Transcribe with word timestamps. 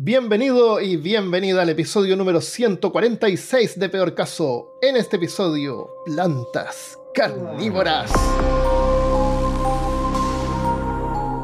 Bienvenido 0.00 0.80
y 0.80 0.96
bienvenida 0.96 1.62
al 1.62 1.70
episodio 1.70 2.16
número 2.16 2.40
146 2.40 3.80
de 3.80 3.88
Peor 3.88 4.14
Caso. 4.14 4.78
En 4.80 4.96
este 4.96 5.16
episodio, 5.16 5.90
plantas 6.06 6.96
carnívoras. 7.12 8.08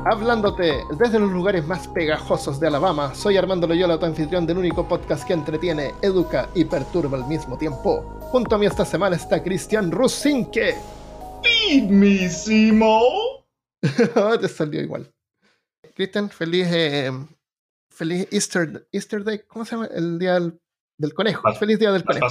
Hablándote 0.06 0.84
desde 0.96 1.18
los 1.18 1.32
lugares 1.32 1.66
más 1.66 1.88
pegajosos 1.88 2.60
de 2.60 2.68
Alabama, 2.68 3.12
soy 3.16 3.36
Armando 3.36 3.66
Loyola, 3.66 3.98
tu 3.98 4.06
anfitrión 4.06 4.46
del 4.46 4.58
único 4.58 4.86
podcast 4.86 5.26
que 5.26 5.32
entretiene, 5.32 5.92
educa 6.00 6.48
y 6.54 6.64
perturba 6.64 7.18
al 7.18 7.26
mismo 7.26 7.58
tiempo. 7.58 8.02
Junto 8.30 8.54
a 8.54 8.58
mí 8.58 8.66
esta 8.66 8.84
semana 8.84 9.16
está 9.16 9.42
Cristian 9.42 9.90
Rusinque. 9.90 10.76
¡Mismísimo! 11.42 13.00
Te 14.40 14.48
salió 14.48 14.80
igual. 14.80 15.12
Cristian, 15.96 16.30
feliz 16.30 16.68
eh, 16.70 17.10
feliz 17.94 18.28
Easter, 18.30 18.86
Easter 18.92 19.24
Day, 19.24 19.40
¿cómo 19.46 19.64
se 19.64 19.76
llama? 19.76 19.88
El 19.94 20.18
día 20.18 20.34
del, 20.34 21.14
conejo. 21.14 21.52
feliz 21.54 21.78
día 21.78 21.92
del 21.92 22.04
conejo. 22.04 22.26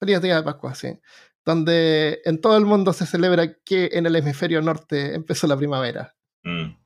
Feliz 0.00 0.20
día 0.20 0.36
de 0.36 0.42
Pascua, 0.42 0.74
sí. 0.74 0.98
Donde 1.44 2.20
en 2.24 2.40
todo 2.40 2.56
el 2.56 2.64
mundo 2.64 2.92
se 2.92 3.06
celebra 3.06 3.54
que 3.64 3.90
en 3.92 4.06
el 4.06 4.16
hemisferio 4.16 4.62
norte 4.62 5.14
empezó 5.14 5.46
la 5.46 5.56
primavera. 5.56 6.14
Mm. 6.42 6.76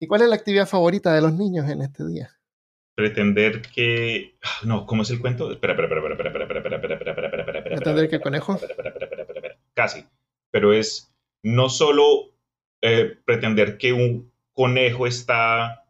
¿Y 0.00 0.06
cuál 0.06 0.22
es 0.22 0.28
la 0.28 0.36
actividad 0.36 0.66
favorita 0.66 1.12
de 1.12 1.22
los 1.22 1.32
niños 1.32 1.68
en 1.68 1.82
este 1.82 2.06
día? 2.06 2.30
Pretender 2.94 3.62
que. 3.62 4.38
No, 4.62 4.86
¿cómo 4.86 5.02
es 5.02 5.10
el 5.10 5.20
cuento? 5.20 5.50
Espera, 5.50 5.72
espera, 5.74 5.88
espera, 5.88 6.14
espera, 6.14 6.28
espera, 6.30 6.44
espera, 6.44 6.76
espera, 6.76 6.76
espera, 6.76 6.94
espera, 6.94 7.10
espera, 7.10 7.40
espera, 7.40 7.58
espera. 7.58 7.76
¿Pretender 7.76 8.08
que 8.08 8.16
el 8.16 8.22
conejo? 8.22 8.60
Casi. 9.74 10.06
Pero 10.50 10.72
es 10.72 11.14
no 11.42 11.68
solo 11.68 12.32
pretender 13.24 13.78
que 13.78 13.92
un 13.92 14.32
conejo 14.52 15.06
está 15.06 15.85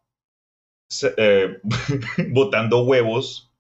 eh, 1.16 1.58
botando 2.28 2.84
huevos 2.84 3.52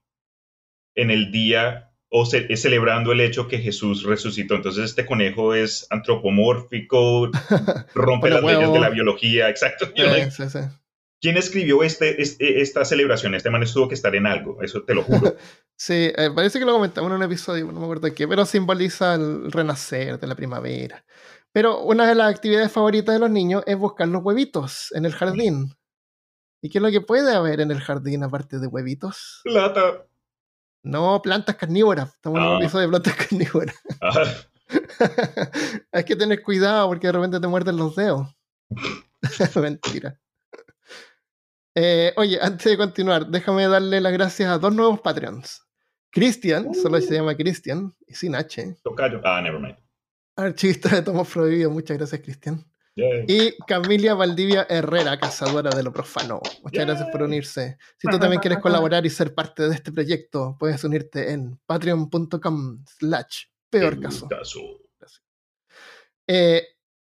en 0.94 1.10
el 1.10 1.30
día 1.30 1.92
o 2.08 2.24
celebrando 2.24 3.12
el 3.12 3.20
hecho 3.20 3.48
que 3.48 3.58
Jesús 3.58 4.04
resucitó. 4.04 4.54
Entonces 4.54 4.84
este 4.84 5.04
conejo 5.04 5.54
es 5.54 5.86
antropomórfico, 5.90 7.30
rompe 7.94 8.30
las 8.30 8.42
leyes 8.42 8.72
de 8.72 8.80
la 8.80 8.90
biología, 8.90 9.50
exacto. 9.50 9.92
¿Quién 11.20 11.38
escribió 11.38 11.82
este, 11.82 12.20
este, 12.20 12.60
esta 12.60 12.84
celebración? 12.84 13.34
Este 13.34 13.50
man 13.50 13.64
tuvo 13.64 13.88
que 13.88 13.94
estar 13.94 14.14
en 14.14 14.26
algo, 14.26 14.62
eso 14.62 14.82
te 14.84 14.94
lo 14.94 15.02
juro. 15.02 15.34
sí, 15.76 16.12
eh, 16.16 16.30
parece 16.34 16.58
que 16.58 16.64
lo 16.64 16.72
comentamos 16.72 17.10
en 17.10 17.16
un 17.16 17.22
episodio, 17.22 17.66
no 17.66 17.80
me 17.80 17.84
acuerdo 17.84 18.06
de 18.06 18.14
qué, 18.14 18.28
pero 18.28 18.44
simboliza 18.46 19.14
el 19.14 19.50
renacer 19.50 20.20
de 20.20 20.26
la 20.26 20.34
primavera. 20.34 21.04
Pero 21.52 21.80
una 21.80 22.06
de 22.06 22.14
las 22.14 22.30
actividades 22.30 22.70
favoritas 22.70 23.14
de 23.14 23.18
los 23.18 23.30
niños 23.30 23.62
es 23.66 23.76
buscar 23.76 24.08
los 24.08 24.22
huevitos 24.22 24.92
en 24.94 25.06
el 25.06 25.12
jardín. 25.12 25.74
¿Y 26.66 26.68
qué 26.68 26.78
es 26.78 26.82
lo 26.82 26.90
que 26.90 27.00
puede 27.00 27.32
haber 27.32 27.60
en 27.60 27.70
el 27.70 27.80
jardín 27.80 28.24
aparte 28.24 28.58
de 28.58 28.66
huevitos? 28.66 29.40
Plata. 29.44 30.04
No, 30.82 31.22
plantas 31.22 31.54
carnívoras. 31.54 32.12
Estamos 32.12 32.40
en 32.40 32.44
un 32.44 32.54
ah. 32.54 32.58
episodio 32.58 32.82
de 32.82 32.88
plantas 32.88 33.14
carnívoras. 33.28 33.76
Ah. 34.00 34.34
Hay 35.92 36.02
que 36.02 36.16
tener 36.16 36.42
cuidado 36.42 36.88
porque 36.88 37.06
de 37.06 37.12
repente 37.12 37.38
te 37.38 37.46
muerden 37.46 37.76
los 37.76 37.94
dedos. 37.94 38.26
Mentira. 39.54 40.18
Eh, 41.72 42.12
oye, 42.16 42.36
antes 42.42 42.68
de 42.68 42.76
continuar, 42.76 43.28
déjame 43.28 43.68
darle 43.68 44.00
las 44.00 44.12
gracias 44.12 44.50
a 44.50 44.58
dos 44.58 44.74
nuevos 44.74 44.98
Patreons. 44.98 45.62
Christian, 46.10 46.74
solo 46.74 47.00
se 47.00 47.14
uh. 47.14 47.18
llama 47.18 47.36
Christian, 47.36 47.94
y 48.08 48.14
sin 48.14 48.34
H. 48.34 48.76
Tocayo. 48.82 49.20
Ah, 49.22 49.40
never 49.40 49.60
mind. 49.60 49.76
Archivista 50.34 50.88
de 50.88 51.02
Tomos 51.02 51.28
Prohibido. 51.28 51.70
Muchas 51.70 51.96
gracias, 51.96 52.20
Cristian. 52.22 52.66
Y 52.96 53.54
Camilia 53.66 54.14
Valdivia 54.14 54.66
Herrera, 54.70 55.18
cazadora 55.18 55.70
de 55.70 55.82
lo 55.82 55.92
profano. 55.92 56.40
Muchas 56.62 56.86
gracias 56.86 57.08
por 57.10 57.22
unirse. 57.22 57.76
Si 57.98 58.08
tú 58.08 58.18
también 58.18 58.40
quieres 58.40 58.58
colaborar 58.58 59.04
y 59.04 59.10
ser 59.10 59.34
parte 59.34 59.68
de 59.68 59.74
este 59.74 59.92
proyecto, 59.92 60.56
puedes 60.58 60.82
unirte 60.82 61.30
en 61.30 61.60
patreon.com 61.66 62.84
slash 62.86 63.44
peor 63.68 64.00
caso. 64.00 64.28
Eh, 66.26 66.66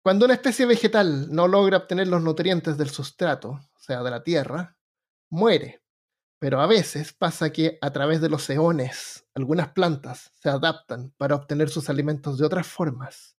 cuando 0.02 0.26
una 0.26 0.34
especie 0.34 0.66
vegetal 0.66 1.32
no 1.32 1.48
logra 1.48 1.78
obtener 1.78 2.08
los 2.08 2.24
nutrientes 2.24 2.76
del 2.78 2.90
sustrato, 2.90 3.50
o 3.50 3.80
sea, 3.80 4.02
de 4.02 4.10
la 4.10 4.24
tierra, 4.24 4.76
muere. 5.30 5.84
Pero 6.40 6.60
a 6.60 6.68
veces 6.68 7.14
pasa 7.14 7.52
que 7.52 7.78
a 7.82 7.92
través 7.92 8.20
de 8.20 8.30
los 8.30 8.50
eones, 8.50 9.28
algunas 9.36 9.70
plantas 9.74 10.32
se 10.42 10.50
adaptan 10.50 11.14
para 11.18 11.36
obtener 11.36 11.70
sus 11.70 11.90
alimentos 11.90 12.38
de 12.38 12.46
otras 12.46 12.66
formas 12.66 13.37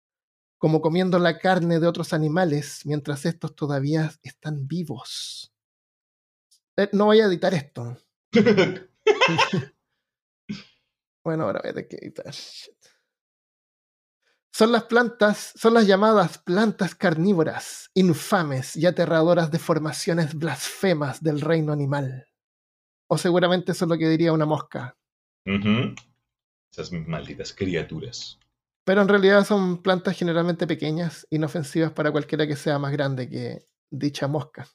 como 0.59 0.81
comiendo 0.81 1.19
la 1.19 1.39
carne 1.39 1.81
de 1.81 1.87
otros 1.87 2.13
animales 2.13 2.83
mientras 2.85 3.25
estos 3.25 3.55
todavía 3.55 4.13
están 4.23 4.67
vivos. 4.67 5.55
Eh, 6.77 6.91
no 6.93 7.07
voy 7.07 7.21
a 7.21 7.27
editar 7.27 7.55
esto. 7.55 7.97
bueno, 11.25 11.45
ahora 11.45 11.61
voy 11.63 11.71
a 11.71 11.75
tener 11.75 11.89
que 11.89 11.97
editar. 11.97 12.35
Son 14.53 14.73
las 14.73 14.85
plantas, 14.85 15.53
son 15.55 15.75
las 15.75 15.87
llamadas 15.87 16.39
plantas 16.39 16.97
carnívoras, 16.97 17.91
infames 17.95 18.75
y 18.77 18.87
aterradoras 18.87 19.53
deformaciones 19.53 20.35
blasfemas 20.35 21.23
del 21.23 21.41
reino 21.41 21.73
animal. 21.73 22.27
O 23.09 23.17
seguramente 23.17 23.73
eso 23.73 23.85
es 23.85 23.89
lo 23.89 23.97
que 23.97 24.09
diría 24.09 24.33
una 24.33 24.47
mosca. 24.47 24.97
Esas 26.73 26.93
malditas 26.93 27.53
criaturas. 27.53 28.39
Pero 28.89 29.03
en 29.03 29.09
realidad 29.09 29.45
son 29.45 29.83
plantas 29.83 30.17
generalmente 30.17 30.67
pequeñas, 30.67 31.27
inofensivas 31.29 31.93
para 31.93 32.11
cualquiera 32.11 32.47
que 32.47 32.57
sea 32.57 32.79
más 32.79 32.91
grande 32.91 33.29
que 33.29 33.67
dicha 33.91 34.29
mosca. 34.29 34.67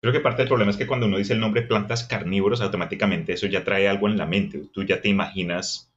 Creo 0.00 0.12
que 0.12 0.18
parte 0.18 0.42
del 0.42 0.48
problema 0.48 0.72
es 0.72 0.76
que 0.76 0.88
cuando 0.88 1.06
uno 1.06 1.18
dice 1.18 1.32
el 1.32 1.38
nombre 1.38 1.62
plantas 1.62 2.02
carnívoros, 2.08 2.60
automáticamente 2.60 3.34
eso 3.34 3.46
ya 3.46 3.62
trae 3.62 3.86
algo 3.86 4.08
en 4.08 4.16
la 4.16 4.26
mente. 4.26 4.66
Tú 4.72 4.82
ya 4.82 5.00
te 5.00 5.10
imaginas, 5.10 5.92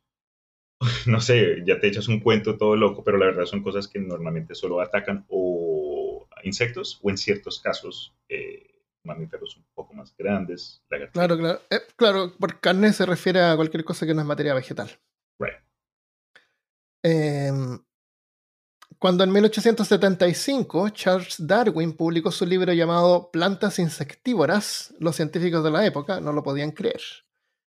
no 1.07 1.19
sé, 1.19 1.63
ya 1.65 1.79
te 1.79 1.87
echas 1.87 2.07
un 2.07 2.19
cuento 2.19 2.55
todo 2.55 2.75
loco, 2.75 3.03
pero 3.03 3.17
la 3.17 3.25
verdad 3.25 3.45
son 3.45 3.63
cosas 3.63 3.87
que 3.87 3.97
normalmente 3.97 4.53
solo 4.53 4.79
atacan 4.79 5.25
o 5.27 6.27
insectos 6.43 6.99
o 7.01 7.09
en 7.09 7.17
ciertos 7.17 7.59
casos 7.59 8.13
eh, 8.29 8.68
mamíferos 9.03 9.57
un 9.57 9.65
poco 9.73 9.93
más 9.93 10.15
grandes. 10.17 10.81
Claro, 11.13 11.37
claro. 11.37 11.61
Eh, 11.69 11.81
claro, 11.95 12.33
por 12.37 12.59
carne 12.59 12.93
se 12.93 13.05
refiere 13.05 13.41
a 13.41 13.55
cualquier 13.55 13.83
cosa 13.83 14.05
que 14.05 14.13
no 14.13 14.21
es 14.21 14.27
materia 14.27 14.53
vegetal. 14.53 14.89
Right. 15.39 15.55
Em, 17.03 17.79
cuando 18.97 19.23
en 19.23 19.31
1875 19.31 20.89
Charles 20.89 21.35
Darwin 21.39 21.93
publicó 21.93 22.31
su 22.31 22.45
libro 22.45 22.73
llamado 22.73 23.31
Plantas 23.31 23.79
insectívoras, 23.79 24.93
los 24.99 25.15
científicos 25.15 25.63
de 25.63 25.71
la 25.71 25.85
época 25.85 26.19
no 26.19 26.33
lo 26.33 26.43
podían 26.43 26.71
creer. 26.71 27.01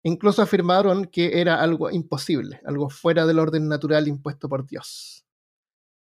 Incluso 0.03 0.41
afirmaron 0.41 1.05
que 1.05 1.39
era 1.39 1.61
algo 1.61 1.89
imposible, 1.89 2.59
algo 2.65 2.89
fuera 2.89 3.25
del 3.25 3.39
orden 3.39 3.69
natural 3.69 4.09
impuesto 4.09 4.49
por 4.49 4.67
Dios. 4.67 5.25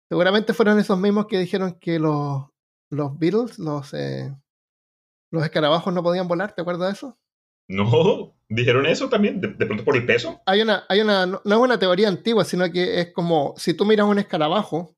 Seguramente 0.09 0.55
fueron 0.55 0.79
esos 0.79 0.99
mismos 0.99 1.27
que 1.27 1.39
dijeron 1.39 1.79
que 1.81 1.99
los, 1.99 2.45
los 2.91 3.19
Beatles, 3.19 3.59
los, 3.59 3.93
eh, 3.95 4.33
los 5.31 5.45
escarabajos 5.45 5.93
no 5.93 6.03
podían 6.03 6.29
volar, 6.29 6.55
¿te 6.55 6.63
acuerdas 6.63 6.89
de 6.89 6.93
eso? 6.95 7.19
No, 7.69 8.35
dijeron 8.49 8.87
eso 8.87 9.09
también, 9.09 9.41
de, 9.41 9.49
pronto 9.51 9.85
por 9.85 9.97
el 9.97 10.07
peso. 10.07 10.41
Hay 10.47 10.63
una, 10.63 10.85
hay 10.89 11.01
una, 11.01 11.27
no, 11.27 11.41
es 11.45 11.57
una 11.57 11.79
teoría 11.79 12.09
antigua, 12.09 12.45
sino 12.45 12.71
que 12.73 13.01
es 13.01 13.13
como, 13.13 13.55
si 13.59 13.75
tú 13.75 13.85
miras 13.85 14.07
un 14.07 14.19
escarabajo, 14.19 14.97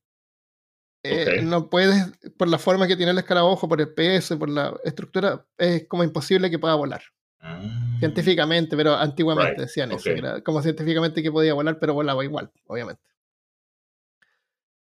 eh, 1.03 1.41
no 1.43 1.69
puedes, 1.69 2.13
por 2.37 2.49
la 2.49 2.59
forma 2.59 2.87
que 2.87 2.97
tiene 2.97 3.13
el 3.13 3.19
escarabajo, 3.19 3.69
por 3.69 3.81
el 3.81 3.93
peso, 3.93 4.39
por 4.39 4.51
la 4.51 4.79
estructura, 4.85 5.45
es 5.59 5.89
como 5.89 6.05
imposible 6.05 6.51
que 6.51 6.59
pueda 6.59 6.75
volar. 6.75 7.03
Ah. 7.41 7.61
Científicamente, 7.99 8.77
pero 8.77 8.95
antiguamente 8.95 9.63
decían 9.63 9.91
eso, 9.93 10.11
como 10.45 10.63
científicamente 10.63 11.23
que 11.23 11.33
podía 11.33 11.55
volar, 11.55 11.79
pero 11.81 11.95
volaba 11.95 12.23
igual, 12.23 12.53
obviamente. 12.67 13.03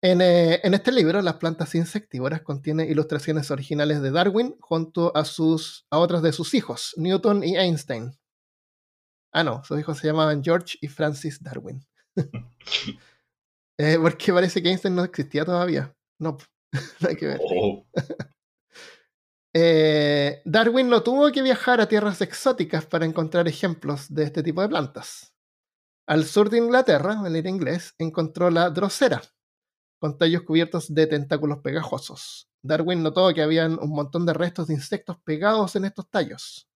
Eh, 0.07 0.61
en, 0.63 0.73
este 0.75 0.91
libro, 0.91 1.19
Las 1.23 1.37
plantas 1.37 1.73
insectívoras 1.73 2.43
contiene 2.43 2.85
ilustraciones 2.85 3.49
originales 3.49 4.03
de 4.03 4.11
Darwin 4.11 4.55
junto 4.59 5.15
a, 5.17 5.25
sus, 5.25 5.87
a 5.89 5.97
otros 5.97 6.21
de 6.21 6.31
sus 6.31 6.53
hijos, 6.53 6.93
Newton 6.95 7.43
y 7.43 7.57
Einstein. 7.57 8.11
Ah, 9.33 9.43
no, 9.43 9.63
sus 9.63 9.79
hijos 9.79 9.97
se 9.97 10.05
llamaban 10.05 10.43
George 10.43 10.77
y 10.79 10.89
Francis 10.89 11.41
Darwin. 11.41 11.83
eh, 13.79 13.97
porque 13.99 14.31
parece 14.31 14.61
que 14.61 14.69
Einstein 14.69 14.93
no 14.93 15.03
existía 15.03 15.43
todavía. 15.43 15.91
No, 16.19 16.37
no 16.99 17.09
hay 17.09 17.15
que 17.15 17.27
ver. 17.27 17.41
Oh. 17.43 17.85
Eh, 19.57 20.41
Darwin 20.43 20.89
no 20.89 21.01
tuvo 21.01 21.31
que 21.31 21.41
viajar 21.41 21.79
a 21.79 21.87
tierras 21.87 22.19
exóticas 22.19 22.85
para 22.85 23.05
encontrar 23.05 23.47
ejemplos 23.47 24.13
de 24.13 24.25
este 24.25 24.43
tipo 24.43 24.61
de 24.61 24.67
plantas. 24.67 25.33
Al 26.05 26.25
sur 26.25 26.49
de 26.49 26.57
Inglaterra, 26.57 27.21
en 27.25 27.33
el 27.33 27.47
inglés, 27.47 27.95
encontró 27.97 28.49
la 28.49 28.69
drosera, 28.69 29.21
con 29.99 30.17
tallos 30.17 30.43
cubiertos 30.43 30.93
de 30.93 31.07
tentáculos 31.07 31.59
pegajosos. 31.59 32.49
Darwin 32.61 33.03
notó 33.03 33.33
que 33.33 33.41
habían 33.41 33.79
un 33.79 33.91
montón 33.91 34.25
de 34.25 34.33
restos 34.33 34.67
de 34.67 34.73
insectos 34.75 35.17
pegados 35.23 35.75
en 35.75 35.85
estos 35.85 36.09
tallos. 36.09 36.67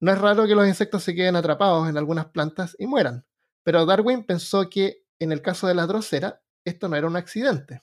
No 0.00 0.12
es 0.12 0.18
raro 0.18 0.46
que 0.46 0.54
los 0.54 0.66
insectos 0.68 1.02
se 1.04 1.14
queden 1.14 1.36
atrapados 1.36 1.88
en 1.88 1.96
algunas 1.98 2.26
plantas 2.26 2.76
y 2.78 2.86
mueran, 2.86 3.26
pero 3.64 3.86
Darwin 3.86 4.24
pensó 4.24 4.68
que 4.70 5.04
en 5.18 5.32
el 5.32 5.42
caso 5.42 5.66
de 5.66 5.74
la 5.74 5.86
drosera 5.86 6.42
esto 6.64 6.88
no 6.88 6.96
era 6.96 7.06
un 7.06 7.16
accidente. 7.16 7.82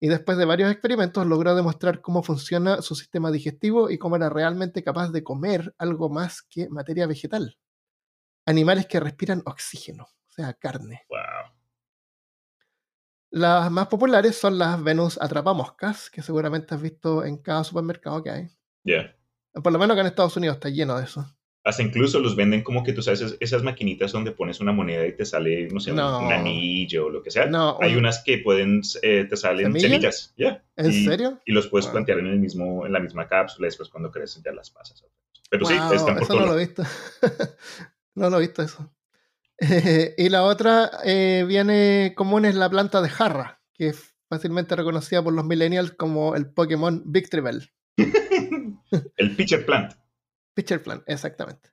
y 0.00 0.08
después 0.08 0.38
de 0.38 0.44
varios 0.44 0.70
experimentos 0.70 1.26
logró 1.26 1.54
demostrar 1.54 2.00
cómo 2.02 2.22
funciona 2.22 2.82
su 2.82 2.94
sistema 2.94 3.30
digestivo 3.30 3.90
y 3.90 3.98
cómo 3.98 4.16
era 4.16 4.28
realmente 4.28 4.82
capaz 4.84 5.10
de 5.10 5.24
comer 5.24 5.74
algo 5.78 6.08
más 6.10 6.42
que 6.42 6.68
materia 6.68 7.06
vegetal. 7.06 7.58
Animales 8.46 8.86
que 8.86 9.00
respiran 9.00 9.42
oxígeno, 9.46 10.04
o 10.04 10.32
sea, 10.32 10.54
carne. 10.54 11.02
Wow. 11.08 11.45
Las 13.36 13.70
más 13.70 13.88
populares 13.88 14.34
son 14.36 14.56
las 14.58 14.82
Venus 14.82 15.18
atrapamoscas, 15.20 16.08
que 16.08 16.22
seguramente 16.22 16.74
has 16.74 16.80
visto 16.80 17.22
en 17.22 17.36
cada 17.36 17.64
supermercado 17.64 18.22
que 18.22 18.30
hay. 18.30 18.48
Yeah. 18.82 19.14
Por 19.52 19.72
lo 19.74 19.78
menos 19.78 19.92
acá 19.94 20.00
en 20.00 20.06
Estados 20.06 20.38
Unidos 20.38 20.56
está 20.56 20.70
lleno 20.70 20.96
de 20.96 21.04
eso. 21.04 21.26
Hasta 21.62 21.82
incluso 21.82 22.18
los 22.18 22.34
venden 22.34 22.62
como 22.62 22.82
que 22.82 22.94
tú 22.94 23.02
sabes, 23.02 23.20
es- 23.20 23.36
esas 23.40 23.62
maquinitas 23.62 24.10
donde 24.12 24.30
pones 24.32 24.60
una 24.60 24.72
moneda 24.72 25.06
y 25.06 25.14
te 25.14 25.26
sale, 25.26 25.68
no 25.68 25.80
sé, 25.80 25.90
un- 25.90 25.98
No. 25.98 26.20
un 26.26 26.32
anillo 26.32 27.06
o 27.06 27.10
lo 27.10 27.22
que 27.22 27.30
sea. 27.30 27.44
No, 27.44 27.76
Hay 27.82 27.92
un- 27.92 27.98
unas 27.98 28.22
que 28.24 28.38
pueden, 28.38 28.80
eh, 29.02 29.26
te 29.28 29.36
salen 29.36 29.66
¿Semillas? 29.74 29.90
semillas. 29.90 30.34
ya 30.38 30.64
¿En 30.76 30.90
y, 30.90 31.04
serio? 31.04 31.38
Y 31.44 31.52
los 31.52 31.66
puedes 31.68 31.84
Wow. 31.86 31.92
plantear 31.92 32.20
en, 32.20 32.28
el 32.28 32.38
mismo, 32.38 32.86
en 32.86 32.92
la 32.94 33.00
misma 33.00 33.28
cápsula 33.28 33.66
y 33.66 33.68
después 33.68 33.90
cuando 33.90 34.10
crecen 34.10 34.42
ya 34.44 34.52
las 34.52 34.70
pasas. 34.70 35.04
Pero 35.50 35.66
sí, 35.66 35.74
Wow, 35.74 35.92
están 35.92 36.14
por 36.14 36.22
eso 36.22 36.32
todo 36.32 36.40
no 36.40 36.52
lo 36.54 36.58
he 36.58 36.64
visto. 36.64 36.82
no 38.14 38.30
lo 38.30 38.38
he 38.38 38.40
visto 38.40 38.62
eso. 38.62 38.90
y 40.16 40.28
la 40.28 40.42
otra 40.42 40.90
eh, 41.04 41.44
viene 41.46 42.14
común 42.16 42.44
es 42.44 42.54
la 42.54 42.68
planta 42.68 43.00
de 43.00 43.08
jarra, 43.08 43.60
que 43.74 43.88
es 43.88 44.14
fácilmente 44.28 44.76
reconocida 44.76 45.22
por 45.22 45.32
los 45.32 45.44
millennials 45.44 45.92
como 45.92 46.34
el 46.34 46.50
Pokémon 46.52 47.02
Victreebel. 47.06 47.70
El 49.16 49.34
pitcher 49.34 49.66
plant. 49.66 49.94
Pitcher 50.54 50.82
Plant, 50.82 51.02
exactamente. 51.06 51.70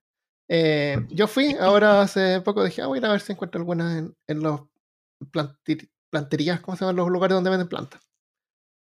Eh, 0.49 0.97
yo 1.09 1.27
fui, 1.27 1.55
ahora 1.59 2.01
hace 2.01 2.41
poco 2.41 2.63
dije, 2.65 2.81
ah, 2.81 2.87
voy 2.87 2.97
a 2.97 2.99
ir 2.99 3.05
a 3.05 3.11
ver 3.11 3.21
si 3.21 3.31
encuentro 3.31 3.59
algunas 3.59 3.97
en, 3.97 4.15
en 4.27 4.39
los 4.41 4.61
planterías, 6.11 6.59
¿cómo 6.59 6.75
se 6.75 6.81
llaman 6.81 6.97
los 6.97 7.09
lugares 7.09 7.35
donde 7.35 7.49
venden 7.49 7.69
plantas? 7.69 8.01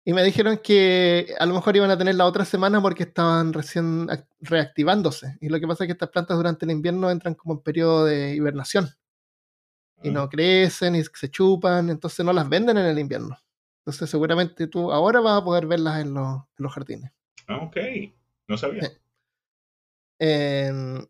Y 0.06 0.12
me 0.12 0.22
dijeron 0.22 0.58
que 0.58 1.34
a 1.38 1.46
lo 1.46 1.54
mejor 1.54 1.74
iban 1.76 1.90
a 1.90 1.96
tener 1.96 2.14
la 2.14 2.26
otra 2.26 2.44
semana 2.44 2.82
porque 2.82 3.04
estaban 3.04 3.54
recién 3.54 4.06
ac- 4.08 4.26
reactivándose. 4.40 5.38
Y 5.40 5.48
lo 5.48 5.58
que 5.58 5.66
pasa 5.66 5.84
es 5.84 5.88
que 5.88 5.92
estas 5.92 6.10
plantas 6.10 6.36
durante 6.36 6.66
el 6.66 6.72
invierno 6.72 7.10
entran 7.10 7.34
como 7.34 7.54
en 7.54 7.60
periodo 7.60 8.04
de 8.04 8.34
hibernación. 8.34 8.90
Y 10.02 10.10
no 10.10 10.28
crecen 10.28 10.96
y 10.96 11.02
se 11.02 11.30
chupan, 11.30 11.88
entonces 11.88 12.26
no 12.26 12.34
las 12.34 12.46
venden 12.46 12.76
en 12.76 12.84
el 12.84 12.98
invierno. 12.98 13.38
Entonces 13.78 14.10
seguramente 14.10 14.66
tú 14.66 14.92
ahora 14.92 15.20
vas 15.20 15.40
a 15.40 15.44
poder 15.44 15.66
verlas 15.66 16.00
en 16.00 16.12
los, 16.12 16.36
en 16.36 16.62
los 16.62 16.72
jardines. 16.74 17.10
Ah, 17.48 17.56
ok, 17.62 17.76
no 18.48 18.58
sabía. 18.58 18.82
Sí. 18.82 18.92
En 20.18 21.08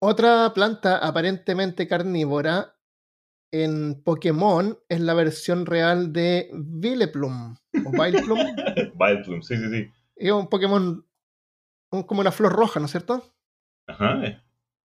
otra 0.00 0.52
planta 0.52 0.98
aparentemente 0.98 1.86
carnívora 1.86 2.73
en 3.62 4.02
Pokémon 4.02 4.78
es 4.88 5.00
la 5.00 5.14
versión 5.14 5.66
real 5.66 6.12
de 6.12 6.50
Vileplume 6.54 7.56
o 7.84 7.90
Vileplume. 7.90 8.54
Vileplume, 8.98 9.42
sí, 9.42 9.56
sí, 9.56 9.68
sí. 9.70 9.90
es 10.16 10.32
un 10.32 10.48
Pokémon 10.48 11.06
un- 11.90 12.02
como 12.02 12.20
una 12.20 12.32
flor 12.32 12.52
roja, 12.52 12.80
¿no 12.80 12.86
es 12.86 12.92
cierto? 12.92 13.22
Ajá, 13.86 14.42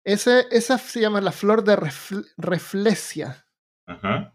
Ese, 0.04 0.46
esa 0.52 0.78
se 0.78 1.02
llama 1.02 1.20
la 1.22 1.32
flor 1.32 1.64
de 1.64 1.76
refl- 1.76 2.28
reflexia. 2.38 3.46
ajá. 3.88 4.34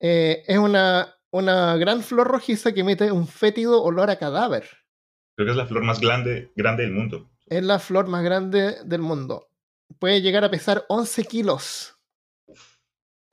Eh, 0.00 0.42
es 0.46 0.58
una, 0.58 1.14
una 1.30 1.76
gran 1.76 2.02
flor 2.02 2.26
rojiza 2.26 2.72
que 2.72 2.80
emite 2.80 3.10
un 3.12 3.26
fétido 3.26 3.82
olor 3.82 4.10
a 4.10 4.16
cadáver. 4.18 4.68
Creo 5.36 5.46
que 5.46 5.50
es 5.52 5.56
la 5.56 5.66
flor 5.66 5.82
más 5.84 6.00
grande, 6.00 6.52
grande 6.56 6.82
del 6.82 6.92
mundo. 6.92 7.30
Es 7.46 7.62
la 7.62 7.78
flor 7.78 8.08
más 8.08 8.22
grande 8.22 8.76
del 8.84 9.00
mundo. 9.00 9.48
Puede 9.98 10.20
llegar 10.20 10.44
a 10.44 10.50
pesar 10.50 10.84
11 10.88 11.24
kilos. 11.24 11.93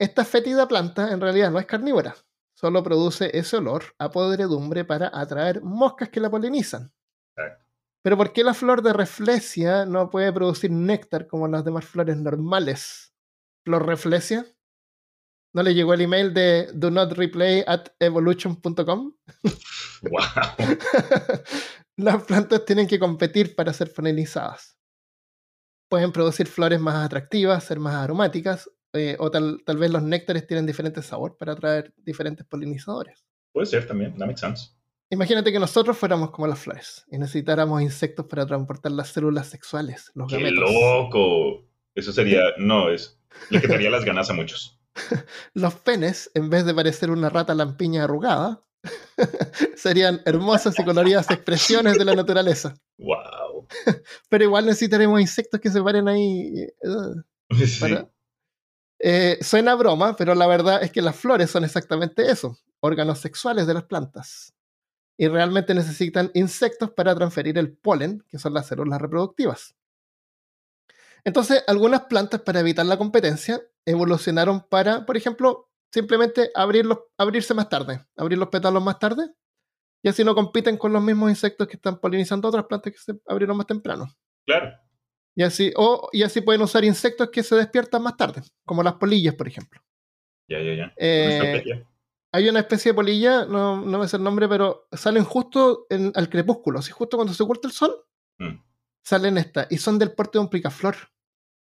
Esta 0.02 0.24
fétida 0.24 0.66
planta 0.66 1.12
en 1.12 1.20
realidad 1.20 1.52
no 1.52 1.60
es 1.60 1.66
carnívora. 1.66 2.16
Solo 2.54 2.82
produce 2.82 3.30
ese 3.38 3.58
olor 3.58 3.84
a 4.00 4.10
podredumbre 4.10 4.84
para 4.84 5.08
atraer 5.14 5.62
moscas 5.62 6.08
que 6.08 6.18
la 6.18 6.28
polinizan. 6.28 6.92
Exacto. 7.36 7.64
Pero 8.02 8.16
¿por 8.16 8.32
qué 8.32 8.42
la 8.42 8.52
flor 8.52 8.82
de 8.82 8.92
reflexia 8.92 9.86
no 9.86 10.10
puede 10.10 10.32
producir 10.32 10.72
néctar 10.72 11.28
como 11.28 11.46
las 11.46 11.64
demás 11.64 11.84
flores 11.84 12.16
normales? 12.16 13.14
¿Flor 13.64 13.86
reflexia? 13.86 14.44
¿No 15.54 15.62
le 15.62 15.72
llegó 15.72 15.94
el 15.94 16.00
email 16.00 16.34
de 16.34 16.72
do 16.74 16.90
not 16.90 17.12
replay 17.12 17.62
at 17.64 17.90
evolution.com? 18.00 19.14
Wow. 20.02 20.20
Las 21.96 22.24
plantas 22.24 22.64
tienen 22.64 22.88
que 22.88 22.98
competir 22.98 23.54
para 23.54 23.72
ser 23.72 23.92
polinizadas. 23.94 24.76
Pueden 25.88 26.10
producir 26.10 26.48
flores 26.48 26.80
más 26.80 26.96
atractivas, 27.06 27.62
ser 27.62 27.78
más 27.78 27.94
aromáticas, 27.94 28.68
eh, 28.92 29.16
o 29.18 29.30
tal, 29.30 29.62
tal 29.64 29.76
vez 29.78 29.90
los 29.90 30.02
néctares 30.02 30.46
tienen 30.46 30.66
diferente 30.66 31.02
sabor 31.02 31.36
para 31.36 31.52
atraer 31.52 31.92
diferentes 31.96 32.46
polinizadores. 32.46 33.24
Puede 33.52 33.66
ser 33.66 33.86
también, 33.86 34.12
that 34.16 34.26
makes 34.26 34.40
sense. 34.40 34.70
Imagínate 35.10 35.52
que 35.52 35.58
nosotros 35.58 35.96
fuéramos 35.98 36.30
como 36.30 36.46
las 36.46 36.58
flores 36.58 37.04
y 37.10 37.18
necesitáramos 37.18 37.82
insectos 37.82 38.26
para 38.26 38.46
transportar 38.46 38.92
las 38.92 39.08
células 39.08 39.46
sexuales, 39.48 40.10
los 40.14 40.28
¡Qué 40.28 40.36
gametos. 40.36 40.70
loco! 40.72 41.68
Eso 41.94 42.12
sería, 42.12 42.40
no, 42.58 42.88
es, 42.90 43.20
le 43.50 43.60
quitaría 43.60 43.90
las 43.90 44.04
ganas 44.04 44.30
a 44.30 44.32
muchos. 44.32 44.78
Los 45.54 45.74
penes, 45.76 46.30
en 46.34 46.50
vez 46.50 46.66
de 46.66 46.74
parecer 46.74 47.10
una 47.10 47.30
rata 47.30 47.54
lampiña 47.54 48.04
arrugada, 48.04 48.62
serían 49.76 50.20
hermosas 50.26 50.78
y 50.78 50.84
coloridas 50.84 51.30
expresiones 51.30 51.96
de 51.98 52.04
la 52.04 52.14
naturaleza. 52.14 52.74
Wow. 52.98 53.66
Pero 54.28 54.44
igual 54.44 54.66
necesitaremos 54.66 55.18
insectos 55.20 55.60
que 55.60 55.70
se 55.70 55.82
paren 55.82 56.08
ahí. 56.08 56.52
eh, 56.56 57.56
Sí. 57.66 57.80
para- 57.80 58.10
Eh, 59.04 59.38
suena 59.42 59.74
broma, 59.74 60.14
pero 60.14 60.32
la 60.36 60.46
verdad 60.46 60.80
es 60.84 60.92
que 60.92 61.02
las 61.02 61.16
flores 61.16 61.50
son 61.50 61.64
exactamente 61.64 62.30
eso, 62.30 62.56
órganos 62.78 63.18
sexuales 63.18 63.66
de 63.66 63.74
las 63.74 63.84
plantas. 63.84 64.54
Y 65.18 65.28
realmente 65.28 65.74
necesitan 65.74 66.30
insectos 66.34 66.90
para 66.92 67.14
transferir 67.14 67.58
el 67.58 67.76
polen, 67.76 68.24
que 68.28 68.38
son 68.38 68.54
las 68.54 68.68
células 68.68 69.00
reproductivas. 69.00 69.74
Entonces, 71.24 71.64
algunas 71.66 72.02
plantas 72.02 72.42
para 72.42 72.60
evitar 72.60 72.86
la 72.86 72.96
competencia 72.96 73.60
evolucionaron 73.84 74.60
para, 74.68 75.04
por 75.04 75.16
ejemplo, 75.16 75.68
simplemente 75.92 76.50
abrirse 76.54 77.54
más 77.54 77.68
tarde, 77.68 78.04
abrir 78.16 78.38
los 78.38 78.48
pétalos 78.48 78.82
más 78.82 78.98
tarde, 79.00 79.30
y 80.02 80.08
así 80.08 80.24
no 80.24 80.34
compiten 80.34 80.76
con 80.76 80.92
los 80.92 81.02
mismos 81.02 81.30
insectos 81.30 81.68
que 81.68 81.76
están 81.76 81.98
polinizando 82.00 82.48
otras 82.48 82.66
plantas 82.66 82.92
que 82.92 82.98
se 82.98 83.20
abrieron 83.26 83.56
más 83.56 83.66
temprano. 83.66 84.06
Claro. 84.46 84.81
Y 85.34 85.42
así, 85.42 85.72
o, 85.76 86.08
y 86.12 86.22
así 86.22 86.40
pueden 86.42 86.62
usar 86.62 86.84
insectos 86.84 87.30
que 87.30 87.42
se 87.42 87.56
despiertan 87.56 88.02
más 88.02 88.16
tarde, 88.16 88.42
como 88.66 88.82
las 88.82 88.94
polillas, 88.94 89.34
por 89.34 89.48
ejemplo. 89.48 89.80
Ya, 90.48 90.60
ya, 90.60 90.74
ya. 90.74 90.92
Eh. 90.96 91.84
Hay 92.34 92.48
una 92.48 92.60
especie 92.60 92.92
de 92.92 92.94
polilla, 92.96 93.44
no, 93.44 93.80
no 93.82 93.98
me 93.98 94.08
sé 94.08 94.16
el 94.16 94.22
nombre, 94.22 94.48
pero 94.48 94.88
salen 94.92 95.24
justo 95.24 95.86
en- 95.90 96.12
al 96.14 96.28
crepúsculo, 96.30 96.78
así 96.78 96.90
justo 96.90 97.16
cuando 97.16 97.34
se 97.34 97.42
oculta 97.42 97.68
el 97.68 97.72
sol, 97.74 97.94
Mm. 98.38 98.62
salen 99.04 99.38
estas, 99.38 99.66
y 99.70 99.76
son 99.78 99.98
del 99.98 100.12
porte 100.12 100.38
de 100.38 100.44
un 100.44 100.50
picaflor. 100.50 100.96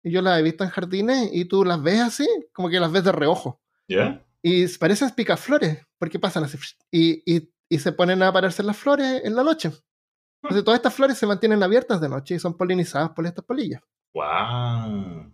Y 0.02 0.12
yo 0.12 0.22
las 0.22 0.38
he 0.38 0.42
visto 0.42 0.64
en 0.64 0.70
jardines 0.70 1.28
y 1.32 1.44
tú 1.44 1.64
las 1.64 1.82
ves 1.82 2.00
así, 2.00 2.26
como 2.52 2.70
que 2.70 2.80
las 2.80 2.90
ves 2.92 3.04
de 3.04 3.12
reojo. 3.12 3.60
¿Ya? 3.88 4.24
Y 4.42 4.66
parecen 4.78 5.10
picaflores, 5.10 5.78
porque 5.98 6.18
pasan 6.18 6.44
así, 6.44 6.56
y, 6.90 7.22
y, 7.36 7.52
y 7.68 7.78
se 7.78 7.92
ponen 7.92 8.22
a 8.22 8.28
aparecer 8.28 8.64
las 8.64 8.76
flores 8.76 9.22
en 9.24 9.34
la 9.36 9.42
noche. 9.42 9.70
Entonces 10.42 10.64
todas 10.64 10.78
estas 10.78 10.94
flores 10.94 11.18
se 11.18 11.26
mantienen 11.26 11.62
abiertas 11.62 12.00
de 12.00 12.08
noche 12.08 12.34
y 12.34 12.38
son 12.38 12.56
polinizadas 12.56 13.10
por 13.10 13.26
estas 13.26 13.44
polillas. 13.44 13.82
Wow. 14.14 15.32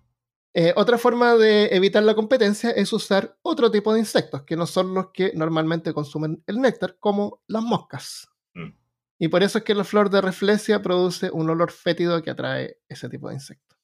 Eh, 0.55 0.73
otra 0.75 0.99
forma 0.99 1.37
de 1.37 1.67
evitar 1.67 2.03
la 2.03 2.15
competencia 2.15 2.71
es 2.71 2.93
usar 2.93 3.37
otro 3.43 3.71
tipo 3.71 3.93
de 3.93 4.01
insectos, 4.01 4.43
que 4.43 4.57
no 4.57 4.67
son 4.67 4.95
los 4.95 5.11
que 5.13 5.33
normalmente 5.35 5.93
consumen 5.93 6.43
el 6.47 6.61
néctar, 6.61 6.97
como 6.99 7.43
las 7.47 7.63
moscas. 7.63 8.29
Mm. 8.55 8.71
Y 9.19 9.29
por 9.29 9.43
eso 9.43 9.59
es 9.59 9.65
que 9.65 9.75
la 9.75 9.85
flor 9.85 10.11
de 10.11 10.23
reflexia 10.23 10.83
produce 10.83 11.31
un 11.31 11.49
olor 11.51 11.71
fétido 11.71 12.23
que 12.23 12.31
atrae 12.31 12.79
ese 12.89 13.09
tipo 13.09 13.29
de 13.29 13.35
insectos. 13.35 13.79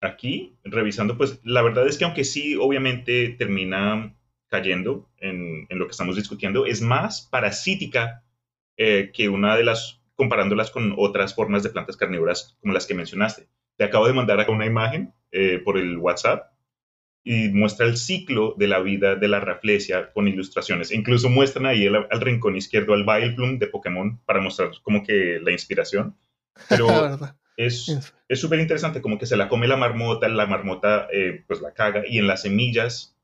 Aquí, 0.00 0.56
revisando, 0.62 1.16
pues 1.16 1.40
la 1.42 1.62
verdad 1.62 1.86
es 1.88 1.98
que 1.98 2.04
aunque 2.04 2.24
sí, 2.24 2.56
obviamente 2.56 3.34
termina 3.38 4.14
cayendo 4.48 5.10
en, 5.18 5.66
en 5.68 5.78
lo 5.78 5.86
que 5.86 5.90
estamos 5.90 6.16
discutiendo, 6.16 6.66
es 6.66 6.80
más 6.80 7.22
parasítica 7.22 8.22
eh, 8.76 9.10
que 9.12 9.28
una 9.28 9.56
de 9.56 9.64
las, 9.64 10.00
comparándolas 10.16 10.70
con 10.70 10.94
otras 10.96 11.34
formas 11.34 11.62
de 11.62 11.70
plantas 11.70 11.96
carnívoras 11.96 12.56
como 12.60 12.72
las 12.74 12.86
que 12.86 12.94
mencionaste. 12.94 13.46
Te 13.76 13.84
acabo 13.84 14.06
de 14.06 14.14
mandar 14.14 14.40
acá 14.40 14.50
una 14.52 14.66
imagen 14.66 15.12
eh, 15.32 15.60
por 15.64 15.76
el 15.78 15.98
WhatsApp 15.98 16.52
y 17.22 17.48
muestra 17.48 17.86
el 17.86 17.96
ciclo 17.96 18.54
de 18.56 18.68
la 18.68 18.78
vida 18.80 19.16
de 19.16 19.28
la 19.28 19.40
raflesia 19.40 20.12
con 20.12 20.28
ilustraciones. 20.28 20.92
Incluso 20.92 21.28
muestran 21.28 21.66
ahí 21.66 21.84
el- 21.84 21.96
al 22.10 22.20
rincón 22.20 22.56
izquierdo 22.56 22.94
al 22.94 23.04
Vileplume 23.04 23.58
de 23.58 23.66
Pokémon 23.66 24.20
para 24.24 24.40
mostrar 24.40 24.70
como 24.82 25.02
que 25.02 25.40
la 25.42 25.50
inspiración. 25.50 26.16
Pero 26.68 26.86
es 28.28 28.40
súper 28.40 28.60
interesante, 28.60 29.02
como 29.02 29.18
que 29.18 29.26
se 29.26 29.36
la 29.36 29.48
come 29.48 29.66
la 29.66 29.76
marmota, 29.76 30.28
la 30.28 30.46
marmota 30.46 31.08
eh, 31.12 31.42
pues 31.46 31.60
la 31.60 31.72
caga 31.74 32.04
y 32.08 32.18
en 32.18 32.26
las 32.28 32.42
semillas 32.42 33.15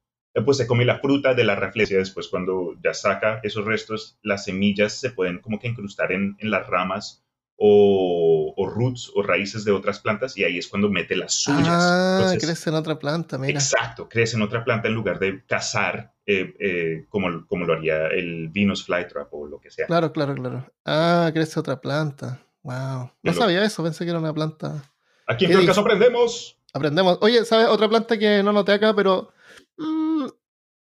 pues 0.44 0.56
se 0.56 0.66
come 0.66 0.84
la 0.84 0.98
fruta 0.98 1.34
de 1.34 1.44
la 1.44 1.54
raflesia. 1.56 1.98
Después 1.98 2.28
cuando 2.28 2.74
ya 2.82 2.94
saca 2.94 3.40
esos 3.42 3.64
restos, 3.64 4.18
las 4.22 4.44
semillas 4.44 4.94
se 4.94 5.10
pueden 5.10 5.38
como 5.40 5.58
que 5.58 5.68
incrustar 5.68 6.12
en, 6.12 6.36
en 6.38 6.50
las 6.50 6.66
ramas 6.66 7.22
o, 7.56 8.54
o 8.56 8.66
roots 8.68 9.12
o 9.14 9.22
raíces 9.22 9.64
de 9.64 9.72
otras 9.72 10.00
plantas 10.00 10.36
y 10.36 10.44
ahí 10.44 10.58
es 10.58 10.68
cuando 10.68 10.88
mete 10.88 11.14
las 11.14 11.34
suyas. 11.34 11.68
Ah, 11.68 12.16
Entonces, 12.18 12.44
crece 12.44 12.70
en 12.70 12.76
otra 12.76 12.98
planta, 12.98 13.38
mira. 13.38 13.52
Exacto, 13.52 14.08
crece 14.08 14.36
en 14.36 14.42
otra 14.42 14.64
planta 14.64 14.88
en 14.88 14.94
lugar 14.94 15.18
de 15.18 15.44
cazar 15.46 16.12
eh, 16.26 16.54
eh, 16.58 17.04
como, 17.08 17.46
como 17.46 17.64
lo 17.64 17.74
haría 17.74 18.06
el 18.08 18.48
Venus 18.48 18.84
Flytrap 18.84 19.32
o 19.32 19.46
lo 19.46 19.60
que 19.60 19.70
sea. 19.70 19.86
Claro, 19.86 20.12
claro, 20.12 20.34
claro. 20.34 20.72
Ah, 20.84 21.30
crece 21.32 21.60
otra 21.60 21.80
planta. 21.80 22.40
Wow. 22.62 23.10
No 23.22 23.32
sabía 23.32 23.64
eso, 23.64 23.82
pensé 23.82 24.04
que 24.04 24.10
era 24.10 24.18
una 24.18 24.32
planta. 24.32 24.82
Aquí 25.26 25.44
en 25.44 25.66
caso 25.66 25.80
aprendemos. 25.80 26.58
Aprendemos. 26.72 27.18
Oye, 27.20 27.44
¿sabes? 27.44 27.68
Otra 27.68 27.88
planta 27.88 28.18
que 28.18 28.42
no 28.42 28.52
noté 28.52 28.72
acá, 28.72 28.94
pero 28.94 29.30
mm, 29.76 30.11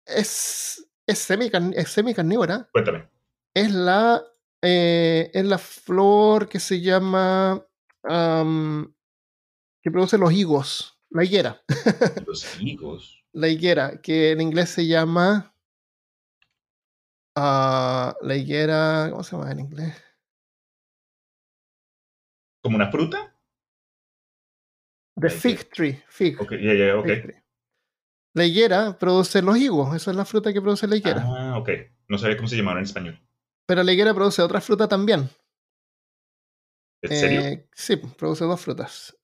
es, 0.08 0.88
es, 1.06 1.20
semi 1.20 1.50
semicarnívora. 1.86 2.70
Cuéntame. 2.72 3.10
Es 3.54 3.72
la, 3.72 4.24
eh, 4.62 5.32
es 5.34 5.46
la 5.46 5.58
flor 5.58 6.48
que 6.48 6.60
se 6.60 6.82
llama. 6.82 7.66
que 8.04 9.92
produce 9.92 10.18
los 10.18 10.32
higos. 10.32 10.98
La 11.10 11.24
higuera. 11.24 11.62
Los 12.28 12.62
higos. 12.62 13.24
la 13.32 13.48
higuera, 13.48 14.02
que 14.02 14.32
en 14.32 14.42
inglés 14.42 14.70
se 14.70 14.86
llama. 14.86 15.54
Uh, 17.36 18.12
la 18.22 18.36
higuera. 18.36 19.08
¿Cómo 19.10 19.24
se 19.24 19.36
llama 19.36 19.52
en 19.52 19.60
inglés? 19.60 19.96
¿Como 22.62 22.76
una 22.76 22.92
fruta? 22.92 23.34
The 25.20 25.30
fig 25.30 25.70
tree. 25.70 26.04
Fig. 26.10 26.42
Okay, 26.42 26.62
yeah, 26.62 26.74
yeah, 26.74 26.98
okay. 26.98 27.47
La 28.38 28.46
higuera 28.46 28.96
produce 29.00 29.42
los 29.42 29.58
higos. 29.58 29.96
Esa 29.96 30.12
es 30.12 30.18
la 30.18 30.24
fruta 30.24 30.54
que 30.54 30.62
produce 30.62 30.88
la 30.88 30.96
higuera. 30.96 31.24
Ah, 31.26 31.58
ok. 31.58 31.70
No 32.08 32.20
sabía 32.20 32.38
cómo 32.38 32.48
se 32.48 32.56
llamaba 32.56 32.78
en 32.78 32.86
español. 32.86 33.20
Pero 33.66 33.82
la 33.82 33.92
higuera 33.92 34.14
produce 34.14 34.44
otra 34.44 34.62
fruta 34.62 34.88
también. 34.88 35.28
¿En 37.02 37.18
serio? 37.18 37.42
Eh, 37.42 37.68
sí, 37.74 37.96
produce 37.96 38.46
dos 38.46 38.62
frutas. 38.62 39.18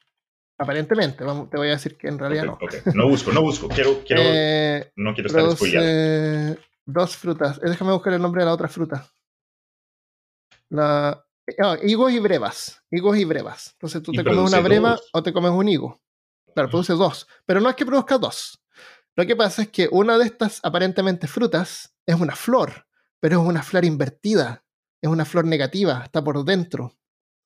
Aparentemente, 0.58 1.24
vamos, 1.24 1.48
te 1.52 1.58
voy 1.58 1.68
a 1.68 1.72
decir 1.72 1.96
que 1.96 2.08
en 2.08 2.18
realidad 2.18 2.46
no. 2.46 2.54
Okay. 2.60 2.80
No 2.96 3.08
busco, 3.08 3.32
no 3.32 3.44
busco. 3.44 3.68
Quiero, 3.68 4.04
quiero, 4.04 4.24
eh, 4.26 4.92
no 4.96 5.14
quiero 5.14 5.28
estar 5.28 5.56
spoileado. 5.56 6.58
Dos 6.84 7.16
frutas. 7.16 7.58
Eh, 7.60 7.70
déjame 7.70 7.92
buscar 7.92 8.14
el 8.14 8.22
nombre 8.22 8.42
de 8.42 8.48
la 8.48 8.54
otra 8.54 8.68
fruta. 8.68 9.08
La, 10.70 11.24
oh, 11.64 11.76
higos 11.84 12.12
y 12.12 12.20
brevas. 12.20 12.82
Higos 12.90 13.16
y 13.18 13.26
brevas. 13.26 13.74
Entonces 13.74 14.02
tú 14.02 14.12
te 14.12 14.24
comes 14.24 14.52
una 14.52 14.60
breva 14.60 15.00
o 15.14 15.22
te 15.22 15.32
comes 15.32 15.52
un 15.52 15.70
higo. 15.70 16.02
Claro, 16.56 16.70
produce 16.70 16.94
dos. 16.94 17.28
Pero 17.46 17.62
no 17.62 17.70
es 17.70 17.76
que 17.76 17.86
produzca 17.86 18.18
dos. 18.18 18.60
Lo 19.16 19.26
que 19.26 19.36
pasa 19.36 19.64
es 19.64 19.70
que 19.70 19.90
una 19.92 20.18
de 20.18 20.26
estas 20.26 20.60
aparentemente 20.64 21.28
frutas 21.28 21.96
es 22.06 22.16
una 22.16 22.36
flor, 22.36 22.88
pero 23.20 23.42
es 23.42 23.48
una 23.48 23.64
flor 23.64 23.86
invertida. 23.86 24.64
Es 25.02 25.10
una 25.10 25.26
flor 25.26 25.46
negativa, 25.46 26.02
está 26.06 26.24
por 26.24 26.44
dentro. 26.46 26.98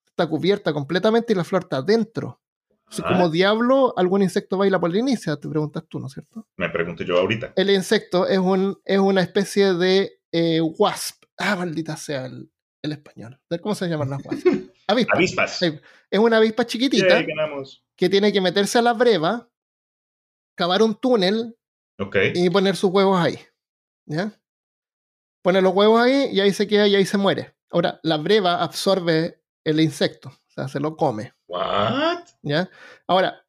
Está 0.05 0.27
cubierta 0.27 0.73
completamente 0.73 1.33
y 1.33 1.35
la 1.35 1.43
flor 1.43 1.63
está 1.63 1.81
dentro. 1.81 2.41
Si 2.89 3.01
como 3.01 3.25
ah. 3.25 3.29
diablo 3.29 3.93
algún 3.97 4.21
insecto 4.21 4.57
baila 4.57 4.79
poliniza, 4.79 5.37
te 5.37 5.49
preguntas 5.49 5.83
tú, 5.89 5.99
¿no 5.99 6.07
es 6.07 6.13
cierto? 6.13 6.47
Me 6.55 6.69
pregunto 6.69 7.03
yo 7.03 7.17
ahorita. 7.17 7.53
El 7.55 7.69
insecto 7.69 8.27
es, 8.27 8.37
un, 8.37 8.79
es 8.85 8.99
una 8.99 9.21
especie 9.21 9.73
de 9.73 10.21
eh, 10.31 10.61
wasp. 10.61 11.23
Ah, 11.37 11.55
maldita 11.55 11.97
sea 11.97 12.27
el, 12.27 12.49
español. 12.81 13.37
¿Cómo 13.61 13.75
se 13.75 13.89
llaman 13.89 14.09
las 14.09 14.23
wasps? 14.23 14.43
Avispas. 14.87 15.61
Es 15.61 16.19
una 16.19 16.37
avispa 16.37 16.65
chiquitita 16.65 17.25
que 17.97 18.07
tiene 18.07 18.31
que 18.31 18.39
meterse 18.39 18.77
a 18.77 18.81
la 18.81 18.93
breva, 18.93 19.49
cavar 20.57 20.81
un 20.81 20.95
túnel 20.95 21.55
y 22.33 22.49
poner 22.49 22.75
sus 22.75 22.91
huevos 22.91 23.17
ahí. 23.19 23.39
¿Ya? 24.05 24.33
Pone 25.41 25.61
los 25.61 25.73
huevos 25.73 26.01
ahí 26.01 26.29
y 26.33 26.41
ahí 26.41 26.51
se 26.51 26.67
queda 26.67 26.87
y 26.87 26.95
ahí 26.95 27.05
se 27.05 27.17
muere. 27.17 27.55
Ahora, 27.69 27.99
la 28.03 28.17
breva 28.17 28.61
absorbe 28.61 29.43
el 29.63 29.79
insecto, 29.79 30.29
o 30.29 30.51
sea, 30.51 30.67
se 30.67 30.79
lo 30.79 30.95
come. 30.95 31.33
What? 31.47 32.23
¿Ya? 32.41 32.69
Ahora, 33.07 33.45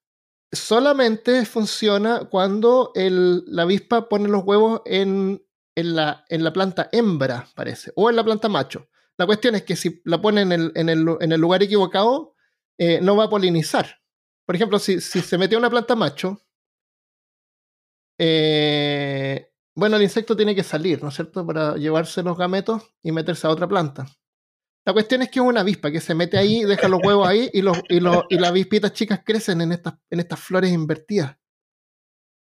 solamente 0.53 1.45
funciona 1.45 2.25
cuando 2.31 2.93
el, 2.95 3.45
la 3.47 3.63
avispa 3.63 4.09
pone 4.09 4.29
los 4.29 4.45
huevos 4.45 4.83
en, 4.85 5.45
en, 5.77 5.97
la, 5.97 6.25
en 6.29 6.45
la 6.45 6.53
planta 6.53 6.89
hembra, 6.93 7.49
parece, 7.55 7.93
o 7.97 8.11
en 8.11 8.17
la 8.17 8.25
planta 8.25 8.49
macho. 8.49 8.89
La 9.17 9.27
cuestión 9.27 9.55
es 9.55 9.63
que 9.63 9.77
si 9.77 10.01
la 10.05 10.21
pone 10.21 10.43
en 10.43 10.53
el, 10.53 10.73
en 10.75 10.89
el, 10.89 11.05
en 11.21 11.33
el 11.33 11.41
lugar 11.41 11.63
equivocado, 11.63 12.35
eh, 12.79 13.01
no 13.01 13.17
va 13.17 13.25
a 13.25 13.31
polinizar. 13.31 14.01
Por 14.45 14.55
ejemplo, 14.55 14.79
si, 14.79 15.01
si 15.01 15.21
se 15.21 15.39
metió 15.39 15.59
una 15.59 15.71
planta 15.71 15.97
macho, 15.97 16.43
eh, 18.19 19.51
bueno, 19.75 19.97
el 19.97 20.03
insecto 20.03 20.37
tiene 20.37 20.55
que 20.55 20.65
salir, 20.65 21.03
¿no 21.03 21.09
es 21.09 21.15
cierto?, 21.15 21.47
para 21.47 21.77
llevarse 21.77 22.23
los 22.23 22.37
gametos 22.37 22.83
y 23.03 23.13
meterse 23.13 23.47
a 23.47 23.51
otra 23.51 23.69
planta. 23.69 24.07
La 24.85 24.93
cuestión 24.93 25.23
es 25.23 25.31
que 25.31 25.39
es 25.39 25.45
una 25.45 25.61
avispa 25.61 25.91
que 25.91 26.01
se 26.01 26.15
mete 26.15 26.39
ahí, 26.39 26.65
deja 26.65 26.89
los 26.89 27.01
huevos 27.05 27.29
ahí 27.29 27.51
y, 27.53 27.63
los, 27.63 27.79
y, 27.89 27.97
y 27.97 28.39
las 28.39 28.49
avispitas 28.49 28.93
chicas 28.93 29.21
crecen 29.25 29.61
en 29.61 29.73
estas, 29.73 29.95
en 30.11 30.21
estas 30.21 30.41
flores 30.41 30.73
invertidas. 30.73 31.37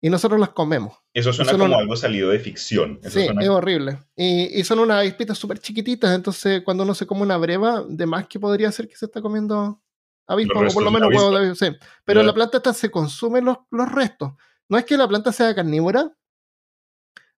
Y 0.00 0.11
nosotros 0.11 0.38
las 0.38 0.50
comemos. 0.50 0.97
Eso 1.12 1.33
suena 1.33 1.52
como 1.52 1.76
algo 1.76 1.97
salido 1.97 2.30
de 2.30 2.38
ficción. 2.38 3.00
sí, 3.02 3.26
es 3.40 3.49
horrible. 3.49 3.99
Y, 4.14 4.61
y 4.61 4.62
son 4.62 4.78
unas 4.78 4.99
avispitas 4.99 5.37
súper 5.37 5.59
chiquititas, 5.59 6.14
entonces 6.14 6.62
cuando 6.62 6.85
uno 6.85 6.95
se 6.95 7.06
come 7.06 7.23
una 7.23 7.37
breva, 7.37 7.85
de 7.88 8.06
más 8.06 8.28
que 8.28 8.38
podría 8.38 8.71
ser 8.71 8.88
que 8.88 8.97
se 8.97 9.06
está 9.06 9.21
comiendo 9.21 9.83
avispa, 10.28 10.61
o 10.61 10.68
por 10.73 10.85
lo 10.85 10.90
menos 10.90 11.09
huevos 11.09 11.33
de 11.33 11.47
avispa. 11.47 11.66
Sí. 11.66 11.76
Pero 12.04 12.23
la 12.23 12.33
planta 12.33 12.59
esta 12.59 12.73
se 12.73 12.90
consumen 12.90 13.45
los, 13.45 13.56
los 13.71 13.90
restos. 13.90 14.35
No 14.68 14.78
es 14.78 14.85
que 14.85 14.96
la 14.96 15.08
planta 15.08 15.32
sea 15.32 15.54
carnívora, 15.54 16.16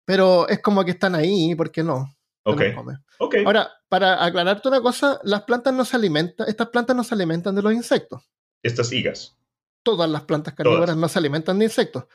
pero 0.05 0.47
es 0.47 0.59
como 0.61 0.85
que 0.85 0.91
están 0.91 1.15
ahí, 1.15 1.53
¿por 1.55 1.71
qué 1.71 1.83
no? 1.83 2.17
Okay. 2.43 3.43
Ahora, 3.45 3.69
para 3.89 4.23
aclararte 4.23 4.69
una 4.69 4.81
cosa, 4.81 5.19
las 5.23 5.43
plantas 5.43 5.73
no 5.73 5.83
se 5.83 5.97
alimentan, 5.97 6.47
estas 6.47 6.69
plantas 6.69 6.95
no 6.95 7.03
se 7.03 7.13
alimentan 7.13 7.53
de 7.55 7.61
los 7.61 7.73
insectos. 7.73 8.23
Estas 8.63 8.91
higas. 8.93 9.37
Todas 9.83 10.09
las 10.09 10.23
plantas 10.23 10.53
carnívoras 10.53 10.95
no 10.95 11.09
se 11.09 11.19
alimentan 11.19 11.59
de 11.59 11.65
insectos. 11.65 12.05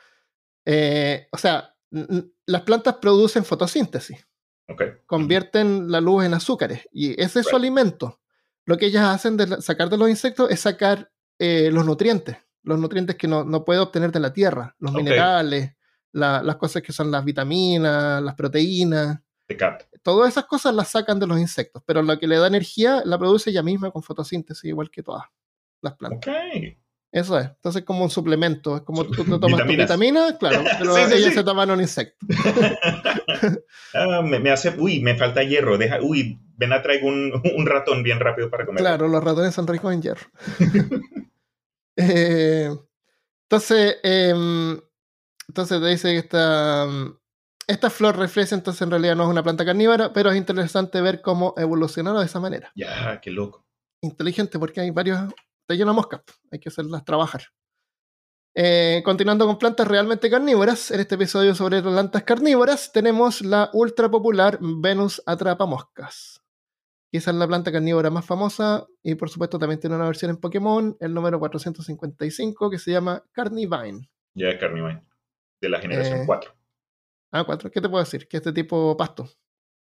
Eh, 0.65 1.27
o 1.31 1.37
sea, 1.37 1.75
las 2.45 2.61
plantas 2.61 2.95
producen 2.95 3.45
fotosíntesis. 3.45 4.25
Okay. 4.67 4.93
Convierten 5.05 5.91
la 5.91 6.01
luz 6.01 6.23
en 6.23 6.33
azúcares 6.33 6.87
y 6.91 7.21
ese 7.21 7.41
es 7.41 7.47
su 7.47 7.55
alimento. 7.55 8.19
Lo 8.65 8.77
que 8.77 8.87
ellas 8.87 9.05
hacen 9.13 9.37
de 9.37 9.61
sacar 9.61 9.89
de 9.89 9.97
los 9.97 10.09
insectos 10.09 10.49
es 10.49 10.61
sacar 10.61 11.11
eh, 11.37 11.69
los 11.71 11.85
nutrientes, 11.85 12.37
los 12.63 12.79
nutrientes 12.79 13.15
que 13.15 13.27
no, 13.27 13.43
no, 13.43 13.63
puede 13.63 13.79
obtener 13.79 14.11
de 14.11 14.19
la 14.19 14.33
tierra, 14.33 14.75
los 14.79 14.93
minerales, 14.93 15.75
las 16.11 16.55
cosas 16.57 16.81
que 16.81 16.93
son 16.93 17.11
las 17.11 17.23
vitaminas, 17.25 18.21
las 18.21 18.35
proteínas. 18.35 19.19
Todas 20.01 20.29
esas 20.29 20.45
cosas 20.45 20.73
las 20.73 20.89
sacan 20.89 21.19
de 21.19 21.27
los 21.27 21.39
insectos, 21.39 21.83
pero 21.85 22.01
lo 22.01 22.17
que 22.17 22.27
le 22.27 22.37
da 22.37 22.47
energía 22.47 23.01
la 23.05 23.17
produce 23.17 23.49
ella 23.49 23.63
misma 23.63 23.91
con 23.91 24.03
fotosíntesis, 24.03 24.65
igual 24.65 24.89
que 24.89 25.03
todas 25.03 25.23
las 25.81 25.95
plantas. 25.95 26.33
Eso 27.13 27.37
es. 27.37 27.45
Entonces, 27.45 27.83
como 27.83 28.03
un 28.03 28.09
suplemento. 28.09 28.75
Es 28.75 28.81
como 28.81 29.05
tú, 29.05 29.23
te 29.23 29.37
tomas 29.37 29.61
tu 29.61 29.67
vitamina, 29.67 30.35
claro, 30.39 30.63
pero 30.79 30.97
ellos 30.97 31.33
se 31.33 31.43
toman 31.43 31.69
un 31.69 31.81
insecto. 31.81 32.25
Ah, 33.93 34.21
me, 34.23 34.49
hace, 34.49 34.73
uy, 34.79 35.01
me 35.01 35.15
falta 35.15 35.43
hierro. 35.43 35.77
Deja, 35.77 35.99
uy, 36.01 36.39
ven 36.55 36.73
a 36.73 36.81
traigo 36.81 37.07
un, 37.07 37.31
un, 37.55 37.65
ratón 37.65 38.01
bien 38.01 38.19
rápido 38.19 38.49
para 38.49 38.65
comer. 38.65 38.81
Claro, 38.81 39.07
los 39.07 39.23
ratones 39.23 39.53
son 39.53 39.67
ricos 39.67 39.93
en 39.93 40.01
hierro. 40.01 40.25
Eh, 41.95 42.69
entonces, 43.43 43.97
em, 44.03 44.79
entonces 45.47 45.79
te 45.79 45.87
dice 45.87 46.11
que 46.11 46.17
esta, 46.17 46.87
esta 47.67 47.89
flor 47.89 48.17
refleja, 48.17 48.55
entonces 48.55 48.81
en 48.81 48.91
realidad 48.91 49.15
no 49.15 49.23
es 49.23 49.29
una 49.29 49.43
planta 49.43 49.65
carnívora, 49.65 50.11
pero 50.11 50.31
es 50.31 50.37
interesante 50.37 51.01
ver 51.01 51.21
cómo 51.21 51.53
evolucionaron 51.57 52.19
de 52.19 52.25
esa 52.25 52.39
manera. 52.39 52.71
Ya, 52.75 53.19
qué 53.21 53.31
loco. 53.31 53.65
Inteligente 54.01 54.59
porque 54.59 54.81
hay 54.81 54.91
varios, 54.91 55.19
te 55.67 55.75
llena 55.75 55.93
moscas, 55.93 56.21
hay 56.51 56.59
que 56.59 56.69
hacerlas 56.69 57.05
trabajar. 57.05 57.43
Eh, 58.55 59.01
continuando 59.03 59.47
con 59.47 59.57
plantas 59.57 59.87
realmente 59.87 60.29
carnívoras, 60.29 60.91
en 60.91 60.99
este 60.99 61.15
episodio 61.15 61.55
sobre 61.55 61.81
plantas 61.81 62.23
carnívoras 62.23 62.91
tenemos 62.91 63.41
la 63.41 63.69
ultra 63.73 64.09
popular 64.09 64.59
Venus 64.61 65.21
atrapa 65.25 65.65
moscas. 65.65 66.32
Esa 67.17 67.31
es 67.31 67.37
la 67.37 67.47
planta 67.47 67.71
carnívora 67.71 68.09
más 68.09 68.25
famosa 68.25 68.85
y 69.03 69.15
por 69.15 69.29
supuesto 69.29 69.59
también 69.59 69.79
tiene 69.79 69.95
una 69.95 70.05
versión 70.05 70.31
en 70.31 70.37
Pokémon, 70.37 70.97
el 70.99 71.13
número 71.13 71.39
455, 71.39 72.69
que 72.69 72.79
se 72.79 72.91
llama 72.91 73.23
Carnivine. 73.31 74.09
Ya, 74.33 74.57
Carnivine, 74.57 75.03
de 75.61 75.69
la 75.69 75.79
generación 75.79 76.25
4. 76.25 76.51
Eh, 76.51 76.63
Ah, 77.33 77.43
cuatro. 77.43 77.71
¿Qué 77.71 77.81
te 77.81 77.89
puedo 77.89 78.03
decir? 78.03 78.27
Que 78.27 78.37
este 78.37 78.53
tipo 78.53 78.95
pasto. 78.95 79.27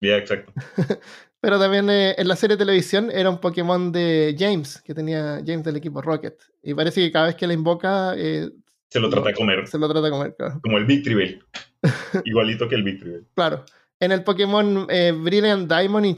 Ya, 0.01 0.17
exacto. 0.17 0.51
Pero 1.39 1.57
también 1.57 1.89
eh, 1.89 2.13
en 2.17 2.27
la 2.27 2.36
serie 2.36 2.57
de 2.57 2.65
televisión 2.65 3.10
era 3.10 3.29
un 3.29 3.39
Pokémon 3.39 3.89
de 3.93 4.36
James, 4.38 4.81
que 4.81 4.93
tenía 4.93 5.41
James 5.46 5.63
del 5.63 5.77
equipo 5.77 6.01
Rocket. 6.01 6.38
Y 6.62 6.74
parece 6.74 7.00
que 7.01 7.12
cada 7.12 7.27
vez 7.27 7.36
que 7.36 7.48
la 7.48 7.53
invoca. 7.53 8.13
Eh, 8.17 8.50
se 8.89 9.00
lo 9.00 9.10
trata 9.10 9.29
de 9.29 9.34
comer. 9.34 9.65
Se 9.65 9.79
lo 9.79 9.88
trata 9.88 10.05
de 10.05 10.12
comer, 10.12 10.36
claro. 10.36 10.60
Como 10.62 10.77
el 10.77 10.86
Victreebel. 10.86 11.41
Igualito 12.25 12.67
que 12.67 12.75
el 12.75 12.84
Victreebel. 12.84 13.25
Claro. 13.34 13.63
En 13.98 14.12
el 14.12 14.25
Pokémon 14.25 14.86
eh, 14.89 15.13
Brilliant 15.17 15.72
Diamond 15.72 16.05
y 16.05 16.15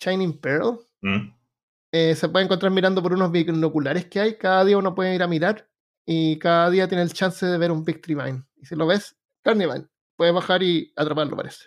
Shining, 0.00 0.38
Pearl, 0.38 0.80
mm. 1.02 1.32
se 1.92 2.28
puede 2.28 2.44
encontrar 2.44 2.72
mirando 2.72 3.02
por 3.02 3.12
unos 3.12 3.32
binoculares 3.32 4.06
que 4.06 4.20
hay. 4.20 4.34
Cada 4.36 4.64
día 4.64 4.78
uno 4.78 4.94
puede 4.94 5.14
ir 5.14 5.22
a 5.22 5.28
mirar 5.28 5.68
y 6.04 6.38
cada 6.38 6.70
día 6.70 6.88
tiene 6.88 7.02
el 7.02 7.12
chance 7.12 7.44
de 7.44 7.58
ver 7.58 7.72
un 7.72 7.84
Victreebine. 7.84 8.44
Y 8.56 8.66
si 8.66 8.76
lo 8.76 8.86
ves, 8.86 9.16
Carnivine 9.42 9.88
puede 10.16 10.32
bajar 10.32 10.62
y 10.62 10.92
atraparlo, 10.96 11.36
parece. 11.36 11.66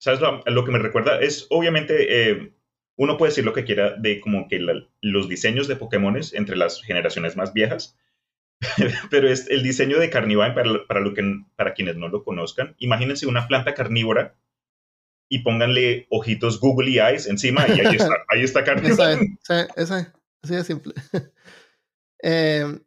¿Sabes 0.00 0.20
lo, 0.20 0.64
que 0.64 0.70
me 0.70 0.78
recuerda? 0.78 1.20
Es 1.20 1.46
obviamente, 1.50 2.30
eh, 2.30 2.54
uno 2.96 3.16
puede 3.16 3.30
decir 3.30 3.44
lo 3.44 3.52
que 3.52 3.64
quiera 3.64 3.96
de 3.96 4.20
como 4.20 4.48
que 4.48 4.60
los 5.00 5.28
diseños 5.28 5.68
de 5.68 5.76
Pokémon 5.76 6.18
entre 6.32 6.56
las 6.56 6.82
generaciones 6.82 7.36
más 7.36 7.52
viejas, 7.52 7.96
pero 9.10 9.28
es 9.28 9.48
el 9.50 9.62
diseño 9.62 9.98
de 9.98 10.10
Carnivine, 10.10 10.52
para, 10.52 10.86
para, 10.86 11.00
lo 11.00 11.14
que, 11.14 11.22
para 11.56 11.74
quienes 11.74 11.96
no 11.96 12.08
lo 12.08 12.22
conozcan, 12.22 12.74
imagínense 12.78 13.26
una 13.26 13.46
planta 13.48 13.74
carnívora 13.74 14.36
y 15.28 15.40
pónganle 15.40 16.06
ojitos 16.10 16.60
googly 16.60 16.98
eyes 16.98 17.26
encima 17.26 17.66
y 17.68 17.80
ahí 17.80 17.96
está, 17.96 18.14
ahí 18.28 18.42
está. 18.42 18.60
Esa 18.82 19.12
es, 19.12 19.20
esa 19.76 20.00
es, 20.00 20.12
así 20.42 20.54
de 20.54 20.64
simple. 20.64 20.94
eh, 22.22 22.80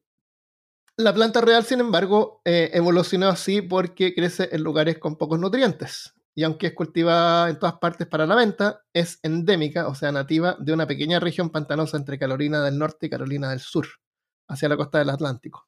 la 0.98 1.14
planta 1.14 1.42
real, 1.42 1.64
sin 1.64 1.80
embargo, 1.80 2.42
eh, 2.46 2.70
evolucionó 2.74 3.28
así 3.30 3.62
porque 3.62 4.14
crece 4.14 4.50
en 4.52 4.64
lugares 4.64 4.98
con 5.00 5.18
pocos 5.18 5.40
nutrientes. 5.40 6.14
Y 6.34 6.44
aunque 6.44 6.68
es 6.68 6.74
cultivada 6.74 7.50
en 7.50 7.60
todas 7.60 7.76
partes 7.76 8.08
para 8.08 8.26
la 8.26 8.36
venta, 8.36 8.82
es 8.94 9.20
endémica, 9.22 9.88
o 9.88 9.96
sea, 9.96 10.12
nativa 10.12 10.56
de 10.60 10.74
una 10.74 10.88
pequeña 10.88 11.20
región 11.20 11.50
pantanosa 11.50 11.98
entre 11.98 12.18
Carolina 12.18 12.64
del 12.64 12.78
Norte 12.78 13.08
y 13.08 13.10
Carolina 13.10 13.50
del 13.50 13.60
Sur, 13.60 13.88
hacia 14.48 14.70
la 14.70 14.78
costa 14.78 15.00
del 15.00 15.10
Atlántico. 15.10 15.68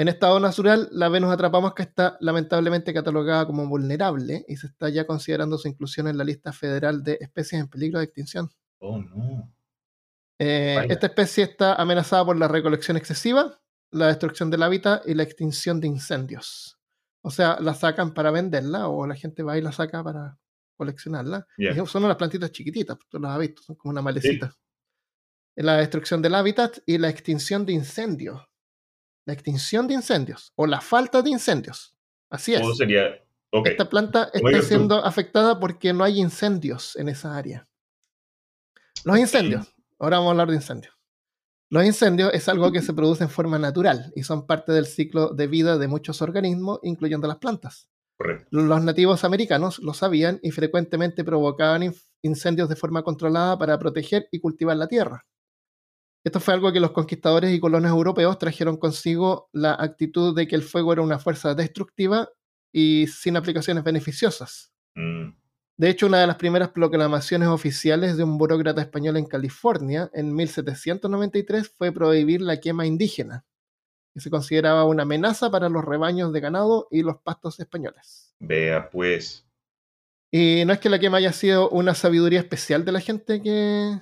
En 0.00 0.08
estado 0.08 0.40
natural, 0.40 0.88
la 0.92 1.10
Venus 1.10 1.30
atrapamos 1.30 1.74
que 1.74 1.82
está 1.82 2.16
lamentablemente 2.20 2.94
catalogada 2.94 3.44
como 3.44 3.68
vulnerable 3.68 4.46
y 4.48 4.56
se 4.56 4.68
está 4.68 4.88
ya 4.88 5.06
considerando 5.06 5.58
su 5.58 5.68
inclusión 5.68 6.08
en 6.08 6.16
la 6.16 6.24
lista 6.24 6.54
federal 6.54 7.04
de 7.04 7.18
especies 7.20 7.60
en 7.60 7.68
peligro 7.68 7.98
de 7.98 8.06
extinción. 8.06 8.50
Oh, 8.78 8.96
no. 8.96 9.52
Eh, 10.38 10.86
esta 10.88 11.08
especie 11.08 11.44
está 11.44 11.74
amenazada 11.74 12.24
por 12.24 12.38
la 12.38 12.48
recolección 12.48 12.96
excesiva, 12.96 13.60
la 13.90 14.06
destrucción 14.06 14.48
del 14.48 14.62
hábitat 14.62 15.06
y 15.06 15.12
la 15.12 15.22
extinción 15.22 15.82
de 15.82 15.88
incendios. 15.88 16.78
O 17.20 17.30
sea, 17.30 17.58
la 17.60 17.74
sacan 17.74 18.14
para 18.14 18.30
venderla 18.30 18.88
o 18.88 19.06
la 19.06 19.16
gente 19.16 19.42
va 19.42 19.58
y 19.58 19.60
la 19.60 19.70
saca 19.70 20.02
para 20.02 20.38
coleccionarla. 20.78 21.46
Yeah. 21.58 21.84
Son 21.84 22.02
unas 22.02 22.16
plantitas 22.16 22.50
chiquititas, 22.52 22.96
tú 23.10 23.18
las 23.20 23.32
has 23.32 23.38
visto, 23.38 23.60
son 23.60 23.76
como 23.76 23.92
una 23.92 24.00
malecita. 24.00 24.56
La 25.56 25.76
destrucción 25.76 26.22
del 26.22 26.36
hábitat 26.36 26.78
y 26.86 26.96
la 26.96 27.10
extinción 27.10 27.66
de 27.66 27.74
incendios. 27.74 28.49
La 29.26 29.34
extinción 29.34 29.86
de 29.86 29.94
incendios 29.94 30.52
o 30.56 30.66
la 30.66 30.80
falta 30.80 31.22
de 31.22 31.30
incendios. 31.30 31.94
Así 32.30 32.54
es. 32.54 32.60
¿Cómo 32.60 32.74
sería? 32.74 33.22
Okay. 33.52 33.72
Esta 33.72 33.88
planta 33.88 34.30
está 34.32 34.62
siendo 34.62 35.04
afectada 35.04 35.58
porque 35.58 35.92
no 35.92 36.04
hay 36.04 36.20
incendios 36.20 36.96
en 36.96 37.08
esa 37.08 37.36
área. 37.36 37.68
Los 39.04 39.18
incendios. 39.18 39.74
Ahora 39.98 40.18
vamos 40.18 40.28
a 40.28 40.32
hablar 40.32 40.48
de 40.48 40.56
incendios. 40.56 40.94
Los 41.68 41.84
incendios 41.84 42.32
es 42.34 42.48
algo 42.48 42.72
que 42.72 42.82
se 42.82 42.92
produce 42.92 43.24
en 43.24 43.30
forma 43.30 43.58
natural 43.58 44.12
y 44.16 44.24
son 44.24 44.46
parte 44.46 44.72
del 44.72 44.86
ciclo 44.86 45.28
de 45.28 45.46
vida 45.46 45.78
de 45.78 45.88
muchos 45.88 46.20
organismos, 46.20 46.80
incluyendo 46.82 47.28
las 47.28 47.36
plantas. 47.36 47.88
Correcto. 48.16 48.48
Los 48.50 48.82
nativos 48.82 49.24
americanos 49.24 49.78
lo 49.78 49.94
sabían 49.94 50.40
y 50.42 50.50
frecuentemente 50.50 51.24
provocaban 51.24 51.94
incendios 52.22 52.68
de 52.68 52.76
forma 52.76 53.02
controlada 53.02 53.58
para 53.58 53.78
proteger 53.78 54.28
y 54.30 54.40
cultivar 54.40 54.76
la 54.76 54.88
tierra. 54.88 55.26
Esto 56.22 56.38
fue 56.40 56.54
algo 56.54 56.72
que 56.72 56.80
los 56.80 56.90
conquistadores 56.90 57.52
y 57.52 57.60
colonos 57.60 57.90
europeos 57.90 58.38
trajeron 58.38 58.76
consigo 58.76 59.48
la 59.52 59.72
actitud 59.72 60.34
de 60.36 60.46
que 60.46 60.56
el 60.56 60.62
fuego 60.62 60.92
era 60.92 61.02
una 61.02 61.18
fuerza 61.18 61.54
destructiva 61.54 62.28
y 62.72 63.06
sin 63.06 63.36
aplicaciones 63.36 63.84
beneficiosas. 63.84 64.72
Mm. 64.94 65.30
De 65.78 65.88
hecho, 65.88 66.06
una 66.06 66.20
de 66.20 66.26
las 66.26 66.36
primeras 66.36 66.68
proclamaciones 66.68 67.48
oficiales 67.48 68.18
de 68.18 68.24
un 68.24 68.36
burócrata 68.36 68.82
español 68.82 69.16
en 69.16 69.24
California 69.24 70.10
en 70.12 70.34
1793 70.34 71.74
fue 71.74 71.90
prohibir 71.90 72.42
la 72.42 72.60
quema 72.60 72.84
indígena, 72.84 73.46
que 74.12 74.20
se 74.20 74.28
consideraba 74.28 74.84
una 74.84 75.04
amenaza 75.04 75.50
para 75.50 75.70
los 75.70 75.82
rebaños 75.82 76.34
de 76.34 76.40
ganado 76.40 76.86
y 76.90 77.02
los 77.02 77.16
pastos 77.22 77.58
españoles. 77.60 78.34
Vea 78.40 78.90
pues. 78.90 79.46
Y 80.30 80.64
no 80.66 80.74
es 80.74 80.80
que 80.80 80.90
la 80.90 80.98
quema 80.98 81.16
haya 81.16 81.32
sido 81.32 81.70
una 81.70 81.94
sabiduría 81.94 82.40
especial 82.40 82.84
de 82.84 82.92
la 82.92 83.00
gente 83.00 83.40
que, 83.40 84.00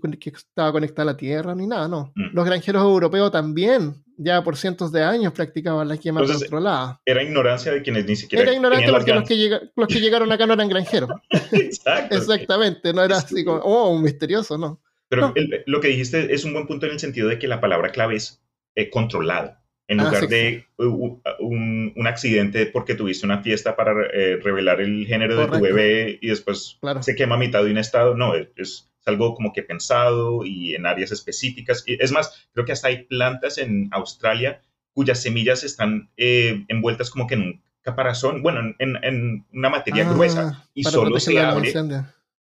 que, 0.00 0.18
que 0.18 0.30
estaba 0.30 0.72
conectada 0.72 1.02
a 1.02 1.12
la 1.12 1.16
tierra 1.16 1.54
ni 1.54 1.66
nada, 1.66 1.88
no. 1.88 2.12
Mm. 2.14 2.34
Los 2.34 2.44
granjeros 2.44 2.82
europeos 2.82 3.30
también, 3.32 4.04
ya 4.16 4.42
por 4.44 4.56
cientos 4.56 4.92
de 4.92 5.02
años, 5.02 5.32
practicaban 5.32 5.88
la 5.88 5.96
quema 5.96 6.20
Entonces, 6.20 6.44
controlada. 6.48 7.00
Era 7.04 7.22
ignorancia 7.22 7.72
de 7.72 7.82
quienes 7.82 8.06
ni 8.06 8.16
siquiera. 8.16 8.50
Era 8.50 8.60
las 8.70 8.90
porque 8.92 9.14
los 9.14 9.28
que, 9.28 9.36
llega- 9.36 9.60
los 9.76 9.88
que 9.88 10.00
llegaron 10.00 10.30
acá 10.32 10.46
no 10.46 10.54
eran 10.54 10.68
granjeros. 10.68 11.10
Exacto. 11.52 12.16
Exactamente, 12.16 12.92
no 12.92 13.02
era 13.02 13.16
así 13.18 13.44
como, 13.44 13.58
oh, 13.58 13.90
un 13.90 14.02
misterioso, 14.02 14.56
no. 14.58 14.80
Pero 15.08 15.28
No. 15.28 15.32
el- 15.36 15.62
lo 15.66 15.80
que 15.80 15.88
dijiste 15.88 16.32
es 16.34 16.44
un 16.44 16.52
buen 16.54 16.66
punto 16.66 16.86
en 16.86 16.92
el 16.92 16.98
sentido 17.00 17.28
de 17.28 17.38
que 17.38 17.48
la 17.48 17.60
palabra 17.60 17.90
clave 17.90 18.16
es 18.16 18.40
eh, 18.74 18.90
controlado. 18.90 19.56
En 19.86 20.00
Ah, 20.00 20.04
lugar 20.04 20.22
sí, 20.22 20.26
de 20.28 20.64
uh, 20.78 21.18
un, 21.40 21.92
un 21.94 22.06
accidente 22.06 22.64
porque 22.64 22.94
tuviste 22.94 23.26
una 23.26 23.42
fiesta 23.42 23.76
para 23.76 23.92
eh, 24.14 24.38
revelar 24.42 24.80
el 24.80 25.06
género 25.06 25.36
de 25.36 25.46
tu 25.46 25.60
bebé 25.60 26.18
y 26.22 26.28
después 26.28 26.78
Claro. 26.80 27.02
se 27.02 27.14
quema 27.14 27.34
a 27.34 27.38
mitad 27.38 27.62
de 27.62 27.70
un 27.70 27.76
estado. 27.76 28.14
No, 28.16 28.34
es, 28.34 28.88
es 29.04 29.08
algo 29.12 29.34
como 29.34 29.52
que 29.52 29.62
pensado 29.62 30.44
y 30.44 30.74
en 30.74 30.86
áreas 30.86 31.12
específicas. 31.12 31.84
Es 31.86 32.10
más, 32.12 32.48
creo 32.52 32.64
que 32.64 32.72
hasta 32.72 32.88
hay 32.88 33.04
plantas 33.04 33.58
en 33.58 33.88
Australia 33.92 34.62
cuyas 34.92 35.20
semillas 35.20 35.64
están 35.64 36.10
eh, 36.16 36.64
envueltas 36.68 37.10
como 37.10 37.26
que 37.26 37.34
en 37.34 37.42
un 37.42 37.62
caparazón, 37.82 38.42
bueno, 38.42 38.74
en, 38.78 38.96
en- 39.04 39.44
una 39.52 39.68
materia 39.68 40.08
Ah, 40.08 40.12
gruesa 40.12 40.68
y 40.72 40.84
solo 40.84 41.18
se 41.20 41.38
abre, 41.38 41.72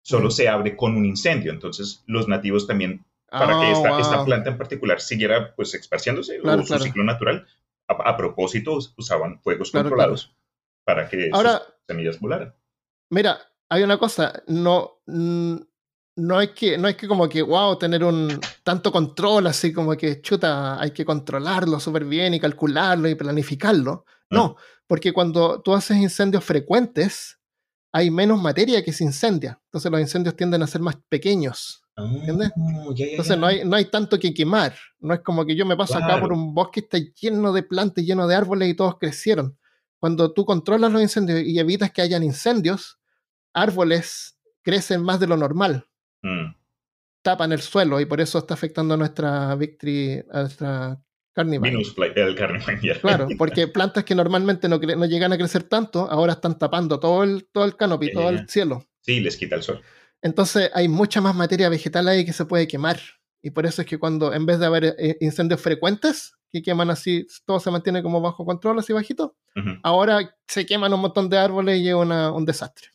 solo 0.04 0.28
Mm. 0.28 0.32
se 0.32 0.47
abre 0.50 0.76
con 0.76 0.95
un 0.95 1.06
incendio. 1.06 1.52
Entonces 1.52 2.04
los 2.06 2.28
nativos 2.28 2.67
también 2.67 3.04
para 3.30 3.60
que 3.62 3.71
esta, 3.71 3.89
wow. 3.91 4.00
esta 4.00 4.26
planta 4.26 4.50
en 4.52 4.58
particular 4.58 5.00
siguiera 5.00 5.56
pues 5.56 5.74
esparciéndose 5.74 6.39
Claro, 6.39 6.60
o 6.60 6.63
su 6.63 6.67
claro. 6.67 6.84
ciclo 6.84 7.04
natural. 7.04 7.47
A, 7.88 7.93
a 8.10 8.17
propósito, 8.17 8.74
us- 8.74 8.93
usaban 8.97 9.39
fuegos 9.41 9.71
Claro, 9.71 9.89
controlados 9.89 10.36
para 10.86 11.10
que 11.10 11.30
Ahora- 11.34 11.58
sus 11.60 11.74
semillas 11.88 12.19
volaran. 12.19 12.54
Mira, 13.10 13.39
hay 13.69 13.84
una 13.84 13.97
cosa, 13.97 14.43
no, 14.47 15.00
mm, 15.08 15.56
no 16.15 16.38
hay 16.38 16.50
que, 16.50 16.78
no 16.78 16.88
hay 16.88 16.95
que 16.95 17.08
como 17.08 17.28
que, 17.30 17.41
wow, 17.41 17.78
tener 17.78 18.04
un 18.04 18.39
tanto 18.63 18.91
control, 18.91 19.47
así 19.47 19.71
como 19.71 19.95
que, 19.95 20.21
chuta, 20.21 20.80
hay 20.80 20.91
que 20.91 21.06
controlarlo 21.06 21.80
súper 21.80 22.06
bien 22.06 22.34
y 22.34 22.39
calcularlo 22.39 23.08
y 23.08 23.15
planificarlo. 23.15 24.06
No, 24.30 24.56
porque 24.88 25.12
cuando 25.12 25.62
tú 25.62 25.74
haces 25.74 25.97
incendios 25.97 26.43
frecuentes, 26.43 27.38
hay 27.91 28.10
menos 28.10 28.41
materia 28.41 28.84
que 28.84 28.93
se 28.93 29.04
incendia. 29.04 29.60
Entonces 29.65 29.91
los 29.91 30.00
incendios 30.00 30.36
tienden 30.36 30.63
a 30.63 30.67
ser 30.67 30.82
más 30.82 30.95
pequeños. 31.10 31.84
¿Entiendes? 31.97 32.52
Ah, 32.56 32.86
ya, 32.95 33.06
ya, 33.06 33.12
Entonces 33.12 33.36
ya. 33.36 33.39
no 33.39 33.47
hay, 33.47 33.65
no 33.65 33.76
hay 33.76 33.86
tanto 33.86 34.17
que 34.17 34.34
quemar. 34.34 34.74
No 35.00 35.13
es 35.13 35.19
como 35.19 35.45
que 35.45 35.56
yo 35.56 35.65
me 35.65 35.76
paso 35.76 35.97
acá 35.97 36.19
por 36.19 36.32
un 36.32 36.54
bosque 36.54 36.80
está 36.80 36.97
lleno 36.97 37.52
de 37.52 37.63
plantas, 37.63 38.06
lleno 38.06 38.28
de 38.28 38.36
árboles 38.36 38.69
y 38.69 38.74
todos 38.74 38.97
crecieron. 38.97 39.58
Cuando 40.00 40.34
tú 40.34 40.45
controlas 40.45 40.91
los 40.91 41.02
incendios 41.02 41.41
y 41.41 41.60
evitas 41.60 41.91
que 41.91 42.02
hayan 42.02 42.24
incendios, 42.24 43.00
árboles 43.54 44.38
crecen 44.63 45.04
más 45.04 45.19
de 45.19 45.28
lo 45.28 45.38
normal, 45.38 45.88
Mm, 46.23 46.53
tapan 47.23 47.51
el 47.51 47.62
suelo 47.62 47.99
y 47.99 48.05
por 48.05 48.19
eso 48.21 48.39
está 48.39 48.53
afectando 48.53 48.93
a 48.93 48.97
nuestra 48.97 49.53
victory, 49.55 50.23
a 50.31 50.41
nuestra 50.41 51.01
carnivore. 51.34 51.71
Venus 51.71 51.93
fly- 51.95 52.12
el 52.15 52.36
carnivore, 52.36 52.75
ya. 52.81 52.99
Claro, 52.99 53.27
porque 53.38 53.67
plantas 53.67 54.03
que 54.03 54.15
normalmente 54.15 54.67
no, 54.69 54.77
no 54.79 55.05
llegan 55.05 55.34
a 55.34 55.38
crecer 55.38 55.63
tanto, 55.63 56.10
ahora 56.10 56.34
están 56.34 56.57
tapando 56.57 56.99
todo 56.99 57.23
el, 57.23 57.47
todo 57.51 57.65
el 57.65 57.75
canopy, 57.75 58.07
todo 58.13 58.29
el 58.29 58.47
cielo. 58.49 58.86
Sí, 59.01 59.19
les 59.19 59.38
quita 59.38 59.55
el 59.55 59.63
sol. 59.63 59.81
Entonces 60.21 60.69
hay 60.73 60.88
mucha 60.88 61.21
más 61.21 61.36
materia 61.36 61.69
vegetal 61.69 62.07
ahí 62.07 62.25
que 62.25 62.34
se 62.34 62.45
puede 62.45 62.67
quemar. 62.67 62.99
Y 63.41 63.49
por 63.51 63.65
eso 63.65 63.81
es 63.81 63.88
que 63.88 63.97
cuando 63.97 64.34
en 64.34 64.45
vez 64.45 64.60
de 64.60 64.67
haber 64.67 64.95
eh, 64.99 65.17
incendios 65.19 65.60
frecuentes, 65.62 66.34
que 66.51 66.62
queman 66.62 66.91
así, 66.91 67.25
todo 67.45 67.60
se 67.60 67.71
mantiene 67.71 68.03
como 68.03 68.21
bajo 68.21 68.45
control, 68.45 68.77
así 68.77 68.93
bajito, 68.93 69.36
ahora 69.84 70.36
se 70.47 70.65
queman 70.65 70.93
un 70.93 70.99
montón 71.01 71.27
de 71.29 71.38
árboles 71.39 71.79
y 71.79 71.88
es 71.89 71.95
una- 71.95 72.31
un 72.31 72.45
desastre. 72.45 72.89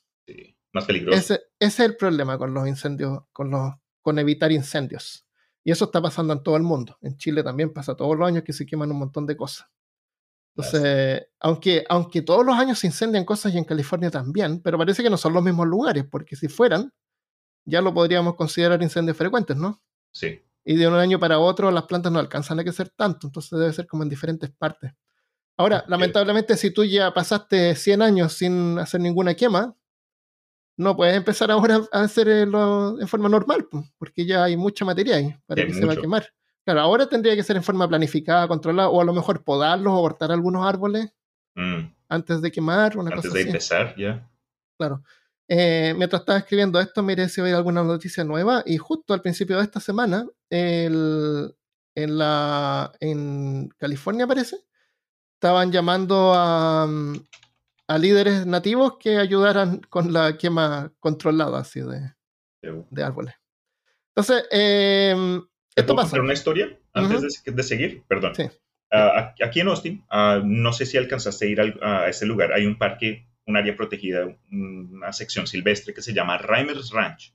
Más 0.77 0.85
peligroso. 0.85 1.19
Ese, 1.19 1.35
ese 1.59 1.85
es 1.85 1.91
el 1.91 1.97
problema 1.97 2.37
con 2.37 2.53
los 2.53 2.69
incendios, 2.69 3.21
con, 3.33 3.51
los, 3.51 3.73
con 4.03 4.19
evitar 4.19 4.53
incendios. 4.53 5.27
Y 5.65 5.71
eso 5.71 5.87
está 5.87 6.03
pasando 6.03 6.35
en 6.35 6.43
todo 6.43 6.57
el 6.57 6.63
mundo. 6.63 6.99
En 7.01 7.17
Chile 7.17 7.43
también 7.43 7.73
pasa 7.73 7.97
todos 7.97 8.15
los 8.17 8.29
años 8.29 8.45
que 8.45 8.53
se 8.53 8.67
queman 8.67 8.91
un 8.91 8.99
montón 8.99 9.25
de 9.25 9.37
cosas. 9.37 9.67
Entonces, 10.55 11.29
aunque, 11.41 11.85
aunque 11.89 12.21
todos 12.21 12.45
los 12.45 12.55
años 12.57 12.79
se 12.79 12.89
incendian 12.89 13.25
cosas 13.25 13.55
y 13.55 13.59
en 13.59 13.65
California 13.65 14.11
también, 14.11 14.61
pero 14.61 14.77
parece 14.77 15.03
que 15.03 15.09
no 15.09 15.17
son 15.17 15.33
los 15.33 15.43
mismos 15.43 15.67
lugares, 15.67 16.05
porque 16.11 16.37
si 16.37 16.49
fueran, 16.49 16.93
ya 17.65 17.81
lo 17.81 17.95
podríamos 17.95 18.37
considerar 18.37 18.83
incendios 18.83 19.17
frecuentes, 19.17 19.57
¿no? 19.57 19.83
Sí. 20.13 20.43
Y 20.63 20.77
de 20.77 20.89
un 20.89 20.95
año 20.95 21.19
para 21.19 21.39
otro 21.39 21.71
las 21.71 21.85
plantas 21.85 22.13
no 22.13 22.19
alcanzan 22.19 22.61
a 22.61 22.63
crecer 22.63 22.91
tanto, 22.91 23.27
entonces 23.27 23.59
debe 23.59 23.73
ser 23.73 23.87
como 23.87 24.03
en 24.03 24.09
diferentes 24.09 24.51
partes. 24.51 24.93
Ahora, 25.57 25.85
lamentablemente, 25.89 26.57
si 26.57 26.71
tú 26.71 26.85
ya 26.85 27.15
pasaste 27.15 27.75
100 27.75 28.03
años 28.03 28.35
sin 28.35 28.79
hacer 28.79 29.01
ninguna 29.01 29.35
quema, 29.35 29.75
no 30.77 30.97
puedes 30.97 31.17
empezar 31.17 31.51
ahora 31.51 31.81
a 31.93 32.03
hacerlo 32.03 33.01
en 33.01 33.09
forma 33.09 33.29
normal, 33.29 33.67
porque 33.99 34.27
ya 34.27 34.45
hay 34.45 34.57
mucha 34.57 34.85
materia 34.85 35.17
ahí 35.17 35.35
para 35.47 35.63
Hay 35.63 35.69
que 35.69 35.75
se 35.75 35.81
va 35.81 35.93
a 35.93 35.95
mucho. 35.95 36.01
quemar. 36.03 36.27
Claro, 36.65 36.81
ahora 36.81 37.09
tendría 37.09 37.37
que 37.37 37.43
ser 37.45 37.57
en 37.57 37.63
forma 37.63 37.89
planificada, 37.89 38.49
controlada, 38.49 38.89
o 38.91 39.01
a 39.01 39.05
lo 39.05 39.13
mejor 39.15 39.45
podarlos 39.45 39.93
o 39.95 40.01
cortar 40.03 40.33
algunos 40.33 40.67
árboles 40.67 41.13
Mm, 41.55 41.89
antes 42.11 42.43
de 42.43 42.51
quemar, 42.53 42.99
una 42.99 43.09
Antes 43.11 43.23
cosa 43.25 43.35
de 43.35 43.41
así. 43.41 43.49
empezar, 43.49 43.95
ya. 43.97 44.29
Claro. 44.79 45.03
Eh, 45.49 45.95
mientras 45.97 46.21
estaba 46.21 46.39
escribiendo 46.39 46.79
esto, 46.81 47.03
miré 47.03 47.29
si 47.31 47.41
había 47.41 47.57
alguna 47.57 47.83
noticia 47.83 48.25
nueva 48.25 48.63
y 48.67 48.77
justo 48.77 49.15
al 49.15 49.23
principio 49.23 49.57
de 49.57 49.63
esta 49.63 49.81
semana, 49.81 50.27
el- 50.51 51.55
en, 51.95 52.19
la, 52.19 52.93
en 53.01 53.69
California 53.79 54.27
parece, 54.27 54.59
estaban 55.37 55.73
llamando 55.73 56.35
a, 56.35 56.87
mm, 56.87 57.15
a 57.89 57.99
líderes 57.99 58.47
nativos 58.47 58.99
que 58.99 59.17
ayudaran 59.19 59.81
con 59.89 60.13
la 60.13 60.37
quema 60.37 60.93
controlada 60.99 61.61
así 61.61 61.81
de, 61.81 62.13
De- 62.91 63.03
árboles. 63.05 63.35
Entonces, 64.15 64.47
eh, 64.51 65.15
¿Te 65.75 65.81
esto 65.83 65.95
puedo 65.95 65.97
pasa. 66.05 66.11
contar 66.11 66.21
una 66.23 66.33
historia 66.33 66.79
antes 66.95 67.19
Ujú. 67.19 67.29
de, 67.45 67.53
de 67.53 67.63
seguir? 67.63 68.03
Perdón. 68.09 68.35
Sí. 68.35 68.45
Ah, 68.91 69.35
aquí 69.45 69.61
en 69.61 69.69
Austin, 69.69 70.05
ah, 70.11 70.41
no 70.45 70.73
sé 70.73 70.87
si 70.87 70.97
alcanzaste 70.97 71.47
a 71.47 71.49
ir 71.49 71.61
a 71.83 72.09
ese 72.09 72.25
lugar, 72.27 72.53
hay 72.53 72.67
un 72.67 72.79
parque, 72.79 73.27
un 73.47 73.57
área 73.57 73.77
protegida, 73.77 74.27
una 74.51 75.13
sección 75.13 75.47
silvestre 75.47 75.93
que 75.93 76.03
se 76.03 76.15
llama 76.15 76.39
Reimers 76.39 76.91
Ranch. 76.91 77.35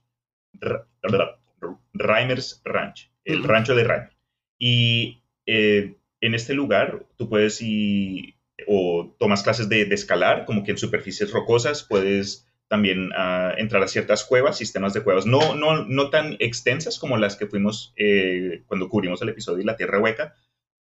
Reimers 1.94 2.60
Ranch, 2.64 3.10
el 3.24 3.44
rancho 3.44 3.74
de 3.74 3.84
Reimer. 3.84 4.12
Y 4.58 5.22
eh, 5.46 5.96
en 6.20 6.34
este 6.34 6.54
lugar 6.54 7.04
tú 7.16 7.28
puedes 7.28 7.60
ir 7.62 8.34
o 8.66 9.14
tomas 9.18 9.42
clases 9.42 9.68
de, 9.68 9.82
escalar, 9.82 10.44
como 10.44 10.64
que 10.64 10.72
en 10.72 10.78
superficies 10.78 11.30
rocosas 11.30 11.82
puedes 11.82 12.48
también 12.68 13.10
ah, 13.16 13.52
entrar 13.58 13.82
a 13.82 13.88
ciertas 13.88 14.24
cuevas, 14.24 14.56
sistemas 14.56 14.94
de 14.94 15.02
cuevas, 15.02 15.26
no, 15.26 15.54
no, 15.54 15.84
no 15.84 16.10
tan 16.10 16.36
extensas 16.38 16.98
como 16.98 17.18
las 17.18 17.36
que 17.36 17.46
fuimos 17.46 17.92
eh, 17.96 18.62
cuando 18.66 18.88
cubrimos 18.88 19.20
el 19.22 19.28
episodio 19.28 19.58
de 19.58 19.64
la 19.64 19.76
Tierra 19.76 20.00
Hueca, 20.00 20.34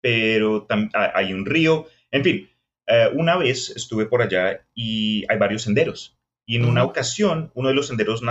pero 0.00 0.66
ah, 0.70 1.12
hay 1.14 1.32
un 1.32 1.46
río, 1.46 1.86
en 2.10 2.24
fin. 2.24 2.50
Eh, 2.86 3.08
una 3.14 3.36
vez 3.36 3.70
estuve 3.70 4.06
por 4.06 4.20
allá 4.20 4.66
y 4.74 5.24
hay 5.28 5.38
varios 5.38 5.62
senderos. 5.62 6.18
Y 6.44 6.56
en 6.56 6.64
una 6.64 6.82
ocasión, 6.82 7.52
uno 7.54 7.68
de 7.68 7.74
los 7.74 7.86
senderos, 7.86 8.22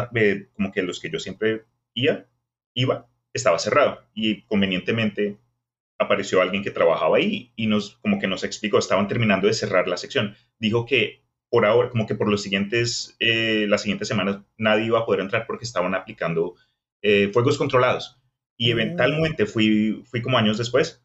como 0.53 0.71
que 0.73 0.83
los 0.83 0.99
que 0.99 1.09
yo 1.09 1.19
siempre 1.19 1.63
iba, 1.93 2.25
iba, 2.73 3.07
estaba 3.33 3.59
cerrado. 3.59 4.03
Y 4.13 4.41
convenientemente 4.41 5.37
apareció 5.99 6.41
alguien 6.41 6.63
que 6.63 6.71
trabajaba 6.71 7.17
ahí 7.17 7.51
y 7.55 7.67
nos, 7.67 7.97
como 7.97 8.19
que 8.19 8.27
nos 8.27 8.43
explicó, 8.43 8.79
estaban 8.79 9.07
terminando 9.07 9.47
de 9.47 9.53
cerrar 9.53 9.87
la 9.87 9.97
sección. 9.97 10.35
Dijo 10.57 10.85
que 10.85 11.21
por 11.49 11.65
ahora, 11.65 11.89
como 11.89 12.07
que 12.07 12.15
por 12.15 12.29
los 12.29 12.41
siguientes, 12.41 13.15
eh, 13.19 13.65
las 13.67 13.81
siguientes 13.81 14.07
semanas, 14.07 14.39
nadie 14.57 14.85
iba 14.85 14.99
a 14.99 15.05
poder 15.05 15.21
entrar 15.21 15.45
porque 15.45 15.65
estaban 15.65 15.93
aplicando 15.95 16.55
eh, 17.01 17.29
fuegos 17.33 17.57
controlados. 17.57 18.17
Y 18.57 18.71
eventualmente 18.71 19.45
fui, 19.45 20.03
fui 20.05 20.21
como 20.21 20.37
años 20.37 20.57
después 20.57 21.03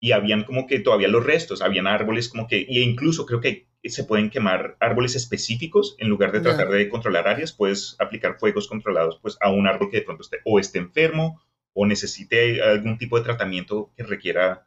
y 0.00 0.12
habían 0.12 0.44
como 0.44 0.66
que 0.66 0.80
todavía 0.80 1.08
los 1.08 1.24
restos, 1.24 1.62
habían 1.62 1.86
árboles 1.86 2.28
como 2.28 2.48
que, 2.48 2.62
e 2.62 2.80
incluso 2.80 3.24
creo 3.24 3.40
que 3.40 3.68
se 3.84 4.04
pueden 4.04 4.30
quemar 4.30 4.76
árboles 4.80 5.14
específicos 5.14 5.96
en 5.98 6.08
lugar 6.08 6.32
de 6.32 6.40
tratar 6.40 6.68
de 6.70 6.88
controlar 6.88 7.28
áreas, 7.28 7.52
puedes 7.52 7.96
aplicar 7.98 8.38
fuegos 8.38 8.68
controlados 8.68 9.18
pues 9.20 9.36
a 9.40 9.50
un 9.50 9.66
árbol 9.66 9.90
que 9.90 9.98
de 9.98 10.02
pronto 10.02 10.22
esté 10.22 10.38
o 10.44 10.58
esté 10.58 10.78
enfermo 10.78 11.40
o 11.74 11.86
necesite 11.86 12.62
algún 12.62 12.98
tipo 12.98 13.18
de 13.18 13.24
tratamiento 13.24 13.90
que 13.96 14.02
requiera 14.02 14.66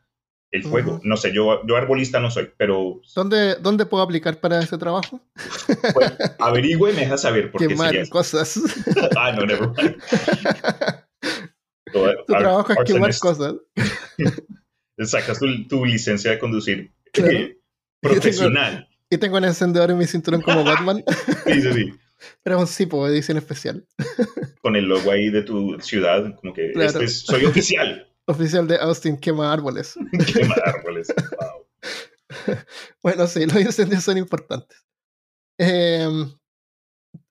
el 0.52 0.64
fuego. 0.64 1.02
No 1.04 1.18
sé, 1.18 1.34
yo, 1.34 1.66
yo 1.66 1.76
arbolista 1.76 2.20
no 2.20 2.32
soy, 2.32 2.50
pero... 2.58 3.02
¿Dónde, 3.14 3.56
¿Dónde 3.56 3.86
puedo 3.86 4.04
aplicar 4.04 4.40
para 4.40 4.60
ese 4.60 4.78
trabajo? 4.78 5.22
Pues, 5.94 6.14
averigüe 6.40 6.92
y 6.92 6.96
me 6.96 7.02
deja 7.02 7.18
saber. 7.18 7.52
Porque 7.52 7.68
quemar 7.68 8.08
cosas. 8.10 8.60
ah, 9.18 9.32
no, 9.34 9.46
never 9.46 9.70
tu 12.26 12.34
trabajo 12.34 12.74
es 12.74 12.92
quemar 12.92 13.18
cosas. 13.20 13.56
Sacas 15.00 15.40
tu, 15.40 15.68
tu, 15.68 15.86
licencia 15.86 16.32
de 16.32 16.40
conducir 16.40 16.92
eh, 17.14 17.58
profesional. 18.02 18.88
Y 19.10 19.18
tengo, 19.18 19.38
un 19.38 19.46
encendedor 19.46 19.92
en 19.92 19.98
mi 19.98 20.06
cinturón 20.06 20.42
como 20.42 20.64
Batman. 20.64 21.04
sí, 21.46 21.62
sí, 21.62 21.74
sí. 21.74 21.94
Pero 22.44 22.60
un 22.60 22.68
tipo 22.68 23.08
edición 23.08 23.38
especial. 23.38 23.86
Con 24.62 24.76
el 24.76 24.86
logo 24.86 25.12
ahí 25.12 25.30
de 25.30 25.44
tu 25.44 25.80
ciudad, 25.80 26.36
como 26.36 26.54
que 26.54 26.72
este 26.76 27.08
soy 27.08 27.46
oficial. 27.46 28.08
Oficial 28.28 28.68
de 28.68 28.78
Austin, 28.78 29.18
quema 29.18 29.54
árboles. 29.54 29.94
quema 30.34 30.56
árboles, 30.66 31.14
wow. 31.38 32.56
bueno, 33.04 33.28
sí, 33.28 33.46
los 33.46 33.58
incendios 33.58 34.04
son 34.04 34.18
importantes. 34.18 34.84
Em, 35.60 36.34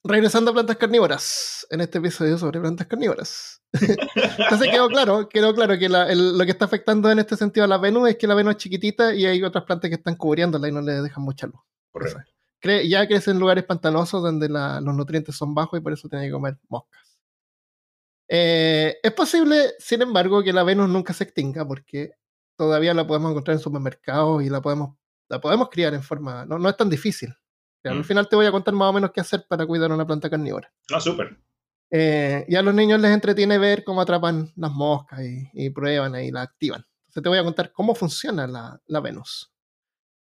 regresando 0.04 0.52
a 0.52 0.54
plantas 0.54 0.76
carnívoras, 0.76 1.66
en 1.70 1.80
este 1.80 1.98
episodio 1.98 2.38
sobre 2.38 2.60
plantas 2.60 2.86
carnívoras. 2.86 3.60
Entonces 3.72 4.70
quedó 4.70 4.86
claro, 4.86 5.28
quedó 5.28 5.52
claro 5.52 5.76
que 5.76 5.88
lo 5.88 6.44
que 6.44 6.52
está 6.52 6.66
afectando 6.66 7.10
en 7.10 7.18
este 7.18 7.36
sentido 7.36 7.64
a 7.64 7.68
la 7.68 7.78
Venus 7.78 8.10
es 8.10 8.16
que 8.16 8.28
la 8.28 8.36
Venus 8.36 8.52
es 8.52 8.58
chiquitita 8.58 9.16
y 9.16 9.26
hay 9.26 9.42
otras 9.42 9.64
plantas 9.64 9.88
que 9.88 9.96
están 9.96 10.14
cubriéndola 10.14 10.68
y 10.68 10.72
no 10.72 10.80
le 10.80 11.02
dejan 11.02 11.24
mucha 11.24 11.48
luz. 11.48 11.60
Correcto 11.90 12.33
ya 12.88 13.06
crece 13.06 13.30
en 13.30 13.38
lugares 13.38 13.64
pantanosos 13.64 14.22
donde 14.22 14.48
los 14.48 14.94
nutrientes 14.94 15.36
son 15.36 15.54
bajos 15.54 15.78
y 15.78 15.82
por 15.82 15.92
eso 15.92 16.08
tiene 16.08 16.26
que 16.26 16.32
comer 16.32 16.58
moscas. 16.68 17.18
Eh, 18.28 18.96
es 19.02 19.12
posible, 19.12 19.74
sin 19.78 20.02
embargo, 20.02 20.42
que 20.42 20.52
la 20.52 20.64
Venus 20.64 20.88
nunca 20.88 21.12
se 21.12 21.24
extinga 21.24 21.66
porque 21.66 22.12
todavía 22.56 22.94
la 22.94 23.06
podemos 23.06 23.30
encontrar 23.30 23.56
en 23.56 23.62
supermercados 23.62 24.42
y 24.42 24.48
la 24.48 24.62
podemos, 24.62 24.96
la 25.28 25.40
podemos 25.40 25.68
criar 25.70 25.94
en 25.94 26.02
forma. 26.02 26.44
No, 26.46 26.58
no 26.58 26.68
es 26.68 26.76
tan 26.76 26.88
difícil. 26.88 27.34
Al 27.84 28.00
mm. 28.00 28.04
final 28.04 28.28
te 28.28 28.36
voy 28.36 28.46
a 28.46 28.52
contar 28.52 28.74
más 28.74 28.88
o 28.88 28.92
menos 28.92 29.10
qué 29.12 29.20
hacer 29.20 29.46
para 29.48 29.66
cuidar 29.66 29.92
una 29.92 30.06
planta 30.06 30.30
carnívora. 30.30 30.72
Ah, 30.90 31.00
súper. 31.00 31.38
Eh, 31.90 32.44
y 32.48 32.56
a 32.56 32.62
los 32.62 32.74
niños 32.74 33.00
les 33.00 33.12
entretiene 33.12 33.58
ver 33.58 33.84
cómo 33.84 34.00
atrapan 34.00 34.52
las 34.56 34.72
moscas 34.72 35.20
y, 35.52 35.70
prueban 35.70 36.14
y 36.16 36.30
la 36.30 36.42
activan. 36.42 36.84
Entonces 37.02 37.22
te 37.22 37.28
voy 37.28 37.38
a 37.38 37.44
contar 37.44 37.72
cómo 37.72 37.94
funciona 37.94 38.46
la, 38.46 38.80
la 38.86 39.00
Venus. 39.00 39.53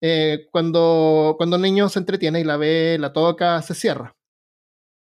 Eh, 0.03 0.47
cuando, 0.53 1.35
cuando 1.37 1.57
un 1.57 1.63
niño 1.63 1.89
se 1.89 1.99
entretiene 1.99 2.41
y 2.41 2.45
la 2.45 2.57
ve, 2.57 2.97
la 3.01 3.13
toca, 3.13 3.61
se 3.63 3.75
cierra. 3.75 4.17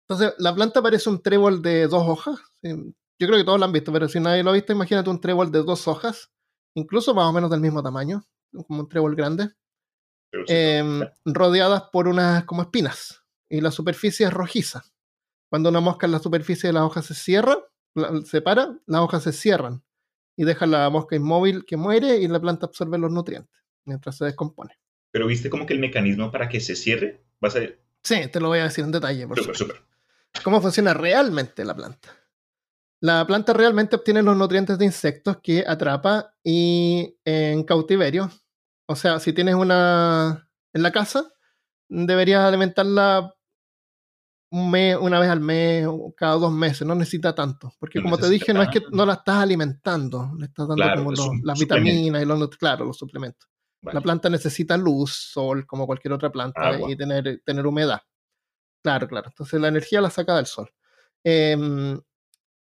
Entonces, 0.08 0.34
la 0.38 0.54
planta 0.54 0.82
parece 0.82 1.08
un 1.08 1.22
trébol 1.22 1.62
de 1.62 1.86
dos 1.86 2.06
hojas. 2.06 2.38
Yo 2.62 3.26
creo 3.26 3.38
que 3.38 3.44
todos 3.44 3.58
lo 3.58 3.64
han 3.64 3.72
visto, 3.72 3.92
pero 3.92 4.08
si 4.08 4.20
nadie 4.20 4.42
lo 4.42 4.50
ha 4.50 4.54
visto, 4.54 4.72
imagínate 4.72 5.08
un 5.08 5.20
trébol 5.20 5.50
de 5.50 5.62
dos 5.62 5.88
hojas, 5.88 6.30
incluso 6.74 7.14
más 7.14 7.26
o 7.26 7.32
menos 7.32 7.50
del 7.50 7.60
mismo 7.60 7.82
tamaño, 7.82 8.24
como 8.66 8.80
un 8.80 8.88
trébol 8.88 9.14
grande, 9.14 9.50
em, 10.48 11.02
rodeadas 11.24 11.84
por 11.92 12.08
unas 12.08 12.44
como 12.44 12.62
espinas. 12.62 13.22
Y 13.48 13.60
la 13.60 13.70
superficie 13.70 14.26
es 14.26 14.32
rojiza. 14.32 14.82
Cuando 15.50 15.68
una 15.68 15.80
mosca 15.80 16.06
en 16.06 16.12
la 16.12 16.18
superficie 16.18 16.68
de 16.68 16.72
la 16.74 16.84
hoja 16.84 17.02
se 17.02 17.14
cierra, 17.14 17.58
se 18.24 18.40
para, 18.42 18.78
las 18.86 19.00
hojas 19.02 19.22
se 19.22 19.32
cierran 19.32 19.82
y 20.36 20.44
deja 20.44 20.66
la 20.66 20.88
mosca 20.90 21.16
inmóvil 21.16 21.64
que 21.66 21.76
muere 21.76 22.16
y 22.16 22.28
la 22.28 22.40
planta 22.40 22.66
absorbe 22.66 22.98
los 22.98 23.10
nutrientes 23.10 23.62
mientras 23.84 24.16
se 24.16 24.24
descompone. 24.24 24.81
Pero 25.12 25.26
viste 25.26 25.50
como 25.50 25.66
que 25.66 25.74
el 25.74 25.78
mecanismo 25.78 26.32
para 26.32 26.48
que 26.48 26.60
se 26.60 26.74
cierre, 26.74 27.22
vas 27.40 27.54
a... 27.54 27.60
Sí, 28.02 28.26
te 28.32 28.40
lo 28.40 28.48
voy 28.48 28.58
a 28.58 28.64
decir 28.64 28.84
en 28.84 28.90
detalle. 28.90 29.28
Por 29.28 29.38
¿Cómo 30.42 30.60
funciona 30.60 30.94
realmente 30.94 31.64
la 31.64 31.76
planta? 31.76 32.08
La 33.00 33.26
planta 33.26 33.52
realmente 33.52 33.96
obtiene 33.96 34.22
los 34.22 34.36
nutrientes 34.36 34.78
de 34.78 34.84
insectos 34.84 35.38
que 35.42 35.64
atrapa 35.66 36.34
y 36.42 37.16
en 37.24 37.62
cautiverio. 37.64 38.30
O 38.86 38.96
sea, 38.96 39.20
si 39.20 39.32
tienes 39.32 39.54
una 39.54 40.48
en 40.72 40.82
la 40.82 40.92
casa, 40.92 41.30
deberías 41.88 42.44
alimentarla 42.44 43.34
un 44.52 44.70
mes, 44.70 44.96
una 45.00 45.18
vez 45.18 45.30
al 45.30 45.40
mes, 45.40 45.86
cada 46.16 46.34
dos 46.34 46.52
meses, 46.52 46.86
no 46.86 46.94
necesita 46.94 47.34
tanto. 47.34 47.72
Porque 47.78 48.02
como 48.02 48.18
te 48.18 48.28
dije, 48.28 48.52
no 48.52 48.62
es 48.62 48.68
que 48.68 48.82
no 48.92 49.04
la 49.04 49.14
estás 49.14 49.36
alimentando, 49.38 50.30
le 50.38 50.46
estás 50.46 50.68
dando 50.68 50.84
como 50.94 51.12
las 51.42 51.58
vitaminas 51.58 52.22
y 52.22 52.24
los, 52.24 52.48
claro, 52.56 52.84
los 52.84 52.96
suplementos. 52.96 53.48
La 53.82 54.00
planta 54.00 54.30
necesita 54.30 54.76
luz, 54.76 55.12
sol, 55.12 55.66
como 55.66 55.86
cualquier 55.86 56.12
otra 56.12 56.30
planta, 56.30 56.78
y 56.88 56.96
tener, 56.96 57.42
tener 57.44 57.66
humedad. 57.66 58.00
Claro, 58.82 59.08
claro. 59.08 59.28
Entonces 59.28 59.60
la 59.60 59.68
energía 59.68 60.00
la 60.00 60.10
saca 60.10 60.36
del 60.36 60.46
sol. 60.46 60.70
Em, 61.24 62.00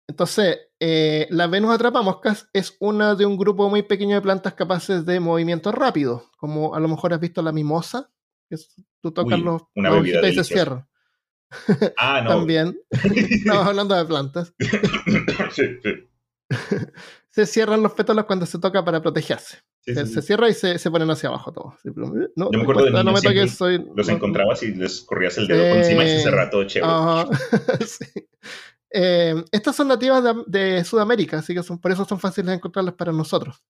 entonces, 0.07 0.59
eh, 0.79 1.27
la 1.31 1.47
Venus 1.47 1.71
atrapa 1.71 2.01
moscas 2.01 2.49
es 2.53 2.75
una 2.79 3.15
de 3.15 3.25
un 3.25 3.37
grupo 3.37 3.69
muy 3.69 3.83
pequeño 3.83 4.15
de 4.15 4.21
plantas 4.21 4.53
capaces 4.53 5.05
de 5.05 5.19
movimiento 5.19 5.71
rápido, 5.71 6.29
como 6.37 6.75
a 6.75 6.79
lo 6.79 6.87
mejor 6.87 7.13
has 7.13 7.19
visto 7.19 7.41
la 7.41 7.51
mimosa, 7.51 8.09
que 8.49 8.57
tú 9.01 9.11
tocas 9.11 9.39
los, 9.39 9.63
una 9.75 9.97
y 9.99 10.33
se 10.33 10.43
cierra. 10.43 10.87
Ah, 11.97 12.21
no. 12.23 12.29
También. 12.29 12.79
Estamos 12.91 13.67
hablando 13.67 13.95
de 13.95 14.05
plantas. 14.05 14.53
sí, 15.51 15.63
sí. 15.83 16.09
se 17.31 17.45
cierran 17.45 17.83
los 17.83 17.93
pétalos 17.93 18.25
cuando 18.25 18.45
se 18.45 18.59
toca 18.59 18.85
para 18.85 19.01
protegerse 19.01 19.59
se, 19.93 20.21
cierra 20.21 20.49
y 20.49 20.53
se, 20.53 20.77
se, 20.77 20.91
ponen 20.91 21.09
hacia 21.09 21.29
abajo 21.29 21.51
todos. 21.53 21.75
No, 21.83 22.51
Yo 22.51 22.57
me 22.57 22.61
acuerdo 22.61 22.85
de 22.85 22.91
no 22.91 23.13
me 23.13 23.47
soy, 23.47 23.85
los 23.95 24.09
encontrabas 24.09 24.61
y 24.63 24.73
les 24.73 25.01
corrías 25.01 25.37
el 25.37 25.47
dedo 25.47 25.75
encima 25.75 26.03
y 26.03 26.09
se 26.09 26.21
cerraba 26.21 26.49
todo 26.49 26.63
chévere. 26.65 26.91
Eh, 28.89 29.35
estas 29.51 29.75
son 29.75 29.89
nativas 29.89 30.23
de, 30.47 30.81
Sudamérica, 30.85 31.39
así 31.39 31.53
que 31.53 31.61
son, 31.61 31.77
por 31.77 31.91
eso 31.91 32.05
son 32.05 32.21
fáciles 32.21 32.47
de 32.47 32.53
encontrarlas 32.55 32.93
para 32.95 33.11
nosotros. 33.11 33.61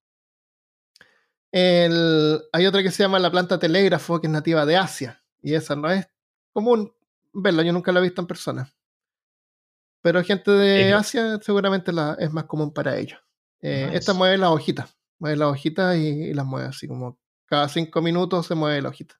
hay 1.51 2.65
otra 2.67 2.83
que 2.83 2.91
se 2.91 3.01
llama 3.01 3.17
la 3.17 3.31
planta 3.31 3.57
telégrafo, 3.57 4.21
que 4.21 4.27
es 4.27 4.31
nativa 4.31 4.63
de 4.63 4.77
Asia, 4.77 5.23
y 5.41 5.55
esa 5.55 5.75
no 5.75 5.89
es 5.89 6.07
común 6.53 6.93
verla, 7.33 7.63
yo 7.63 7.73
nunca 7.73 7.91
la 7.91 7.99
he 7.99 8.03
visto 8.03 8.21
en 8.21 8.27
persona. 8.27 8.71
Pero 10.03 10.23
gente 10.23 10.51
de 10.51 10.93
Asia 10.93 11.39
seguramente 11.41 11.91
la, 11.91 12.15
es 12.19 12.31
más 12.31 12.45
común 12.45 12.71
para 12.71 12.95
ellos. 12.95 13.19
Eh, 13.59 13.89
esta 13.93 14.13
mueve 14.13 14.37
las 14.37 14.51
hojitas 14.51 14.96
mueve 15.19 15.37
la 15.37 15.47
hojita 15.47 15.95
y, 15.97 16.33
las 16.33 16.45
mueve 16.45 16.67
así 16.67 16.87
como 16.87 17.17
cada 17.45 17.69
cinco 17.69 18.01
minutos 18.01 18.47
se 18.47 18.55
mueve 18.55 18.81
la 18.81 18.89
hojita. 18.89 19.19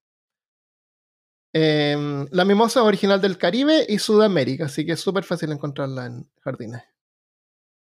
Em, 1.54 2.28
la 2.32 2.46
mimosa 2.46 2.84
original 2.84 3.22
del 3.22 3.38
Caribe 3.38 3.86
y 3.88 4.00
Sudamérica, 4.00 4.66
así 4.66 4.86
que 4.86 4.94
es 4.94 5.00
súper 5.00 5.24
fácil 5.24 5.52
encontrarla 5.52 6.06
en 6.06 6.30
jardines. 6.42 6.84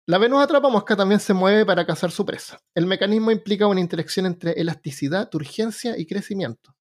La 0.07 0.17
Venus 0.17 0.41
atrapa 0.41 0.69
mosca 0.69 0.95
también 0.95 1.19
se 1.19 1.35
mueve 1.35 1.67
para 1.67 1.85
cazar 1.85 2.09
su 2.09 2.25
presa. 2.25 2.59
El 2.73 2.87
mecanismo 2.87 3.29
implica 3.29 3.67
una 3.67 3.79
interacción 3.79 4.25
entre 4.25 4.53
elasticidad, 4.53 5.29
turgencia 5.29 5.99
y 5.99 6.07
crecimiento. 6.07 6.75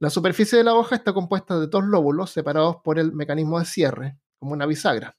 La 0.00 0.10
superficie 0.10 0.58
de 0.58 0.64
la 0.64 0.74
hoja 0.74 0.96
está 0.96 1.14
compuesta 1.14 1.58
de 1.58 1.66
dos 1.66 1.82
lóbulos 1.82 2.30
separados 2.30 2.76
por 2.84 2.98
el 2.98 3.12
mecanismo 3.12 3.58
de 3.58 3.64
cierre, 3.64 4.18
como 4.38 4.52
una 4.52 4.66
bisagra. 4.66 5.16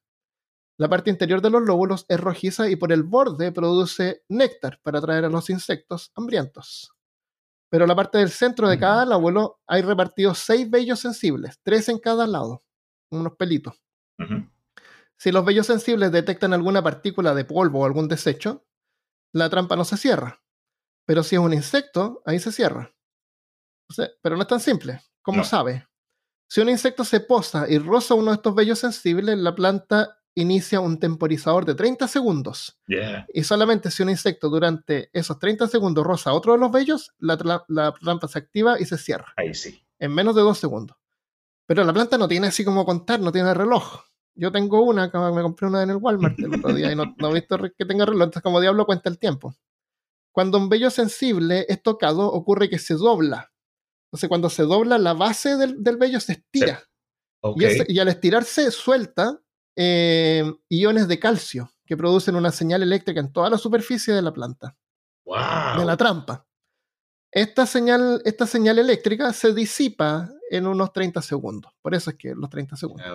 La 0.79 0.87
parte 0.87 1.09
interior 1.09 1.41
de 1.41 1.49
los 1.49 1.61
lóbulos 1.63 2.05
es 2.07 2.17
rojiza 2.17 2.69
y 2.69 2.77
por 2.77 2.93
el 2.93 3.03
borde 3.03 3.51
produce 3.51 4.23
néctar 4.29 4.79
para 4.81 4.99
atraer 4.99 5.25
a 5.25 5.29
los 5.29 5.49
insectos 5.49 6.13
hambrientos. 6.15 6.95
Pero 7.69 7.85
la 7.85 7.97
parte 7.97 8.19
del 8.19 8.29
centro 8.29 8.69
de 8.69 8.79
cada 8.79 9.05
lóbulo 9.05 9.59
hay 9.67 9.81
repartidos 9.81 10.39
seis 10.39 10.69
vellos 10.69 11.01
sensibles, 11.01 11.59
tres 11.63 11.89
en 11.89 11.99
cada 11.99 12.25
lado, 12.25 12.63
unos 13.11 13.35
pelitos. 13.35 13.83
Si 15.17 15.33
los 15.33 15.43
vellos 15.43 15.67
sensibles 15.67 16.13
detectan 16.13 16.53
alguna 16.53 16.81
partícula 16.81 17.35
de 17.35 17.43
polvo 17.43 17.81
o 17.81 17.85
algún 17.85 18.07
desecho, 18.07 18.65
la 19.33 19.49
trampa 19.49 19.75
no 19.75 19.83
se 19.83 19.97
cierra. 19.97 20.41
Pero 21.05 21.23
si 21.23 21.35
es 21.35 21.41
un 21.41 21.53
insecto, 21.53 22.21
ahí 22.25 22.39
se 22.39 22.53
cierra. 22.53 22.95
pero 24.21 24.37
no 24.37 24.43
es 24.43 24.47
tan 24.47 24.61
simple. 24.61 25.01
¿Cómo 25.21 25.43
sabe? 25.43 25.89
Si 26.47 26.61
un 26.61 26.69
insecto 26.69 27.03
se 27.03 27.19
posa 27.19 27.69
y 27.69 27.79
roza 27.79 28.13
uno 28.13 28.31
de 28.31 28.35
estos 28.35 28.55
vellos 28.55 28.79
sensibles, 28.79 29.37
la 29.37 29.53
planta 29.53 30.18
inicia 30.41 30.79
un 30.79 30.99
temporizador 30.99 31.65
de 31.65 31.75
30 31.75 32.07
segundos. 32.07 32.79
Y 33.33 33.43
solamente 33.43 33.91
si 33.91 34.03
un 34.03 34.09
insecto 34.09 34.49
durante 34.49 35.09
esos 35.13 35.39
30 35.39 35.67
segundos 35.67 36.05
roza 36.05 36.33
otro 36.33 36.53
de 36.53 36.59
los 36.59 36.71
vellos, 36.71 37.11
la, 37.19 37.63
la, 37.67 37.93
planta 37.93 38.27
se 38.27 38.39
activa 38.39 38.79
y 38.79 38.85
se 38.85 38.97
cierra. 38.97 39.33
Ahí 39.37 39.53
sí. 39.53 39.83
En 39.99 40.13
menos 40.13 40.35
de 40.35 40.41
dos 40.41 40.57
segundos. 40.57 40.97
Pero 41.65 41.83
la 41.83 41.93
planta 41.93 42.17
no 42.17 42.27
tiene 42.27 42.47
así 42.47 42.63
como 42.63 42.85
contar, 42.85 43.19
no 43.19 43.31
tiene 43.31 43.53
reloj. 43.53 44.01
Yo 44.35 44.51
tengo 44.51 44.81
una, 44.83 45.07
me 45.07 45.41
compré 45.41 45.67
una 45.67 45.83
en 45.83 45.89
el 45.89 45.97
Walmart 45.97 46.39
el 46.39 46.55
otro 46.55 46.73
día 46.73 46.91
y 46.91 46.95
no, 46.95 47.13
he 47.19 47.33
visto 47.33 47.57
que 47.77 47.85
tenga 47.85 48.05
reloj, 48.05 48.23
entonces 48.23 48.43
como 48.43 48.61
diablo 48.61 48.85
cuenta 48.85 49.09
el 49.09 49.19
tiempo. 49.19 49.53
Cuando 50.31 50.57
un 50.57 50.69
vello 50.69 50.89
sensible 50.89 51.65
es 51.67 51.83
tocado, 51.83 52.31
ocurre 52.31 52.69
que 52.69 52.79
se 52.79 52.93
dobla. 52.93 53.51
Entonces 54.07 54.29
cuando 54.29 54.49
se 54.49 54.63
dobla, 54.63 54.97
la 54.97 55.13
base 55.13 55.57
del, 55.57 55.83
del 55.83 55.97
vello 55.97 56.19
se 56.19 56.33
estira. 56.33 56.89
Y, 57.87 57.99
al 57.99 58.07
estirarse, 58.09 58.69
suelta 58.71 59.39
eh, 59.81 60.43
iones 60.67 61.07
de 61.07 61.19
calcio 61.19 61.71
que 61.85 61.95
producen 61.95 62.35
una 62.35 62.51
señal 62.51 62.83
eléctrica 62.83 63.21
en 63.21 63.31
toda 63.31 63.49
la 63.49 63.57
superficie 63.57 64.13
de 64.13 64.21
la 64.21 64.33
planta. 64.33 64.75
Wow. 65.23 65.79
De 65.79 65.85
la 65.85 65.95
trampa. 65.95 66.45
Esta 67.31 67.65
señal, 67.65 68.21
esta 68.25 68.45
señal 68.45 68.77
eléctrica 68.77 69.31
se 69.31 69.53
disipa 69.53 70.29
en 70.51 70.67
unos 70.67 70.91
30 70.91 71.21
segundos. 71.21 71.71
Por 71.81 71.95
eso 71.95 72.09
es 72.09 72.17
que 72.17 72.35
los 72.35 72.49
30 72.49 72.75
segundos. 72.75 73.05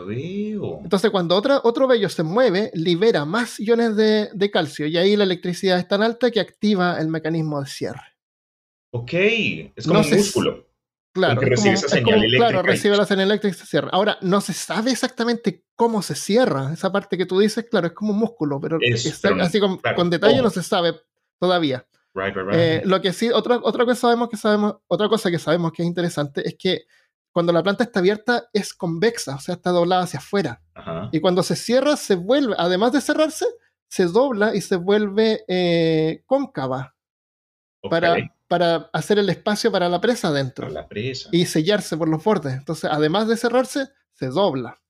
Entonces, 0.83 1.11
cuando 1.11 1.37
otra, 1.37 1.61
otro 1.65 1.87
vello 1.87 2.09
se 2.09 2.23
mueve, 2.23 2.71
libera 2.73 3.27
más 3.27 3.61
iones 3.61 3.95
de, 3.95 4.51
calcio 4.51 4.87
y 4.87 4.97
ahí 4.97 5.17
la 5.17 5.25
electricidad 5.25 5.79
es 5.79 5.87
tan 5.87 6.03
alta 6.03 6.31
que 6.31 6.41
activa 6.41 6.99
el 6.99 7.09
mecanismo 7.09 7.61
de 7.61 7.67
cierre. 7.67 8.17
Ok, 8.91 9.13
es 9.13 9.87
como 9.87 10.01
un 10.01 10.11
músculo. 10.11 10.67
Claro, 11.15 11.41
recibe 11.41 11.75
esa 11.75 11.89
señal 11.89 12.19
eléctrica. 12.19 12.49
Claro, 12.49 12.63
recibe 12.63 12.97
la 12.97 13.07
señal 13.07 13.27
eléctrica 13.31 13.57
y 13.57 13.59
se 13.59 13.67
cierra. 13.67 13.89
Ahora, 13.93 14.19
no 14.21 14.41
se 14.41 14.53
sabe 14.53 14.91
exactamente 14.91 15.65
cómo 15.77 16.03
se 16.03 16.17
cierra. 16.17 16.73
Esa 16.73 16.91
parte 16.91 17.17
que 17.17 17.25
tú 17.25 17.39
dices, 17.39 17.67
claro, 17.71 17.87
es 17.87 17.93
como 17.93 18.13
un 18.13 18.19
músculo, 18.19 18.61
pero, 18.61 18.79
así 19.41 19.61
con, 19.61 19.79
con 19.95 20.11
detalle 20.11 20.43
no 20.43 20.51
se 20.51 20.65
sabe 20.65 20.97
todavía. 21.39 21.87
Eh, 22.53 22.83
lo 22.85 23.01
que 23.01 23.13
sí, 23.13 23.31
otra, 23.31 23.61
otra, 23.63 23.85
cosa 23.85 24.03
sabemos 24.03 24.29
que 24.29 24.37
sabemos, 24.37 24.77
otra 24.87 25.09
cosa 25.09 25.31
que 25.31 25.39
sabemos 25.39 25.73
que 25.73 25.83
es 25.83 25.89
interesante 25.89 26.47
es 26.47 26.57
que 26.57 26.83
cuando 27.33 27.53
la 27.53 27.63
planta 27.63 27.83
está 27.83 27.99
abierta 27.99 28.49
es 28.53 28.73
convexa, 28.75 29.35
o 29.35 29.41
sea, 29.41 29.57
está 29.57 29.71
doblada 29.71 30.05
hacia 30.05 30.19
afuera. 30.21 30.63
Y 31.11 31.21
cuando 31.21 31.43
se 31.43 31.57
cierra, 31.57 31.97
se 31.97 32.15
vuelve, 32.15 32.55
además 32.59 32.93
de 32.93 33.01
cerrarse, 33.01 33.47
se 33.89 34.07
dobla 34.07 34.55
y 34.55 34.61
se 34.61 34.77
vuelve 34.77 35.45
eh, 35.49 36.23
cóncava 36.27 36.95
para, 37.91 38.17
para 38.49 38.91
hacer 38.93 39.19
el 39.19 39.29
espacio 39.31 39.73
para 39.73 39.89
la 39.89 40.01
presa 40.01 40.29
adentro. 40.29 40.69
la 40.69 40.89
presa. 40.89 41.29
Y 41.33 41.47
sellarse 41.47 41.97
por 41.97 42.09
los 42.09 42.23
bordes. 42.23 42.55
Entonces, 42.55 42.91
además 42.93 43.29
de 43.29 43.37
cerrarse, 43.37 43.89
se 44.13 44.27
dobla. 44.29 44.81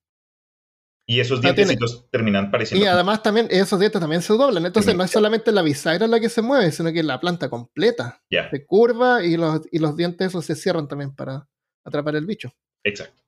Y 1.07 1.21
esos 1.21 1.43
dientes 1.43 1.77
terminan 2.11 2.51
pareciendo. 2.51 2.85
Y 2.85 2.89
además 2.89 3.23
también 3.23 3.47
esos 3.51 3.79
dientes 3.79 4.01
también 4.01 4.23
se 4.23 4.33
doblan. 4.33 4.65
Entonces 4.65 4.97
no 4.97 5.05
es 5.05 5.11
solamente 5.11 5.53
la 5.53 5.61
bisagra 5.61 6.07
la 6.07 6.19
que 6.19 6.31
se 6.31 6.41
mueve, 6.41 6.73
sino 6.73 6.93
que 6.93 7.03
la 7.03 7.21
planta 7.21 7.51
completa 7.51 8.23
se 8.29 8.65
curva 8.65 9.23
y 9.23 9.37
los, 9.37 9.61
y 9.71 9.81
los 9.81 9.97
dientes 9.97 10.29
esos 10.29 10.47
se 10.47 10.57
cierran 10.57 10.89
también 10.89 11.15
para 11.15 11.47
atrapar 11.85 12.17
el 12.17 12.25
bicho. 12.25 12.55
Exacto. 12.83 13.23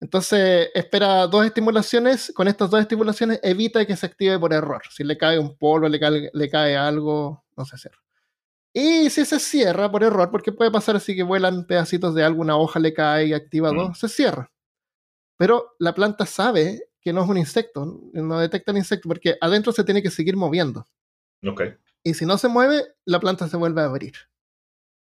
Entonces 0.00 0.70
espera 0.74 1.28
dos 1.28 1.46
estimulaciones. 1.46 2.32
Con 2.34 2.48
estas 2.48 2.68
dos 2.70 2.80
estimulaciones 2.80 3.38
evita 3.44 3.86
que 3.86 3.96
se 3.96 4.06
active 4.06 4.36
por 4.40 4.52
error. 4.52 4.82
Si 4.90 5.04
le 5.04 5.16
cae 5.16 5.38
un 5.38 5.56
polvo, 5.56 5.88
le 5.88 6.00
cae, 6.00 6.28
le 6.32 6.50
cae 6.50 6.76
algo, 6.76 7.44
no 7.56 7.64
se 7.64 7.78
cierra. 7.78 8.02
Y 8.74 9.10
si 9.10 9.24
se 9.24 9.38
cierra 9.38 9.90
por 9.90 10.02
error, 10.02 10.30
porque 10.30 10.52
puede 10.52 10.70
pasar 10.70 10.96
así 10.96 11.14
que 11.14 11.22
vuelan 11.22 11.66
pedacitos 11.66 12.14
de 12.14 12.24
alguna 12.24 12.56
hoja, 12.56 12.80
le 12.80 12.94
cae 12.94 13.26
y 13.26 13.32
activa 13.34 13.70
dos, 13.70 13.90
mm. 13.90 13.94
se 13.94 14.08
cierra. 14.08 14.50
Pero 15.36 15.74
la 15.78 15.94
planta 15.94 16.24
sabe 16.24 16.84
que 17.00 17.12
no 17.12 17.22
es 17.22 17.28
un 17.28 17.36
insecto, 17.36 18.00
no 18.12 18.38
detecta 18.38 18.70
el 18.70 18.78
insecto, 18.78 19.08
porque 19.08 19.36
adentro 19.40 19.72
se 19.72 19.84
tiene 19.84 20.02
que 20.02 20.10
seguir 20.10 20.36
moviendo. 20.36 20.86
Ok. 21.44 21.62
Y 22.04 22.14
si 22.14 22.24
no 22.24 22.38
se 22.38 22.48
mueve, 22.48 22.84
la 23.04 23.20
planta 23.20 23.48
se 23.48 23.56
vuelve 23.56 23.82
a 23.82 23.86
abrir. 23.86 24.14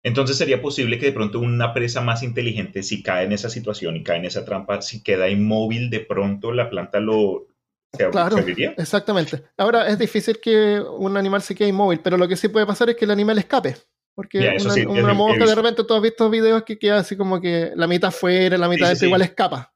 Entonces 0.02 0.38
sería 0.38 0.62
posible 0.62 0.98
que 0.98 1.08
de 1.08 1.12
pronto 1.12 1.40
una 1.40 1.74
presa 1.74 2.02
más 2.02 2.24
inteligente, 2.24 2.84
si 2.84 3.04
cae 3.04 3.26
en 3.26 3.34
esa 3.34 3.50
situación 3.50 3.98
y 3.98 4.04
cae 4.04 4.18
en 4.18 4.26
esa 4.26 4.46
trampa, 4.46 4.82
si 4.82 5.04
queda 5.04 5.30
inmóvil, 5.30 5.90
de 5.90 6.00
pronto 6.00 6.54
la 6.54 6.70
planta 6.70 7.00
lo... 7.00 7.48
¿Se, 7.92 8.10
claro, 8.10 8.38
exactamente. 8.78 9.44
Ahora 9.58 9.88
es 9.88 9.98
difícil 9.98 10.40
que 10.40 10.80
un 10.80 11.18
animal 11.18 11.42
se 11.42 11.56
quede 11.56 11.70
inmóvil, 11.70 12.00
pero 12.02 12.18
lo 12.18 12.28
que 12.28 12.36
sí 12.36 12.48
puede 12.48 12.66
pasar 12.66 12.90
es 12.90 12.96
que 12.96 13.06
el 13.06 13.12
animal 13.12 13.40
escape. 13.40 13.76
Porque 14.16 14.58
una, 14.88 15.14
mosca, 15.14 15.46
de 15.46 15.56
repente 15.56 15.84
tú 15.84 15.94
has 15.94 16.02
visto 16.02 16.30
videos 16.30 16.64
que 16.64 16.78
queda 16.78 16.98
así 16.98 17.16
como 17.16 17.40
que 17.40 17.72
la 17.76 17.88
mitad 17.88 18.12
fuera, 18.12 18.58
la 18.58 18.68
mitad 18.68 18.90
dentro, 18.90 19.08
igual 19.08 19.22
escapa. 19.22 19.74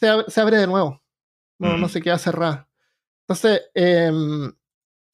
se 0.00 0.40
abre 0.40 0.58
de 0.58 0.66
nuevo 0.66 1.00
no, 1.58 1.76
no 1.76 1.88
se 1.88 2.00
queda 2.00 2.18
cerrada. 2.18 2.68
Entonces, 3.26 3.70
em, 3.74 4.52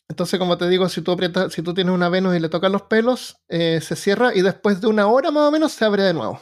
entonces, 0.09 0.38
como 0.38 0.59
te 0.59 0.68
digo, 0.68 0.88
si 0.88 1.03
tú 1.03 1.12
aprietas, 1.12 1.53
si 1.53 1.62
tú 1.62 1.75
tienes 1.75 1.94
una 1.94 2.09
Venus 2.09 2.37
y 2.37 2.40
le 2.40 2.49
tocan 2.49 2.73
los 2.73 2.83
pelos, 2.83 3.38
eh, 3.49 3.81
se 3.81 3.97
cierra 3.97 4.35
y 4.35 4.42
después 4.42 4.81
de 4.81 4.87
una 4.87 5.07
hora 5.07 5.31
más 5.31 5.49
o 5.49 5.51
menos 5.51 5.73
se 5.73 5.85
abre 5.85 6.03
de 6.05 6.14
nuevo. 6.14 6.40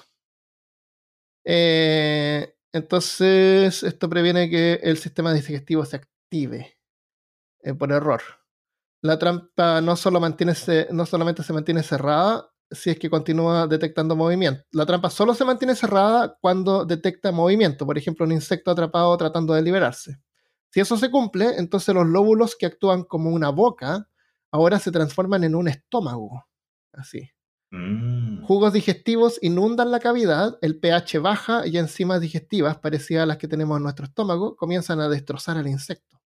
Eh, 1.44 2.51
entonces, 2.72 3.82
esto 3.82 4.08
previene 4.08 4.48
que 4.48 4.74
el 4.82 4.96
sistema 4.98 5.32
digestivo 5.32 5.84
se 5.84 5.96
active 5.96 6.78
eh, 7.62 7.74
por 7.74 7.92
error. 7.92 8.22
La 9.02 9.18
trampa 9.18 9.80
no, 9.80 9.96
solo 9.96 10.20
mantiene, 10.20 10.54
no 10.92 11.06
solamente 11.06 11.42
se 11.42 11.52
mantiene 11.52 11.82
cerrada, 11.82 12.48
si 12.70 12.90
es 12.90 12.98
que 12.98 13.10
continúa 13.10 13.66
detectando 13.66 14.16
movimiento. 14.16 14.64
La 14.72 14.86
trampa 14.86 15.10
solo 15.10 15.34
se 15.34 15.44
mantiene 15.44 15.74
cerrada 15.74 16.38
cuando 16.40 16.84
detecta 16.86 17.32
movimiento, 17.32 17.84
por 17.86 17.98
ejemplo, 17.98 18.24
un 18.24 18.32
insecto 18.32 18.70
atrapado 18.70 19.16
tratando 19.18 19.54
de 19.54 19.62
liberarse. 19.62 20.18
Si 20.70 20.80
eso 20.80 20.96
se 20.96 21.10
cumple, 21.10 21.56
entonces 21.58 21.94
los 21.94 22.06
lóbulos 22.06 22.56
que 22.56 22.66
actúan 22.66 23.04
como 23.04 23.30
una 23.30 23.50
boca 23.50 24.08
ahora 24.52 24.78
se 24.78 24.92
transforman 24.92 25.44
en 25.44 25.54
un 25.56 25.68
estómago. 25.68 26.46
Así. 26.92 27.31
Mm. 27.72 28.44
Jugos 28.44 28.72
digestivos 28.72 29.38
inundan 29.42 29.90
la 29.90 29.98
cavidad, 29.98 30.58
el 30.62 30.78
pH 30.78 31.18
baja 31.18 31.66
y 31.66 31.78
enzimas 31.78 32.20
digestivas, 32.20 32.78
parecidas 32.78 33.24
a 33.24 33.26
las 33.26 33.38
que 33.38 33.48
tenemos 33.48 33.76
en 33.78 33.82
nuestro 33.82 34.06
estómago, 34.06 34.54
comienzan 34.54 35.00
a 35.00 35.08
destrozar 35.08 35.56
al 35.56 35.66
insecto. 35.66 36.22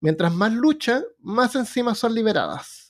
Mientras 0.00 0.34
más 0.34 0.52
lucha, 0.52 1.02
más 1.20 1.54
enzimas 1.54 1.98
son 1.98 2.14
liberadas 2.14 2.84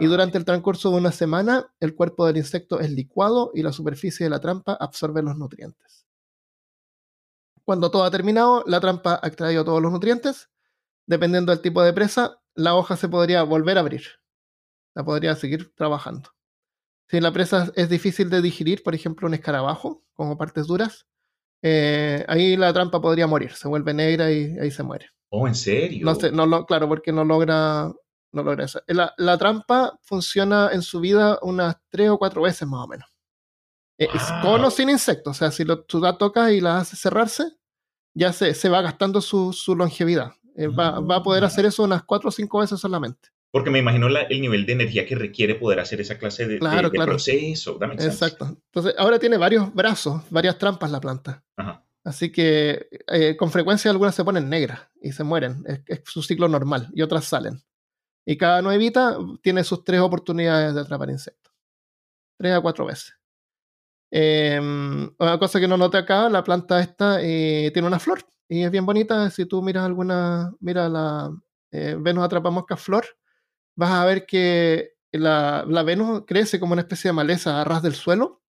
y 0.00 0.06
durante 0.06 0.38
el 0.38 0.46
transcurso 0.46 0.90
de 0.90 0.96
una 0.96 1.12
semana, 1.12 1.70
el 1.78 1.94
cuerpo 1.94 2.26
del 2.26 2.38
insecto 2.38 2.80
es 2.80 2.90
licuado 2.90 3.50
y 3.54 3.62
la 3.62 3.70
superficie 3.70 4.24
de 4.24 4.30
la 4.30 4.40
trampa 4.40 4.72
absorbe 4.72 5.22
los 5.22 5.36
nutrientes. 5.36 6.06
Cuando 7.66 7.90
todo 7.90 8.04
ha 8.04 8.10
terminado, 8.10 8.64
la 8.66 8.80
trampa 8.80 9.20
ha 9.22 9.28
extraído 9.28 9.62
todos 9.62 9.82
los 9.82 9.92
nutrientes. 9.92 10.48
Dependiendo 11.06 11.52
del 11.52 11.60
tipo 11.60 11.82
de 11.82 11.92
presa, 11.92 12.40
la 12.54 12.74
hoja 12.76 12.96
se 12.96 13.10
podría 13.10 13.42
volver 13.42 13.76
a 13.76 13.80
abrir. 13.80 14.04
La 14.94 15.04
podría 15.04 15.36
seguir 15.36 15.70
trabajando. 15.74 16.30
Si 17.10 17.20
la 17.20 17.32
presa 17.32 17.72
es 17.74 17.88
difícil 17.88 18.30
de 18.30 18.40
digerir, 18.40 18.84
por 18.84 18.94
ejemplo, 18.94 19.26
un 19.26 19.34
escarabajo, 19.34 20.04
como 20.14 20.38
partes 20.38 20.68
duras, 20.68 21.06
eh, 21.60 22.24
ahí 22.28 22.56
la 22.56 22.72
trampa 22.72 23.00
podría 23.00 23.26
morir, 23.26 23.52
se 23.52 23.66
vuelve 23.66 23.92
negra 23.92 24.30
y 24.30 24.56
ahí 24.60 24.70
se 24.70 24.84
muere. 24.84 25.10
Oh, 25.30 25.48
¿en 25.48 25.56
serio? 25.56 26.04
No, 26.04 26.14
sé, 26.14 26.30
no 26.30 26.46
lo, 26.46 26.66
claro, 26.66 26.88
porque 26.88 27.12
no 27.12 27.24
logra 27.24 27.92
no 28.32 28.42
logra 28.44 28.64
eso. 28.64 28.80
La, 28.86 29.12
la, 29.16 29.36
trampa 29.38 29.98
funciona 30.02 30.70
en 30.72 30.82
su 30.82 31.00
vida 31.00 31.40
unas 31.42 31.76
tres 31.88 32.10
o 32.10 32.18
cuatro 32.18 32.42
veces 32.42 32.68
más 32.68 32.84
o 32.84 32.88
menos. 32.88 33.08
Eh, 33.98 34.08
con 34.40 34.64
o 34.64 34.70
sin 34.70 34.88
insectos. 34.88 35.36
O 35.36 35.38
sea, 35.38 35.50
si 35.50 35.64
lo, 35.64 35.82
tú 35.82 35.98
la 35.98 36.16
tocas 36.16 36.52
y 36.52 36.60
la 36.60 36.78
haces 36.78 37.00
cerrarse, 37.00 37.44
ya 38.14 38.32
se, 38.32 38.54
se 38.54 38.68
va 38.68 38.82
gastando 38.82 39.20
su, 39.20 39.52
su 39.52 39.74
longevidad. 39.74 40.32
Eh, 40.56 40.68
va, 40.68 41.00
va, 41.00 41.16
a 41.16 41.22
poder 41.24 41.44
hacer 41.44 41.66
eso 41.66 41.82
unas 41.82 42.04
cuatro 42.04 42.28
o 42.28 42.32
cinco 42.32 42.60
veces 42.60 42.78
solamente. 42.78 43.30
Porque 43.52 43.70
me 43.70 43.80
imagino 43.80 44.06
el 44.06 44.40
nivel 44.40 44.64
de 44.64 44.72
energía 44.72 45.06
que 45.06 45.16
requiere 45.16 45.56
poder 45.56 45.80
hacer 45.80 46.00
esa 46.00 46.18
clase 46.18 46.46
de, 46.46 46.58
claro, 46.60 46.90
claro. 46.90 47.12
proceso. 47.12 47.78
Exacto. 47.82 48.46
Entonces, 48.66 48.94
ahora 48.96 49.18
tiene 49.18 49.38
varios 49.38 49.74
brazos, 49.74 50.22
varias 50.30 50.56
trampas 50.56 50.90
la 50.90 51.00
planta. 51.00 51.44
Así 52.04 52.32
que 52.32 52.88
eh, 53.08 53.36
con 53.36 53.50
frecuencia 53.50 53.90
algunas 53.90 54.14
se 54.14 54.24
ponen 54.24 54.48
negras 54.48 54.80
y 55.02 55.12
se 55.12 55.24
mueren. 55.24 55.64
es, 55.86 56.00
su 56.04 56.22
ciclo 56.22 56.48
normal 56.48 56.88
y 56.94 57.02
otras 57.02 57.24
salen. 57.24 57.60
Y 58.24 58.36
cada 58.36 58.62
nuevita 58.62 59.18
tiene 59.42 59.64
sus 59.64 59.84
tres 59.84 60.00
oportunidades 60.00 60.74
de 60.74 60.80
atrapar 60.80 61.10
insectos. 61.10 61.52
Tres 62.38 62.54
a 62.54 62.60
cuatro 62.60 62.86
veces. 62.86 63.14
Em, 64.12 65.10
una 65.18 65.38
cosa 65.38 65.60
que 65.60 65.68
no 65.68 65.76
noté 65.76 65.98
acá, 65.98 66.28
la 66.28 66.42
planta 66.42 66.80
esta 66.80 67.20
eh, 67.22 67.70
tiene 67.72 67.86
una 67.86 67.98
flor 68.00 68.24
y 68.48 68.62
es 68.62 68.70
bien 68.70 68.86
bonita. 68.86 69.30
Si 69.30 69.46
tú 69.46 69.62
miras 69.62 69.84
alguna, 69.84 70.52
mira 70.60 70.88
la 70.88 71.30
eh, 71.70 71.96
Venus 71.98 72.24
atrapa 72.24 72.50
mosca 72.50 72.76
flor, 72.76 73.04
vas 73.80 73.90
a 73.92 74.04
ver 74.04 74.26
que 74.26 74.92
la, 75.12 75.64
la 75.66 75.82
Venus 75.82 76.24
crece 76.26 76.60
como 76.60 76.72
una 76.74 76.82
especie 76.82 77.08
de 77.08 77.12
maleza 77.14 77.60
a 77.60 77.64
ras 77.64 77.82
del 77.82 77.94
suelo, 77.94 78.42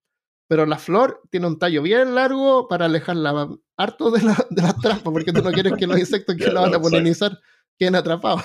pero 0.46 0.66
la 0.66 0.76
flor 0.78 1.22
tiene 1.30 1.46
un 1.46 1.58
tallo 1.58 1.80
bien 1.82 2.14
largo 2.14 2.68
para 2.68 2.84
alejarla 2.84 3.48
harto 3.78 4.10
de, 4.10 4.22
la, 4.22 4.46
de 4.50 4.62
las 4.62 4.78
trampas, 4.80 5.12
porque 5.12 5.32
tú 5.32 5.42
no 5.42 5.50
quieres 5.52 5.72
que 5.78 5.86
los 5.86 5.98
insectos 5.98 6.36
que 6.38 6.50
la 6.50 6.60
van 6.60 6.74
a 6.74 6.80
polinizar 6.80 7.38
queden 7.78 7.94
atrapados. 7.96 8.42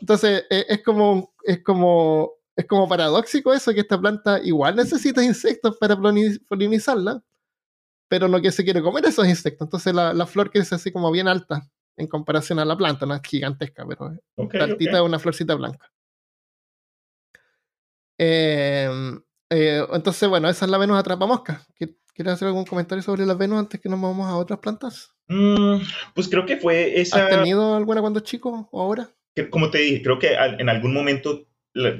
Entonces, 0.00 0.44
eh, 0.50 0.66
es 0.68 0.82
como, 0.82 1.32
es 1.44 1.62
como, 1.62 2.32
es 2.56 2.66
como 2.66 2.88
paradójico 2.88 3.54
eso, 3.54 3.72
que 3.72 3.80
esta 3.80 4.00
planta 4.00 4.40
igual 4.42 4.74
necesita 4.74 5.22
insectos 5.22 5.76
para 5.78 5.94
polini- 5.96 6.44
polinizarla, 6.48 7.22
pero 8.08 8.26
no 8.26 8.40
que 8.40 8.50
se 8.50 8.64
quiere 8.64 8.82
comer 8.82 9.04
esos 9.06 9.28
insectos. 9.28 9.66
Entonces, 9.66 9.94
la, 9.94 10.12
la 10.12 10.26
flor 10.26 10.50
crece 10.50 10.74
así 10.74 10.90
como 10.90 11.10
bien 11.12 11.28
alta 11.28 11.70
en 11.96 12.08
comparación 12.08 12.58
a 12.58 12.64
la 12.64 12.76
planta, 12.76 13.06
no 13.06 13.14
es 13.14 13.22
gigantesca, 13.22 13.84
pero 13.86 14.10
es 14.12 14.18
Ok, 14.36 14.54
altita, 14.56 15.02
ok. 15.02 15.08
una 15.08 15.18
florcita 15.18 15.54
blanca. 15.54 15.90
Eh, 18.18 18.88
eh, 19.50 19.84
entonces, 19.92 20.28
bueno, 20.28 20.48
esa 20.48 20.64
es 20.64 20.70
la 20.70 20.78
Venus 20.78 20.98
atrapamosca. 20.98 21.62
¿Qui- 21.78 21.96
¿Quieres 22.14 22.34
hacer 22.34 22.48
algún 22.48 22.64
comentario 22.64 23.02
sobre 23.02 23.24
la 23.24 23.34
Venus 23.34 23.60
antes 23.60 23.80
que 23.80 23.88
nos 23.88 23.98
movamos 23.98 24.26
a 24.28 24.36
otras 24.36 24.58
plantas? 24.58 25.14
Mm, 25.28 25.76
pues 26.14 26.28
creo 26.28 26.44
que 26.46 26.56
fue 26.56 26.92
¿Has 27.00 27.08
esa, 27.08 27.28
tenido 27.28 27.76
alguna 27.76 28.00
cuando 28.00 28.20
chico 28.20 28.68
o 28.72 28.82
ahora? 28.82 29.08
que- 29.34 29.48
como 29.50 29.70
te 29.70 29.78
dije, 29.78 30.02
creo 30.02 30.18
que 30.18 30.34
en 30.34 30.68
algún 30.68 30.92
momento 30.92 31.46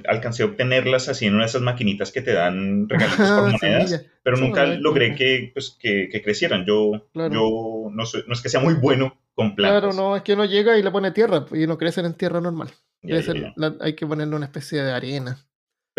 alcancé 0.08 0.42
a 0.42 0.46
obtenerlas 0.46 1.08
así 1.08 1.26
en 1.26 1.34
una 1.34 1.44
de 1.44 1.50
esas 1.50 1.62
maquinitas 1.62 2.10
que 2.10 2.20
te 2.22 2.32
dan 2.32 2.88
regalitos 2.88 3.16
por 3.30 3.48
Ah, 3.48 3.52
monedas, 3.52 3.90
semilla. 3.90 4.12
pero 4.24 4.36
nunca 4.38 4.64
logré 4.66 5.14
que, 5.14 5.52
pues, 5.54 5.76
que, 5.78 6.08
que 6.10 6.20
crecieran. 6.20 6.64
Yo, 6.66 7.06
Claro. 7.12 7.32
yo 7.32 7.90
no, 7.92 8.06
soy- 8.06 8.24
no 8.26 8.32
es 8.32 8.40
que 8.40 8.48
sea 8.48 8.58
muy 8.60 8.74
bueno 8.74 9.16
con 9.34 9.54
plantas. 9.54 9.82
Claro, 9.82 9.94
no, 9.94 10.16
es 10.16 10.22
que 10.24 10.32
uno 10.34 10.46
llega 10.46 10.76
y 10.76 10.82
le 10.82 10.90
pone 10.90 11.12
tierra 11.12 11.46
y 11.52 11.68
no 11.68 11.78
crecen 11.78 12.06
en 12.06 12.14
tierra 12.14 12.40
normal. 12.40 12.70
Ya, 13.02 13.14
Debe 13.14 13.20
ya, 13.20 13.26
ser- 13.32 13.40
ya. 13.40 13.52
la- 13.54 13.76
hay 13.82 13.94
que 13.94 14.04
ponerle 14.06 14.34
una 14.34 14.46
especie 14.46 14.82
de 14.82 14.90
arena. 14.90 15.38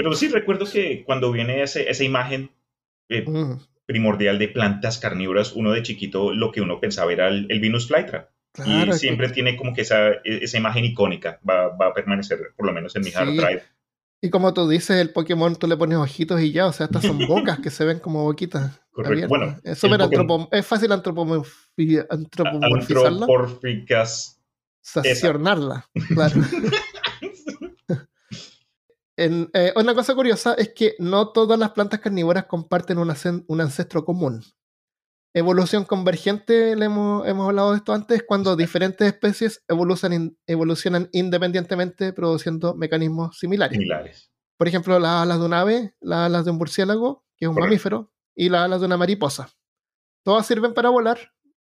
Pero 0.02 0.14
sí 0.16 0.30
recuerdo 0.30 0.66
que 0.66 1.04
cuando 1.04 1.30
viene 1.30 1.62
ese- 1.62 1.90
esa 1.90 2.06
imagen 2.06 2.52
eh, 3.10 3.26
Mm, 3.28 3.60
primordial 3.86 4.40
de 4.40 4.48
plantas 4.48 4.98
carnívoras, 4.98 5.52
uno 5.54 5.74
de 5.74 5.84
chiquito 5.84 6.32
lo 6.34 6.52
que 6.54 6.62
uno 6.62 6.80
pensaba 6.80 7.12
era 7.12 7.28
el, 7.28 7.48
el 7.50 7.60
Venus 7.60 7.88
flytrap. 7.88 8.30
claro, 8.54 8.72
y 8.72 8.82
es 8.84 8.96
que- 8.96 9.00
siempre 9.00 9.30
tiene 9.30 9.58
como 9.58 9.74
que 9.74 9.82
esa, 9.82 10.10
e, 10.12 10.22
esa 10.44 10.58
imagen 10.58 10.86
icónica, 10.86 11.40
va, 11.48 11.76
va 11.76 11.88
a 11.88 11.94
permanecer 11.94 12.40
por 12.56 12.66
lo 12.66 12.72
menos 12.72 12.96
en 12.96 13.02
mi 13.02 13.12
hard 13.14 13.30
Sí. 13.32 13.38
drive. 13.38 13.64
y 14.22 14.30
como 14.30 14.54
tú 14.54 14.68
dices, 14.70 14.98
el 15.02 15.12
Pokémon 15.12 15.56
tú 15.58 15.66
le 15.68 15.76
pones 15.78 15.98
ojitos 15.98 16.40
y 16.42 16.52
ya, 16.54 16.68
o 16.68 16.72
sea, 16.74 16.86
estas 16.86 17.04
son 17.04 17.18
bocas 17.28 17.60
que 17.60 17.70
se 17.70 17.84
ven 17.86 18.00
como 18.00 18.24
boquitas. 18.24 18.80
Correcto. 18.92 19.28
Bueno, 19.28 19.58
es 19.64 19.78
súper 19.80 20.00
el 20.02 20.08
Pokémon- 20.08 20.48
antropo- 20.48 20.50
es 20.52 20.66
fácil 20.66 20.92
antropomorfi- 20.92 22.06
antropomorfizarla, 22.10 23.10
Antropomórficas. 23.26 24.42
sacionarla, 24.82 25.86
claro. 26.14 26.36
En- 29.20 29.50
eh, 29.54 29.74
una 29.76 29.94
cosa 29.94 30.16
curiosa 30.16 30.54
es 30.54 30.70
que 30.74 30.96
no 30.98 31.34
todas 31.34 31.60
las 31.60 31.72
plantas 31.72 32.00
carnívoras 32.00 32.46
comparten 32.46 32.98
un, 33.00 33.10
ancestro 33.62 34.06
común. 34.06 34.42
Evolución 35.34 35.84
convergente, 35.84 36.76
le 36.76 36.86
hemos, 36.86 37.28
hemos 37.28 37.48
hablado 37.50 37.72
de 37.72 37.78
esto 37.78 37.94
antes, 37.94 38.24
cuando 38.24 38.56
diferentes 38.56 39.06
especies 39.06 39.62
evolucionan, 39.68 40.38
evolucionan 40.48 41.10
independientemente 41.12 42.14
produciendo 42.14 42.74
mecanismos 42.76 43.38
similares. 43.38 43.74
similares. 43.76 44.32
Por 44.58 44.68
ejemplo, 44.70 44.98
las 45.00 45.22
alas 45.24 45.40
de 45.40 45.46
un 45.46 45.54
ave, 45.54 45.94
las 46.00 46.20
alas 46.28 46.46
de 46.46 46.52
un 46.52 46.58
murciélago, 46.58 47.26
que 47.38 47.46
es 47.46 47.50
un 47.50 47.56
Correcto. 47.56 47.70
mamífero, 47.70 48.14
y 48.36 48.48
las 48.50 48.62
alas 48.66 48.80
de 48.80 48.86
una 48.88 48.98
mariposa. 48.98 49.50
Todas 50.24 50.48
sirven 50.48 50.74
para 50.74 50.90
volar, 50.90 51.20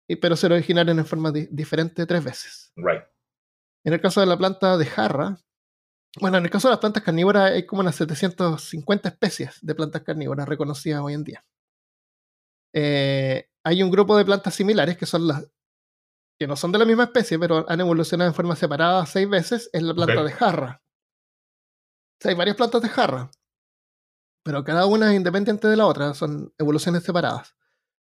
y- 0.09 0.17
pero 0.17 0.37
se 0.37 0.47
originaron 0.47 0.97
en 0.99 1.07
forma 1.07 1.33
di- 1.33 1.49
diferente 1.51 2.07
tres 2.07 2.23
veces. 2.25 2.73
Right. 2.77 3.03
En 3.85 3.93
el 3.95 4.01
caso 4.01 4.21
de 4.21 4.27
la 4.27 4.39
planta 4.39 4.79
de 4.79 4.87
jarra, 4.87 5.39
bueno, 6.21 6.39
en 6.39 6.45
el 6.45 6.51
caso 6.51 6.69
de 6.69 6.73
las 6.73 6.81
plantas 6.81 7.03
carnívoras 7.03 7.53
hay 7.53 7.65
como 7.65 7.81
unas 7.81 7.97
750 7.97 9.09
especies 9.09 9.59
de 9.63 9.75
plantas 9.75 10.03
carnívoras 10.03 10.49
reconocidas 10.49 11.01
hoy 11.03 11.15
en 11.15 11.25
día. 11.25 11.45
Eh, 12.75 13.49
hay 13.65 13.83
un 13.83 13.91
grupo 13.91 14.17
de 14.17 14.25
plantas 14.25 14.55
similares 14.55 14.97
que 14.97 15.07
son 15.07 15.29
las 15.29 15.45
que 16.39 16.47
no 16.47 16.57
son 16.57 16.73
de 16.73 16.79
la 16.79 16.85
misma 16.85 17.05
especie, 17.05 17.39
pero 17.39 17.65
han 17.69 17.81
evolucionado 17.81 18.29
en 18.29 18.35
forma 18.35 18.57
separada 18.57 19.07
seis 19.07 19.29
veces, 19.29 19.71
es 19.73 19.83
la 19.83 19.95
planta 19.95 20.25
de 20.25 20.33
jarra. 20.33 20.83
O 20.83 22.19
sea, 22.21 22.31
hay 22.31 22.37
varias 22.37 22.57
plantas 22.57 22.83
de 22.83 22.89
jarra, 22.89 23.31
pero 24.43 24.65
cada 24.65 24.87
una 24.87 25.11
es 25.11 25.17
independiente 25.17 25.69
de 25.69 25.77
la 25.77 25.87
otra, 25.87 26.15
son 26.15 26.53
evoluciones 26.59 27.05
separadas. 27.05 27.55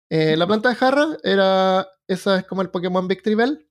Eh, 0.09 0.35
la 0.37 0.47
planta 0.47 0.69
de 0.69 0.75
jarra 0.75 1.17
era, 1.23 1.87
esa 2.07 2.39
es 2.39 2.47
como 2.47 2.61
el 2.61 2.71
Pokémon 2.71 3.07
Victreebel, 3.07 3.69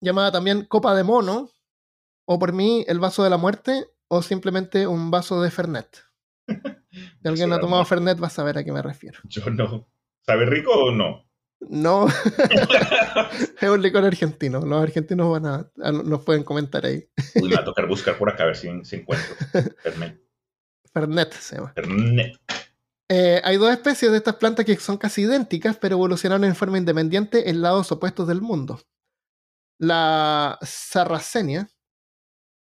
llamada 0.00 0.30
también 0.30 0.64
copa 0.66 0.94
de 0.94 1.02
mono, 1.02 1.50
o 2.26 2.38
por 2.38 2.52
mí 2.52 2.84
el 2.88 2.98
vaso 3.00 3.22
de 3.24 3.30
la 3.30 3.36
muerte, 3.36 3.86
o 4.08 4.22
simplemente 4.22 4.86
un 4.86 5.10
vaso 5.10 5.40
de 5.42 5.50
Fernet. 5.50 6.02
Si 6.92 7.26
alguien 7.28 7.48
Sí, 7.48 7.54
ha 7.54 7.58
tomado 7.60 7.80
no. 7.82 7.86
Fernet 7.86 8.22
va 8.22 8.26
a 8.26 8.30
saber 8.30 8.58
a 8.58 8.64
qué 8.64 8.70
me 8.70 8.82
refiero. 8.82 9.18
Yo 9.24 9.48
no. 9.48 9.88
¿Sabe 10.26 10.44
rico 10.44 10.70
o 10.72 10.92
no? 10.92 11.26
No, 11.60 12.06
es 13.60 13.68
un 13.70 13.80
licor 13.80 14.04
argentino. 14.04 14.60
Los 14.60 14.82
argentinos 14.82 15.30
van 15.30 15.46
a, 15.46 15.70
a- 15.82 15.92
nos 15.92 16.20
pueden 16.22 16.44
comentar 16.44 16.84
ahí. 16.84 17.08
Uy, 17.36 17.48
me 17.48 17.54
va 17.54 17.62
a 17.62 17.64
tocar 17.64 17.86
buscar 17.88 18.18
por 18.18 18.28
acá 18.28 18.42
a 18.42 18.46
ver 18.46 18.56
si, 18.56 18.68
si 18.84 18.96
encuentro. 18.96 19.34
Fernet. 19.82 20.20
Fernet 20.92 21.32
se 21.32 21.56
llama. 21.56 21.72
Fernet. 21.74 22.36
Eh, 23.08 23.40
hay 23.42 23.56
dos 23.56 23.70
especies 23.70 24.10
de 24.10 24.18
estas 24.18 24.36
plantas 24.36 24.66
que 24.66 24.76
son 24.76 24.98
casi 24.98 25.22
idénticas, 25.22 25.78
pero 25.78 25.94
evolucionaron 25.94 26.44
en 26.44 26.54
forma 26.54 26.76
independiente 26.76 27.48
en 27.48 27.62
lados 27.62 27.90
opuestos 27.90 28.28
del 28.28 28.42
mundo. 28.42 28.80
La 29.78 30.58
Sarracenia, 30.62 31.68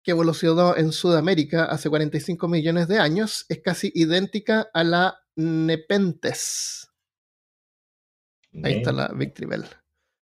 que 0.07 0.11
evolucionó 0.11 0.73
en 0.77 0.93
Sudamérica 0.93 1.65
hace 1.65 1.89
45 1.89 2.47
millones 2.47 2.87
de 2.87 2.97
años, 2.97 3.45
es 3.49 3.59
casi 3.61 3.91
idéntica 3.93 4.69
a 4.73 4.85
la 4.85 5.19
Nepenthes. 5.35 6.87
Ahí 8.63 8.71
está 8.75 8.93
la 8.93 9.09
Victreebel. 9.09 9.65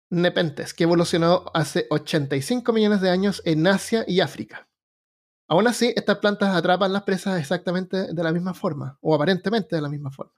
Nepenthes, 0.09 0.73
que 0.73 0.85
evolucionó 0.85 1.45
hace 1.53 1.85
85 1.91 2.73
millones 2.73 2.99
de 2.99 3.11
años 3.11 3.43
en 3.45 3.67
Asia 3.67 4.03
y 4.07 4.21
África. 4.21 4.67
Aún 5.47 5.67
así, 5.67 5.93
estas 5.95 6.17
plantas 6.17 6.55
atrapan 6.55 6.91
las 6.91 7.03
presas 7.03 7.39
exactamente 7.39 8.11
de 8.11 8.23
la 8.23 8.31
misma 8.31 8.55
forma, 8.55 8.97
o 9.01 9.13
aparentemente 9.13 9.75
de 9.75 9.83
la 9.83 9.89
misma 9.89 10.09
forma. 10.09 10.33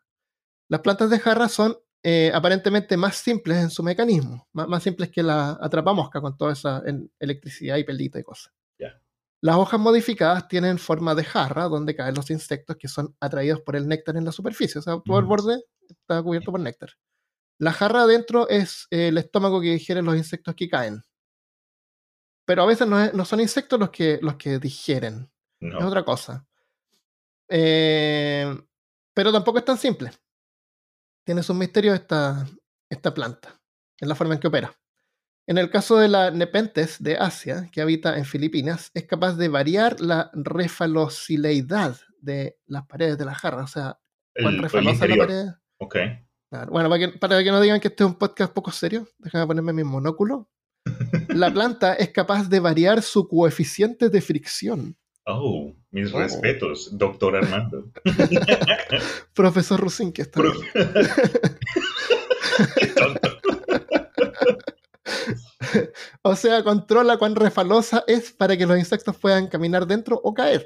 Las 0.70 0.82
plantas 0.82 1.10
de 1.10 1.20
jarra 1.20 1.48
son 1.48 1.78
eh, 2.04 2.34
aparentemente 2.34 2.98
más 2.98 3.16
simples 3.16 3.60
en 3.60 3.70
su 3.70 3.82
mecanismo, 3.82 4.46
más, 4.52 4.68
más 4.68 4.84
simples 4.84 5.10
que 5.10 5.24
la 5.24 5.58
atrapamosca 5.62 6.20
con 6.20 6.36
toda 6.36 6.52
esa 6.52 6.84
en- 6.86 7.10
electricidad 7.18 7.78
y 7.78 7.86
pelita 7.86 8.20
y 8.20 8.24
cosas. 8.24 8.52
Las 9.42 9.56
hojas 9.58 9.80
modificadas 9.80 10.48
tienen 10.48 10.80
forma 10.80 11.14
de 11.16 11.24
jarra, 11.24 11.66
donde 11.66 11.96
caen 11.96 12.16
los 12.16 12.30
insectos 12.32 12.76
que 12.78 12.88
son 12.88 13.16
atraídos 13.20 13.62
por 13.62 13.76
el 13.76 13.88
néctar 13.88 14.18
en 14.18 14.26
la 14.26 14.32
superficie. 14.32 14.80
O 14.80 14.82
sea, 14.82 15.00
todo 15.06 15.20
el 15.20 15.26
borde 15.26 15.64
está 15.88 16.22
cubierto 16.24 16.52
por 16.52 16.60
néctar. 16.60 16.90
La 17.60 17.72
jarra 17.72 18.02
adentro 18.04 18.50
es 18.50 18.88
eh, 18.92 19.10
el 19.10 19.18
estómago 19.18 19.62
que 19.62 19.72
digieren 19.74 20.06
los 20.06 20.16
insectos 20.18 20.56
que 20.56 20.68
caen. 20.70 21.04
Pero 22.46 22.64
a 22.64 22.66
veces 22.66 22.88
no, 22.88 23.00
es- 23.04 23.14
no 23.14 23.26
son 23.26 23.40
insectos 23.42 23.80
los 23.80 23.90
que, 23.92 24.20
los 24.22 24.36
que 24.38 24.58
digieren, 24.60 25.30
es 25.60 25.74
No. 25.74 25.88
otra 25.88 26.04
cosa. 26.04 26.48
Eh, 27.50 28.58
pero 29.14 29.32
tampoco 29.32 29.60
es 29.60 29.66
tan 29.66 29.78
simple. 29.78 30.12
Tiene 31.26 31.44
sus 31.44 31.56
misterios 31.56 31.96
esta, 31.96 32.46
esta 32.90 33.14
planta, 33.14 33.60
en 34.00 34.10
la 34.10 34.16
forma 34.16 34.34
en 34.36 34.40
que 34.40 34.48
opera. 34.48 34.74
En 35.48 35.58
el 35.58 35.70
caso 35.70 35.98
de 35.98 36.10
la 36.10 36.30
Nepenthes 36.30 37.02
de 37.02 37.18
Asia, 37.18 37.70
que 37.72 37.82
habita 37.82 38.18
en 38.18 38.26
Filipinas, 38.26 38.92
es 38.94 39.06
capaz 39.06 39.38
de 39.38 39.48
variar 39.48 40.00
la 40.02 40.30
refalocileidad 40.34 41.96
de 42.20 42.58
las 42.68 42.86
paredes 42.86 43.18
de 43.18 43.26
la 43.26 43.34
jarra. 43.34 43.64
O 43.64 43.68
sea, 43.68 43.98
cuán 44.42 44.62
refalosa 44.62 45.08
la 45.08 45.16
pared. 45.16 45.46
Ok. 45.80 45.96
Claro. 46.50 46.72
Bueno, 46.72 46.90
para 46.90 47.00
que, 47.00 47.18
para 47.18 47.44
que 47.44 47.52
no 47.52 47.62
digan 47.62 47.80
que 47.80 47.88
este 47.88 48.04
es 48.04 48.08
un 48.10 48.16
podcast 48.16 48.54
poco 48.54 48.72
serio, 48.72 49.08
déjame 49.20 49.48
ponerme 49.48 49.74
mi 49.74 49.84
monóculo. 49.84 50.50
La 51.30 51.52
planta 51.54 51.94
es 51.96 52.10
capaz 52.12 52.48
de 52.48 52.60
variar 52.62 53.02
su 53.02 53.28
coeficiente 53.28 54.10
de 54.10 54.22
fricción. 54.22 54.96
Oh, 55.26 55.74
mis 55.92 56.14
Oh. 56.14 56.20
respetos, 56.20 56.98
doctor 56.98 57.36
Armando. 57.36 57.92
Profesor 59.34 59.78
Rusin, 59.80 60.14
que 60.14 60.22
está 60.22 60.40
Pro- 60.40 60.54
bien. 60.54 60.66
Qué 62.78 62.88
tonto. 62.88 63.37
O 66.22 66.36
sea, 66.36 66.64
controla 66.64 67.18
cuán 67.18 67.36
refalosa 67.36 68.04
es 68.08 68.32
para 68.32 68.58
que 68.58 68.66
los 68.66 68.78
insectos 68.78 69.18
puedan 69.18 69.48
caminar 69.48 69.88
dentro 69.88 70.20
o 70.24 70.34
caer. 70.34 70.66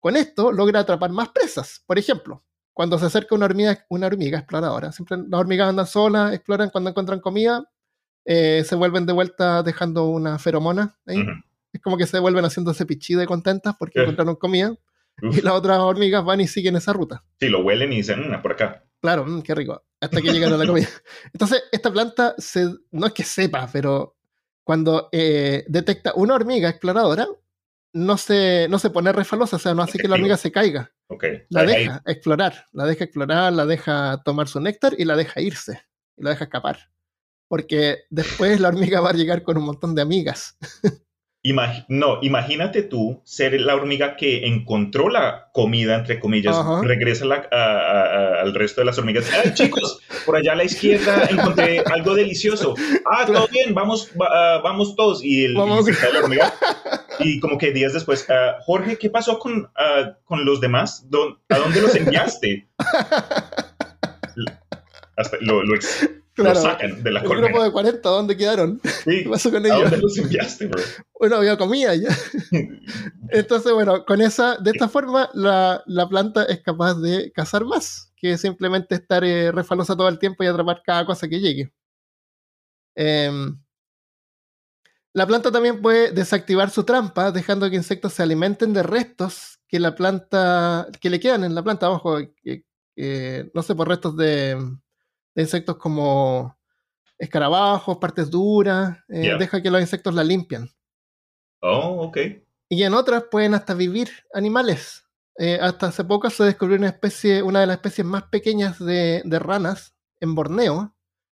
Con 0.00 0.16
esto 0.16 0.52
logra 0.52 0.80
atrapar 0.80 1.10
más 1.10 1.28
presas. 1.30 1.82
Por 1.86 1.98
ejemplo, 1.98 2.44
cuando 2.72 2.98
se 2.98 3.06
acerca 3.06 3.34
una 3.34 3.46
hormiga, 3.46 3.84
una 3.88 4.06
hormiga 4.06 4.38
exploradora, 4.38 4.92
siempre 4.92 5.16
las 5.28 5.40
hormigas 5.40 5.68
andan 5.68 5.86
solas, 5.86 6.32
exploran 6.34 6.70
cuando 6.70 6.90
encuentran 6.90 7.20
comida, 7.20 7.64
eh, 8.24 8.64
se 8.66 8.74
vuelven 8.74 9.06
de 9.06 9.12
vuelta 9.12 9.62
dejando 9.62 10.06
una 10.08 10.38
feromona. 10.38 10.96
Es 11.06 11.80
como 11.82 11.96
que 11.96 12.06
se 12.06 12.18
vuelven 12.18 12.44
haciéndose 12.44 12.84
pichida 12.86 13.22
y 13.22 13.26
contentas 13.26 13.74
porque 13.78 13.98
Eh. 13.98 14.02
encontraron 14.02 14.36
comida. 14.36 14.74
Uf. 15.22 15.38
Y 15.38 15.42
las 15.42 15.54
otras 15.54 15.78
hormigas 15.78 16.24
van 16.24 16.40
y 16.40 16.48
siguen 16.48 16.76
esa 16.76 16.92
ruta. 16.92 17.22
Sí, 17.38 17.48
lo 17.48 17.60
huelen 17.62 17.92
y 17.92 17.96
dicen, 17.96 18.30
"Mm, 18.30 18.40
por 18.42 18.52
acá. 18.52 18.84
Claro, 19.02 19.26
mm, 19.26 19.42
qué 19.42 19.54
rico. 19.54 19.84
Hasta 20.00 20.22
que 20.22 20.32
llegan 20.32 20.52
a 20.52 20.56
la 20.56 20.66
comida. 20.66 20.88
Entonces, 21.32 21.64
esta 21.72 21.92
planta 21.92 22.34
se, 22.38 22.68
no 22.92 23.06
es 23.06 23.12
que 23.12 23.24
sepa, 23.24 23.68
pero 23.70 24.16
cuando 24.64 25.08
eh, 25.10 25.64
detecta 25.68 26.12
una 26.14 26.34
hormiga 26.34 26.68
exploradora, 26.68 27.26
no 27.94 28.16
se, 28.16 28.68
no 28.70 28.78
se 28.78 28.90
pone 28.90 29.12
refalosa, 29.12 29.56
o 29.56 29.58
sea, 29.58 29.74
no 29.74 29.82
hace 29.82 29.98
que 29.98 30.08
la 30.08 30.14
hormiga 30.14 30.36
se 30.36 30.52
caiga. 30.52 30.92
Okay. 31.08 31.42
La 31.50 31.64
deja 31.64 32.02
explorar, 32.06 32.68
la 32.72 32.86
deja 32.86 33.04
explorar, 33.04 33.52
la 33.52 33.66
deja 33.66 34.22
tomar 34.24 34.48
su 34.48 34.60
néctar 34.60 34.94
y 34.96 35.04
la 35.04 35.16
deja 35.16 35.40
irse, 35.40 35.82
y 36.16 36.22
la 36.22 36.30
deja 36.30 36.44
escapar. 36.44 36.90
Porque 37.48 38.04
después 38.08 38.60
la 38.60 38.68
hormiga 38.68 39.00
va 39.00 39.10
a 39.10 39.14
llegar 39.14 39.42
con 39.42 39.58
un 39.58 39.64
montón 39.64 39.94
de 39.94 40.02
amigas. 40.02 40.56
no, 41.88 42.20
imagínate 42.22 42.82
tú 42.82 43.20
ser 43.24 43.60
la 43.60 43.74
hormiga 43.74 44.14
que 44.16 44.46
encontró 44.46 45.08
la 45.08 45.48
comida, 45.52 45.96
entre 45.96 46.20
comillas, 46.20 46.56
regresa 46.82 47.24
al 47.24 48.54
resto 48.54 48.80
de 48.80 48.84
las 48.84 48.96
hormigas. 48.98 49.28
¡Ay, 49.32 49.52
chicos! 49.52 49.98
Por 50.24 50.36
allá 50.36 50.52
a 50.52 50.56
la 50.56 50.62
izquierda 50.64 51.26
encontré 51.28 51.80
algo 51.80 52.14
delicioso. 52.14 52.76
¡Ah, 53.04 53.26
todo 53.26 53.48
bien! 53.48 53.74
Vamos, 53.74 54.12
ah, 54.20 54.60
vamos 54.62 54.94
todos. 54.94 55.24
Y, 55.24 55.46
el, 55.46 55.54
vamos. 55.54 55.88
Y, 55.88 55.92
la 56.12 56.20
hormiga, 56.20 56.54
y 57.18 57.40
como 57.40 57.58
que 57.58 57.72
días 57.72 57.92
después, 57.92 58.24
ah, 58.30 58.58
Jorge, 58.64 58.96
¿qué 58.96 59.10
pasó 59.10 59.40
con, 59.40 59.68
ah, 59.76 60.12
con 60.24 60.44
los 60.44 60.60
demás? 60.60 61.04
¿A 61.48 61.58
dónde 61.58 61.82
los 61.82 61.96
enviaste? 61.96 62.68
Hasta 65.16 65.36
lo, 65.40 65.62
lo, 65.64 65.74
Claro, 66.34 66.62
sacan 66.62 67.02
de 67.02 67.10
la 67.10 67.22
Un 67.22 67.28
grupo 67.28 67.62
de 67.62 67.70
40, 67.70 68.08
¿dónde 68.08 68.36
quedaron? 68.36 68.80
¿Qué 69.04 69.26
pasó 69.28 69.50
con 69.50 69.66
ellos? 69.66 69.78
¿A 69.78 69.82
dónde 69.82 69.98
los 69.98 70.16
enviaste, 70.16 70.66
bro? 70.66 70.82
Bueno, 71.18 71.36
había 71.36 71.56
comida 71.56 71.94
ya. 71.94 72.08
Entonces, 73.28 73.72
bueno, 73.72 74.04
con 74.04 74.20
esa, 74.20 74.56
de 74.56 74.70
esta 74.70 74.88
forma, 74.88 75.28
la, 75.34 75.82
la 75.86 76.08
planta 76.08 76.44
es 76.44 76.60
capaz 76.62 76.94
de 76.94 77.30
cazar 77.32 77.64
más 77.64 78.12
que 78.16 78.38
simplemente 78.38 78.94
estar 78.94 79.24
eh, 79.24 79.52
refalosa 79.52 79.96
todo 79.96 80.08
el 80.08 80.18
tiempo 80.18 80.42
y 80.42 80.46
atrapar 80.46 80.82
cada 80.84 81.04
cosa 81.04 81.28
que 81.28 81.38
llegue. 81.38 81.72
Em, 82.94 83.60
la 85.12 85.26
planta 85.26 85.52
también 85.52 85.82
puede 85.82 86.12
desactivar 86.12 86.70
su 86.70 86.84
trampa, 86.84 87.30
dejando 87.30 87.68
que 87.68 87.76
insectos 87.76 88.14
se 88.14 88.22
alimenten 88.22 88.72
de 88.72 88.82
restos 88.82 89.60
que 89.68 89.78
la 89.78 89.94
planta, 89.94 90.88
que 91.00 91.10
le 91.10 91.20
quedan 91.20 91.44
en 91.44 91.54
la 91.54 91.62
planta 91.62 91.86
abajo, 91.86 92.18
no 92.18 93.62
sé, 93.62 93.74
por 93.74 93.88
restos 93.88 94.16
de, 94.16 94.56
de 95.34 95.42
insectos 95.42 95.76
como 95.76 96.56
escarabajos, 97.18 97.98
partes 97.98 98.30
duras, 98.30 98.98
eh, 99.08 99.36
deja 99.38 99.62
que 99.62 99.70
los 99.70 99.80
insectos 99.80 100.14
la 100.14 100.24
limpian. 100.24 100.68
Oh, 101.60 102.08
ok. 102.08 102.18
Y 102.68 102.82
en 102.82 102.94
otras 102.94 103.24
pueden 103.30 103.54
hasta 103.54 103.74
vivir 103.74 104.08
animales. 104.34 105.04
Eh, 105.38 105.58
hasta 105.60 105.86
hace 105.86 106.04
poco 106.04 106.28
se 106.30 106.44
descubrió 106.44 106.76
una 106.78 106.88
especie, 106.88 107.42
una 107.42 107.60
de 107.60 107.66
las 107.66 107.76
especies 107.76 108.06
más 108.06 108.24
pequeñas 108.24 108.78
de, 108.78 109.22
ranas 109.24 109.94
en 110.20 110.34
Borneo, 110.34 110.94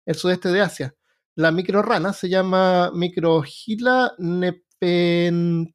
el 0.07 0.15
sudeste 0.15 0.49
de 0.51 0.63
Asia. 0.63 0.95
La 1.37 1.51
microrana 1.51 2.13
se 2.13 2.29
llama 2.29 2.91
Microgila 2.95 4.15
nepenticola 4.19 5.71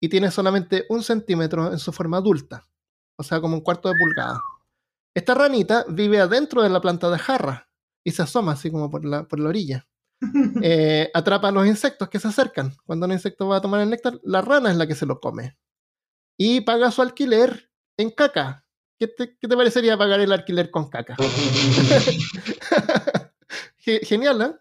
y 0.00 0.08
tiene 0.08 0.30
solamente 0.30 0.84
un 0.88 1.02
centímetro 1.02 1.72
en 1.72 1.78
su 1.78 1.92
forma 1.92 2.18
adulta, 2.18 2.64
o 3.16 3.22
sea, 3.22 3.40
como 3.40 3.54
un 3.54 3.62
cuarto 3.62 3.88
de 3.88 3.94
pulgada. 3.98 4.40
Esta 5.14 5.34
ranita 5.34 5.84
vive 5.88 6.20
adentro 6.20 6.62
de 6.62 6.68
la 6.68 6.80
planta 6.80 7.10
de 7.10 7.18
jarra 7.18 7.70
y 8.04 8.10
se 8.10 8.22
asoma 8.22 8.52
así 8.52 8.70
como 8.70 8.90
por 8.90 9.04
la, 9.04 9.26
por 9.26 9.40
la 9.40 9.48
orilla. 9.48 9.86
Eh, 10.62 11.10
atrapa 11.12 11.48
a 11.48 11.52
los 11.52 11.66
insectos 11.66 12.08
que 12.08 12.18
se 12.18 12.28
acercan. 12.28 12.72
Cuando 12.86 13.04
un 13.04 13.12
insecto 13.12 13.46
va 13.46 13.58
a 13.58 13.60
tomar 13.60 13.82
el 13.82 13.90
néctar, 13.90 14.18
la 14.22 14.40
rana 14.40 14.70
es 14.70 14.76
la 14.76 14.86
que 14.86 14.94
se 14.94 15.04
lo 15.04 15.20
come. 15.20 15.58
Y 16.38 16.62
paga 16.62 16.90
su 16.90 17.02
alquiler 17.02 17.70
en 17.98 18.10
caca. 18.10 18.64
¿Qué 18.98 19.08
te, 19.08 19.36
qué 19.38 19.48
te 19.48 19.56
parecería 19.56 19.98
pagar 19.98 20.20
el 20.20 20.32
alquiler 20.32 20.70
con 20.70 20.88
caca? 20.88 21.16
Genial, 23.76 24.40
¿eh? 24.40 24.54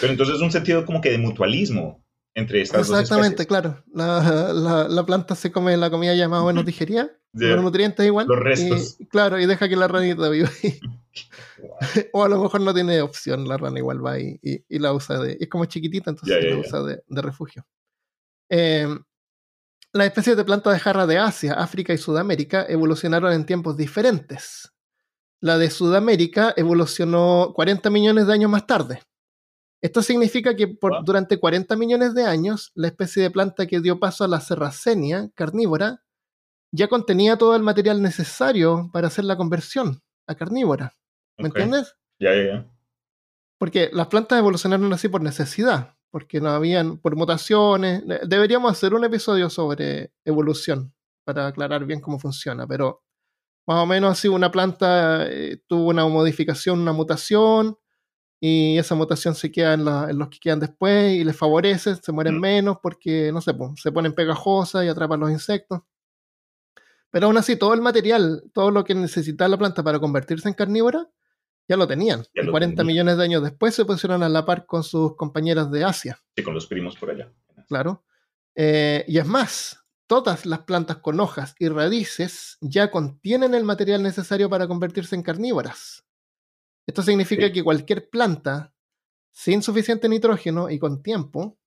Pero 0.00 0.12
entonces 0.12 0.36
es 0.36 0.42
un 0.42 0.52
sentido 0.52 0.86
como 0.86 1.02
que 1.02 1.10
de 1.10 1.18
mutualismo 1.18 2.02
entre 2.34 2.62
estas 2.62 2.88
Exactamente, 2.88 3.46
claro. 3.46 3.82
La, 3.92 4.52
la, 4.52 4.88
la, 4.88 5.06
planta 5.06 5.34
se 5.34 5.52
come 5.52 5.76
la 5.76 5.90
comida 5.90 6.14
ya 6.14 6.28
más 6.28 6.42
o 6.42 6.46
menos 6.46 6.64
digerida 6.66 7.10
los 7.32 7.62
nutrientes 7.62 8.04
igual. 8.06 8.26
Los 8.26 8.38
restos. 8.38 8.98
claro, 9.08 9.40
y 9.40 9.46
deja 9.46 9.68
que 9.68 9.76
la 9.76 9.88
ranita 9.88 10.28
viva 10.28 10.50
ahí. 10.62 10.80
o 12.12 12.24
a 12.24 12.28
lo 12.28 12.42
mejor 12.42 12.60
no 12.60 12.74
tiene 12.74 13.00
opción, 13.00 13.48
la 13.48 13.56
rana 13.56 13.78
igual 13.78 14.04
va 14.04 14.12
ahí 14.12 14.38
y, 14.42 14.78
la 14.78 14.92
usa 14.92 15.18
de. 15.18 15.36
Es 15.40 15.48
como 15.48 15.64
chiquitita, 15.64 16.10
entonces 16.10 16.44
la 16.44 16.56
usa 16.56 16.82
de, 16.82 17.22
refugio. 17.22 17.66
Em, 18.48 19.02
las 19.92 20.06
especies 20.06 20.36
de 20.36 20.44
plantas 20.44 20.74
de 20.74 20.80
jarra 20.80 21.06
de 21.06 21.18
Asia, 21.18 21.54
África 21.54 21.92
y 21.92 21.98
Sudamérica 21.98 22.66
evolucionaron 22.68 23.32
en 23.32 23.46
tiempos 23.46 23.76
diferentes. 23.76 24.72
La 25.40 25.58
de 25.58 25.70
Sudamérica 25.70 26.54
evolucionó 26.56 27.52
40 27.54 27.90
millones 27.90 28.26
de 28.26 28.32
años 28.32 28.50
más 28.50 28.66
tarde. 28.66 29.00
Esto 29.82 30.00
significa 30.00 30.54
que 30.54 30.68
por, 30.68 31.04
durante 31.04 31.38
40 31.38 31.74
millones 31.76 32.14
de 32.14 32.24
años, 32.24 32.70
la 32.74 32.86
especie 32.86 33.22
de 33.22 33.30
planta 33.30 33.66
que 33.66 33.80
dio 33.80 33.98
paso 33.98 34.22
a 34.22 34.28
la 34.28 34.40
serracenia 34.40 35.28
carnívora 35.34 36.02
ya 36.72 36.88
contenía 36.88 37.36
todo 37.36 37.54
el 37.56 37.62
material 37.62 38.00
necesario 38.00 38.90
para 38.92 39.08
hacer 39.08 39.24
la 39.24 39.36
conversión 39.36 40.00
a 40.26 40.34
carnívora. 40.34 40.96
¿Me 41.36 41.48
entiendes? 41.48 41.96
Ya, 42.18 42.34
ya, 42.34 42.44
ya. 42.44 42.72
Porque 43.58 43.90
las 43.92 44.06
plantas 44.06 44.38
evolucionaron 44.38 44.92
así 44.92 45.08
por 45.08 45.20
necesidad, 45.20 45.96
porque 46.10 46.40
no 46.40 46.50
habían, 46.50 46.98
por 46.98 47.16
mutaciones. 47.16 48.02
Deberíamos 48.26 48.72
hacer 48.72 48.94
un 48.94 49.04
episodio 49.04 49.50
sobre 49.50 50.12
evolución 50.24 50.94
para 51.24 51.48
aclarar 51.48 51.84
bien 51.84 52.00
cómo 52.00 52.18
funciona, 52.18 52.66
pero 52.66 53.02
más 53.66 53.82
o 53.82 53.86
menos 53.86 54.12
así 54.12 54.28
una 54.28 54.50
planta 54.50 55.26
eh, 55.28 55.60
tuvo 55.66 55.90
una 55.90 56.06
modificación, 56.06 56.80
una 56.80 56.92
mutación, 56.92 57.76
y 58.44 58.76
esa 58.76 58.96
mutación 58.96 59.36
se 59.36 59.52
queda 59.52 59.74
en, 59.74 59.84
los 60.18 60.28
que 60.28 60.40
quedan 60.40 60.58
después 60.58 61.12
y 61.14 61.22
les 61.22 61.36
favorece, 61.36 61.94
se 61.94 62.10
mueren 62.10 62.38
mm. 62.38 62.40
menos 62.40 62.76
porque, 62.82 63.30
no 63.30 63.40
sé, 63.40 63.52
se 63.76 63.92
ponen 63.92 64.14
pegajosas 64.14 64.84
y 64.84 64.88
atrapan 64.88 65.20
los 65.20 65.30
insectos. 65.30 65.82
Pero 67.12 67.28
aún 67.28 67.36
así, 67.36 67.54
todo 67.54 67.72
el 67.72 67.80
material, 67.80 68.42
todo 68.52 68.72
lo 68.72 68.82
que 68.82 68.96
necesitaba 68.96 69.46
la 69.46 69.58
planta 69.58 69.84
para 69.84 70.00
convertirse 70.00 70.48
en 70.48 70.54
carnívora, 70.54 71.08
ya 71.68 71.76
lo 71.76 71.86
tenían. 71.86 72.24
y 72.34 72.44
40 72.44 72.82
millones 72.82 73.16
de 73.16 73.22
años 73.22 73.44
después 73.44 73.76
se 73.76 73.84
pusieron 73.84 74.24
a 74.24 74.28
la 74.28 74.44
par 74.44 74.66
con 74.66 74.82
sus 74.82 75.14
compañeras 75.14 75.70
de 75.70 75.84
Asia. 75.84 76.18
Sí, 76.36 76.42
con 76.42 76.54
los 76.54 76.66
primos 76.66 76.96
por 76.96 77.10
allá. 77.10 77.30
Claro. 77.68 78.02
Eh, 78.56 79.04
y 79.06 79.18
es 79.18 79.26
más, 79.26 79.84
todas 80.08 80.46
las 80.46 80.62
plantas 80.62 80.96
con 80.96 81.20
hojas 81.20 81.54
y 81.60 81.68
raíces 81.68 82.58
ya 82.60 82.90
contienen 82.90 83.54
el 83.54 83.62
material 83.62 84.02
necesario 84.02 84.50
para 84.50 84.66
convertirse 84.66 85.14
en 85.14 85.22
carnívoras. 85.22 86.04
Esto 86.86 87.02
significa 87.02 87.52
que 87.52 87.62
cualquier 87.62 88.08
planta 88.10 88.72
sin 89.32 89.62
suficiente 89.62 90.08
nitrógeno 90.08 90.70
y 90.70 90.78
con 90.78 91.02
tiempo, 91.02 91.58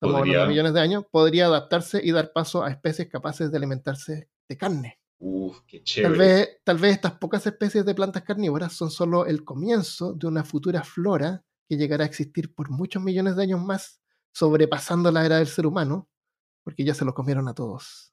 como 0.00 0.22
millones 0.22 0.74
de 0.74 0.80
años, 0.80 1.04
podría 1.10 1.46
adaptarse 1.46 2.00
y 2.02 2.12
dar 2.12 2.32
paso 2.32 2.62
a 2.62 2.70
especies 2.70 3.08
capaces 3.08 3.50
de 3.50 3.56
alimentarse 3.56 4.28
de 4.48 4.56
carne. 4.56 5.00
Uf, 5.18 5.60
qué 5.66 5.82
chévere. 5.82 6.10
Tal 6.10 6.18
vez, 6.18 6.60
tal 6.64 6.78
vez 6.78 6.92
estas 6.92 7.12
pocas 7.12 7.46
especies 7.46 7.84
de 7.86 7.94
plantas 7.94 8.22
carnívoras 8.22 8.72
son 8.74 8.90
solo 8.90 9.24
el 9.24 9.44
comienzo 9.44 10.12
de 10.12 10.26
una 10.26 10.44
futura 10.44 10.82
flora 10.82 11.42
que 11.68 11.76
llegará 11.76 12.04
a 12.04 12.06
existir 12.06 12.54
por 12.54 12.70
muchos 12.70 13.02
millones 13.02 13.36
de 13.36 13.42
años 13.42 13.60
más, 13.60 14.00
sobrepasando 14.32 15.10
la 15.10 15.24
era 15.24 15.38
del 15.38 15.46
ser 15.46 15.66
humano, 15.66 16.08
porque 16.62 16.84
ya 16.84 16.94
se 16.94 17.04
lo 17.04 17.14
comieron 17.14 17.48
a 17.48 17.54
todos. 17.54 18.12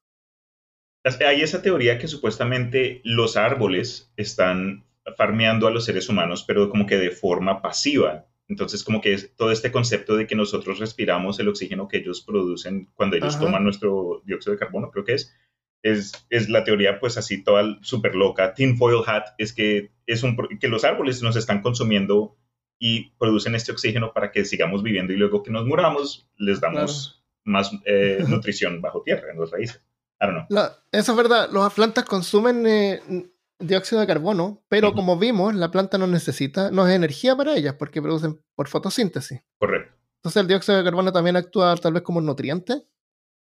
Hay 1.04 1.42
esa 1.42 1.62
teoría 1.62 1.98
que 1.98 2.08
supuestamente 2.08 3.02
los 3.04 3.36
árboles 3.36 4.14
están 4.16 4.86
farmeando 5.18 5.68
a 5.68 5.72
los 5.72 5.86
seres 5.86 6.10
humanos, 6.10 6.44
pero 6.48 6.70
como 6.70 6.86
que 6.86 6.98
de 6.98 7.12
forma 7.12 7.62
pasiva. 7.62 8.28
Entonces, 8.48 8.84
como 8.84 9.02
que 9.02 9.14
es 9.14 9.36
todo 9.36 9.52
este 9.52 9.72
concepto 9.72 10.16
de 10.16 10.28
que 10.28 10.36
nosotros 10.36 10.80
respiramos 10.80 11.40
el 11.40 11.48
oxígeno 11.48 11.88
que 11.88 11.98
ellos 11.98 12.22
producen 12.22 12.90
cuando 12.94 13.16
ellos 13.16 13.40
toman 13.40 13.64
nuestro 13.64 14.22
dióxido 14.26 14.54
de 14.54 14.60
carbono, 14.60 14.92
creo 14.92 15.06
que 15.06 15.14
es, 15.14 15.34
es, 15.82 16.12
es 16.30 16.50
la 16.50 16.64
teoría 16.64 17.00
pues 17.00 17.18
así 17.18 17.44
toda 17.44 17.78
súper 17.82 18.16
loca. 18.16 18.54
Tinfoil 18.54 19.04
hat 19.06 19.28
es 19.38 19.54
que, 19.54 19.92
es 20.06 20.24
un, 20.24 20.38
que 20.60 20.68
los 20.68 20.84
árboles 20.84 21.22
nos 21.24 21.36
están 21.36 21.62
consumiendo 21.62 22.38
y 22.80 23.12
producen 23.12 23.56
este 23.56 23.72
oxígeno 23.72 24.14
para 24.14 24.32
que 24.32 24.46
sigamos 24.46 24.84
viviendo 24.84 25.14
y 25.14 25.18
luego 25.18 25.42
que 25.42 25.52
nos 25.52 25.66
muramos 25.66 26.28
les 26.38 26.60
damos 26.60 27.24
más 27.46 27.72
eh, 27.86 28.24
nutrición 28.28 28.82
bajo 28.82 29.04
tierra 29.04 29.32
en 29.32 29.40
las 29.40 29.52
raíces. 29.52 29.82
I 30.22 30.26
don't 30.28 30.48
know. 30.48 30.70
eso 30.92 31.12
es 31.12 31.18
verdad, 31.18 31.50
las 31.52 31.74
plantas 31.74 32.06
consumen 32.06 32.66
eh, 32.68 33.02
dióxido 33.68 34.02
de 34.02 34.08
carbono, 34.08 34.64
pero 34.68 34.94
como 34.94 35.18
vimos, 35.18 35.56
la 35.56 35.72
planta 35.72 35.98
no 35.98 36.08
necesita, 36.08 36.72
no 36.72 36.88
es 36.88 36.94
energía 36.94 37.36
para 37.36 37.56
ellas 37.56 37.76
porque 37.78 38.02
producen 38.02 38.42
por 38.56 38.68
fotosíntesis. 38.68 39.42
Correcto. 39.58 39.96
Entonces 40.18 40.42
el 40.42 40.48
dióxido 40.48 40.78
de 40.78 40.84
carbono 40.84 41.12
también 41.12 41.36
actúa 41.36 41.76
tal 41.76 41.94
vez 41.94 42.04
como 42.04 42.20
un 42.20 42.26
nutriente 42.26 42.84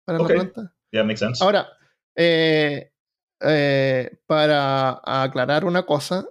para 0.04 0.18
la 0.18 0.26
planta. 0.26 0.74
Yeah, 0.90 1.04
makes 1.04 1.18
sense. 1.18 1.42
Ahora, 1.42 1.68
eh, 2.16 2.92
eh, 3.40 4.18
para 4.26 5.00
aclarar 5.04 5.64
una 5.64 5.84
cosa, 5.84 6.26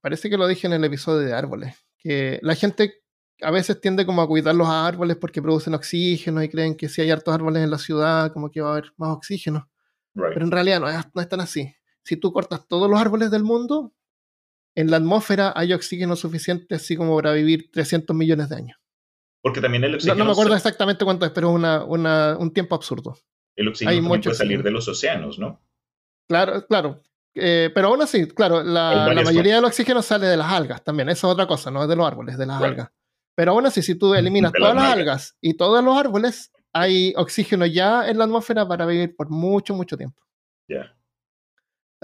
parece 0.00 0.30
que 0.30 0.36
lo 0.36 0.46
dije 0.46 0.66
en 0.66 0.74
el 0.74 0.84
episodio 0.84 1.26
de 1.26 1.32
árboles, 1.32 1.74
que 1.98 2.38
la 2.42 2.54
gente 2.54 3.02
a 3.42 3.50
veces 3.50 3.80
tiende 3.80 4.06
como 4.06 4.22
a 4.22 4.28
cuidar 4.28 4.54
los 4.54 4.68
árboles 4.68 5.16
porque 5.16 5.42
producen 5.42 5.74
oxígeno 5.74 6.42
y 6.42 6.48
creen 6.48 6.76
que 6.76 6.88
si 6.88 7.02
hay 7.02 7.10
hartos 7.10 7.34
árboles 7.34 7.62
en 7.62 7.70
la 7.70 7.78
ciudad, 7.78 8.32
como 8.32 8.50
que 8.50 8.60
va 8.60 8.68
a 8.68 8.72
haber 8.72 8.92
más 8.96 9.10
oxígeno. 9.10 9.68
Pero 10.14 10.42
en 10.42 10.50
realidad 10.50 10.80
no 10.80 10.88
es, 10.88 11.04
no 11.14 11.20
es 11.20 11.28
tan 11.28 11.40
así. 11.40 11.74
Si 12.06 12.16
tú 12.16 12.32
cortas 12.32 12.66
todos 12.68 12.88
los 12.88 13.00
árboles 13.00 13.30
del 13.30 13.42
mundo, 13.42 13.92
en 14.76 14.90
la 14.90 14.98
atmósfera 14.98 15.52
hay 15.56 15.72
oxígeno 15.72 16.16
suficiente 16.16 16.74
así 16.76 16.96
como 16.96 17.16
para 17.16 17.32
vivir 17.32 17.70
300 17.72 18.14
millones 18.16 18.48
de 18.48 18.56
años. 18.56 18.78
Porque 19.42 19.60
también 19.60 19.84
el 19.84 19.90
No, 19.92 19.96
oxígeno, 19.96 20.18
no 20.18 20.24
me 20.26 20.32
acuerdo 20.32 20.54
exactamente 20.54 21.04
cuánto 21.04 21.26
es, 21.26 21.32
pero 21.32 21.48
es 21.50 21.54
una, 21.54 21.84
una- 21.84 22.36
un 22.38 22.52
tiempo 22.52 22.74
absurdo. 22.74 23.16
el 23.56 23.68
oxígeno 23.68 23.90
hay 23.90 24.00
mucho 24.00 24.30
puede 24.30 24.36
salir 24.36 24.58
oxígeno. 24.58 24.64
de 24.64 24.70
los 24.70 24.88
océanos, 24.88 25.38
¿no? 25.38 25.60
Claro, 26.28 26.66
claro. 26.66 27.00
Eh, 27.34 27.70
pero 27.74 27.88
aún 27.88 28.02
así, 28.02 28.26
claro, 28.28 28.62
la, 28.62 29.06
la 29.14 29.22
mayoría 29.22 29.56
del 29.56 29.64
oxígeno 29.64 30.00
sale 30.02 30.26
de 30.26 30.36
las 30.36 30.50
algas 30.52 30.82
también. 30.84 31.08
Eso 31.08 31.26
es 31.28 31.32
otra 31.32 31.46
cosa, 31.46 31.70
no 31.70 31.82
es 31.82 31.88
de 31.88 31.96
los 31.96 32.06
árboles, 32.06 32.36
de 32.38 32.46
las 32.46 32.60
algas. 32.62 32.90
Pero 33.34 33.52
aún 33.52 33.66
así, 33.66 33.82
si 33.82 33.94
tú 33.94 34.14
eliminas 34.14 34.52
De 34.52 34.58
todas 34.58 34.74
las 34.74 34.92
algas 34.92 35.36
y 35.40 35.54
todos 35.54 35.82
los 35.84 35.96
árboles, 35.96 36.50
hay 36.72 37.12
oxígeno 37.16 37.64
ya 37.66 38.08
en 38.08 38.18
la 38.18 38.24
atmósfera 38.24 38.66
para 38.66 38.84
vivir 38.86 39.14
por 39.16 39.28
mucho, 39.30 39.74
mucho 39.74 39.96
tiempo. 39.96 40.20
Ya. 40.68 40.95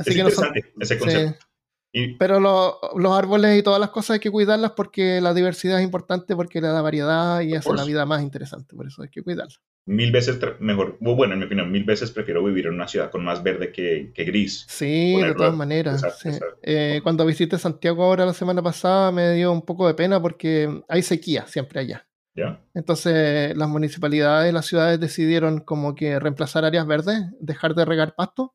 Así 0.03 0.11
Es 0.11 0.17
que 0.17 0.23
no 0.25 0.31
son- 0.31 0.47
interesante 0.49 0.75
ese 0.81 0.95
sí. 0.95 1.01
concepto. 1.01 1.47
Y 1.95 2.15
Pero 2.17 2.41
lo- 2.41 2.79
los 2.97 3.13
árboles 3.13 3.59
y 3.59 3.63
todas 3.63 3.79
las 3.79 3.91
cosas 3.91 4.15
hay 4.15 4.21
que 4.21 4.31
cuidarlas 4.31 4.71
porque 4.73 5.21
la 5.21 5.35
diversidad 5.35 5.79
es 5.79 5.85
importante, 5.85 6.35
porque 6.35 6.61
le 6.63 6.69
da 6.69 6.81
variedad 6.81 7.41
y 7.43 7.55
hace 7.55 7.69
la 7.69 7.75
course. 7.77 7.87
vida 7.91 8.07
más 8.07 8.23
interesante. 8.23 8.75
Por 8.75 8.87
eso 8.87 9.03
hay 9.03 9.09
que 9.11 9.23
cuidarla. 9.23 9.55
mil 9.85 10.13
veces 10.13 10.39
mejor, 10.61 10.97
bueno, 11.01 11.33
en 11.35 11.41
mi 11.41 11.47
opinión, 11.47 11.71
mil 11.73 11.83
veces 11.85 12.13
prefiero 12.13 12.43
vivir 12.45 12.67
en 12.67 12.75
una 12.75 12.87
ciudad 12.87 13.11
con 13.11 13.25
más 13.25 13.43
verde 13.43 13.73
que, 13.73 14.13
que 14.15 14.23
gris. 14.25 14.65
Sí, 14.69 15.21
de 15.21 15.35
todas 15.35 15.55
maneras. 15.57 15.97
exacto, 16.03 16.19
sí. 16.23 16.29
exacto. 16.29 16.59
Eh, 16.63 17.01
cuando 17.03 17.27
visité 17.27 17.59
Santiago 17.59 18.05
ahora 18.05 18.25
la 18.25 18.33
semana 18.33 18.63
pasada 18.63 19.11
me 19.13 19.33
dio 19.33 19.51
un 19.53 19.63
poco 19.63 19.87
de 19.89 19.95
pena 19.95 20.23
porque 20.23 20.83
hay 20.89 21.03
sequía 21.03 21.47
siempre 21.49 21.81
allá. 21.81 22.07
¿Ya? 22.35 22.65
Entonces 22.75 23.55
las 23.57 23.69
municipalidades, 23.69 24.55
las 24.55 24.65
ciudades 24.67 24.99
decidieron 25.01 25.61
como 25.61 25.95
que 25.95 26.19
reemplazar 26.19 26.65
áreas 26.65 26.87
verdes, 26.87 27.21
dejar 27.41 27.75
de 27.75 27.85
regar 27.85 28.15
pasto, 28.15 28.55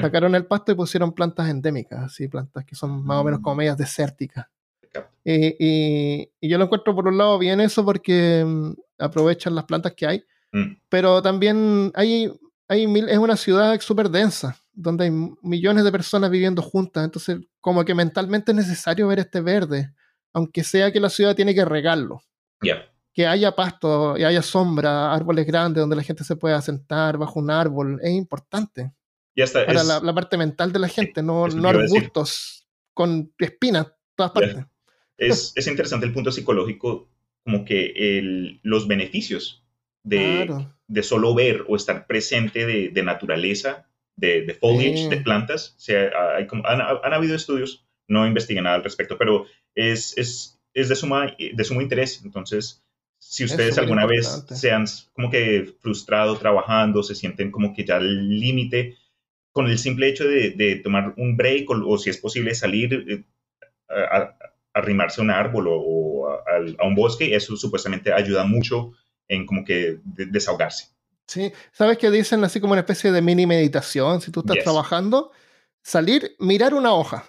Sacaron 0.00 0.34
el 0.34 0.46
pasto 0.46 0.72
y 0.72 0.74
pusieron 0.74 1.12
plantas 1.12 1.48
endémicas, 1.48 2.00
así 2.04 2.28
plantas 2.28 2.64
que 2.64 2.74
son 2.74 3.04
más 3.04 3.18
o 3.18 3.24
menos 3.24 3.40
como 3.40 3.54
Mm. 3.54 3.58
medias 3.58 3.76
desérticas. 3.78 4.46
Y, 5.24 5.56
y- 5.58 6.30
y 6.40 6.48
yo 6.48 6.58
lo 6.58 6.64
encuentro 6.64 6.94
por 6.94 7.08
un 7.08 7.18
lado 7.18 7.38
bien 7.38 7.60
eso 7.60 7.84
porque 7.84 8.44
mm, 8.46 8.72
aprovechan 8.98 9.54
las 9.54 9.64
plantas 9.64 9.92
que 9.94 10.06
hay, 10.06 10.24
Mm. 10.52 10.76
pero 10.88 11.20
también 11.20 11.90
hay, 11.94 12.32
hay 12.68 12.86
mil, 12.86 13.08
es 13.08 13.18
una 13.18 13.36
ciudad 13.36 13.78
súper 13.80 14.08
densa, 14.08 14.56
donde 14.72 15.04
hay 15.06 15.10
millones 15.42 15.82
de 15.84 15.90
personas 15.92 16.30
viviendo 16.30 16.62
juntas, 16.62 17.04
entonces 17.04 17.38
como 17.60 17.84
que 17.84 17.94
mentalmente 17.94 18.52
es 18.52 18.56
necesario 18.56 19.08
ver 19.08 19.18
este 19.18 19.40
verde, 19.40 19.92
aunque 20.32 20.62
sea 20.62 20.92
que 20.92 21.00
la 21.00 21.10
ciudad 21.10 21.34
tiene 21.34 21.54
que 21.54 21.64
regarlo 21.64 22.22
que 23.12 23.26
haya 23.26 23.52
pasto 23.54 24.16
y 24.16 24.24
haya 24.24 24.42
sombra, 24.42 25.12
árboles 25.12 25.46
grandes 25.46 25.80
donde 25.80 25.96
la 25.96 26.02
gente 26.02 26.24
se 26.24 26.36
pueda 26.36 26.60
sentar 26.62 27.16
bajo 27.18 27.38
un 27.40 27.50
árbol, 27.50 27.98
es 28.02 28.10
importante 28.12 28.92
Y 29.34 29.42
hasta 29.42 29.66
para 29.66 29.80
es, 29.80 29.86
la, 29.86 30.00
la 30.00 30.14
parte 30.14 30.36
mental 30.36 30.72
de 30.72 30.78
la 30.78 30.88
gente, 30.88 31.22
no, 31.22 31.48
no 31.48 31.68
arbustos 31.68 32.66
con 32.92 33.32
espinas 33.38 33.88
todas 34.14 34.32
partes. 34.32 34.64
es, 35.18 35.52
es 35.56 35.66
interesante 35.66 36.06
el 36.06 36.12
punto 36.12 36.30
psicológico, 36.30 37.08
como 37.44 37.64
que 37.64 37.92
el, 38.18 38.60
los 38.62 38.86
beneficios 38.86 39.64
de, 40.04 40.44
Claro. 40.46 40.74
de 40.86 41.02
solo 41.02 41.34
ver 41.34 41.64
o 41.68 41.76
estar 41.76 42.06
presente 42.06 42.66
de, 42.66 42.90
de 42.90 43.02
naturaleza, 43.02 43.88
de, 44.16 44.42
de 44.42 44.54
foliage, 44.54 45.08
de 45.08 45.16
plantas. 45.18 45.74
O 45.76 45.80
sea, 45.80 46.10
hay 46.36 46.46
como- 46.46 46.66
han, 46.66 46.80
han 46.80 47.12
habido 47.12 47.34
estudios, 47.34 47.84
no 48.06 48.26
investigué 48.26 48.62
nada 48.62 48.76
al 48.76 48.84
respecto, 48.84 49.18
pero 49.18 49.46
es, 49.74 50.16
es, 50.16 50.60
es 50.74 50.88
de, 50.88 50.94
suma, 50.94 51.34
de 51.38 51.64
sumo 51.64 51.80
interés. 51.82 52.22
Entonces, 52.24 52.84
si 53.18 53.44
Es 53.44 53.50
ustedes 53.50 53.78
alguna 53.78 54.06
vez 54.06 54.26
importante. 54.26 54.54
se 54.56 54.70
han 54.70 54.84
como 55.14 55.30
que 55.30 55.74
frustrado 55.80 56.36
trabajando, 56.38 57.02
se 57.02 57.14
sienten 57.14 57.50
como 57.50 57.74
que 57.74 57.84
ya 57.84 57.96
al 57.96 58.28
límite, 58.28 58.96
con 59.54 59.68
el 59.68 59.78
simple 59.78 60.08
hecho 60.08 60.24
de, 60.24 60.50
de 60.50 60.76
tomar 60.76 61.14
un 61.16 61.36
break 61.36 61.70
o, 61.70 61.88
o 61.88 61.96
si 61.96 62.10
es 62.10 62.18
posible 62.18 62.54
salir 62.54 62.92
eh, 63.08 63.24
a, 63.88 64.16
a- 64.18 64.38
arrimarse 64.74 65.20
a 65.20 65.24
un 65.24 65.30
árbol 65.30 65.68
o, 65.68 65.74
o 65.80 66.28
a, 66.28 66.40
a 66.80 66.86
un 66.86 66.94
bosque, 66.96 67.34
eso 67.34 67.56
supuestamente 67.56 68.12
ayuda 68.12 68.44
mucho 68.44 68.90
en 69.28 69.46
como 69.46 69.64
que 69.64 70.00
de- 70.04 70.26
desahogarse. 70.26 70.88
Sí, 71.28 71.52
sabes 71.72 71.96
que 71.98 72.10
dicen 72.10 72.42
así 72.44 72.60
como 72.60 72.72
una 72.72 72.80
especie 72.80 73.12
de 73.12 73.22
mini 73.22 73.46
meditación, 73.46 74.20
si 74.20 74.32
tú 74.32 74.40
estás 74.40 74.56
Yes. 74.56 74.64
trabajando, 74.64 75.30
salir, 75.82 76.34
mirar 76.40 76.74
una 76.74 76.92
hoja, 76.92 77.24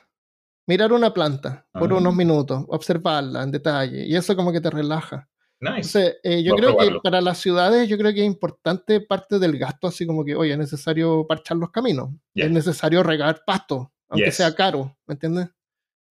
mirar 0.65 0.91
una 0.93 1.13
planta 1.13 1.67
por 1.71 1.93
Ah. 1.93 1.97
unos 1.97 2.15
minutos, 2.15 2.65
observarla 2.67 3.43
en 3.43 3.51
detalle, 3.51 4.05
y 4.07 4.15
eso 4.15 4.35
como 4.35 4.51
que 4.51 4.59
te 4.61 4.71
relaja. 4.71 5.29
Nice. 5.65 5.97
Entonces, 5.99 6.17
eh, 6.23 6.43
yo 6.43 6.53
Voy 6.53 6.61
creo 6.61 6.77
que 6.77 6.99
para 7.03 7.21
las 7.21 7.39
ciudades, 7.39 7.89
yo 7.89 7.97
creo 7.97 8.13
que 8.13 8.21
es 8.21 8.25
importante 8.25 9.01
parte 9.01 9.39
del 9.39 9.57
gasto, 9.57 9.87
así 9.87 10.05
como 10.05 10.23
que, 10.23 10.35
oye, 10.35 10.51
es 10.53 10.57
necesario 10.57 11.25
parchar 11.27 11.57
los 11.57 11.71
caminos, 11.71 12.09
es 12.33 12.51
necesario 12.51 13.01
regar 13.03 13.41
pasto, 13.45 13.91
aunque 14.09 14.25
Yes. 14.27 14.35
sea 14.35 14.53
caro, 14.55 14.95
¿me 15.07 15.13
entiendes? 15.13 15.47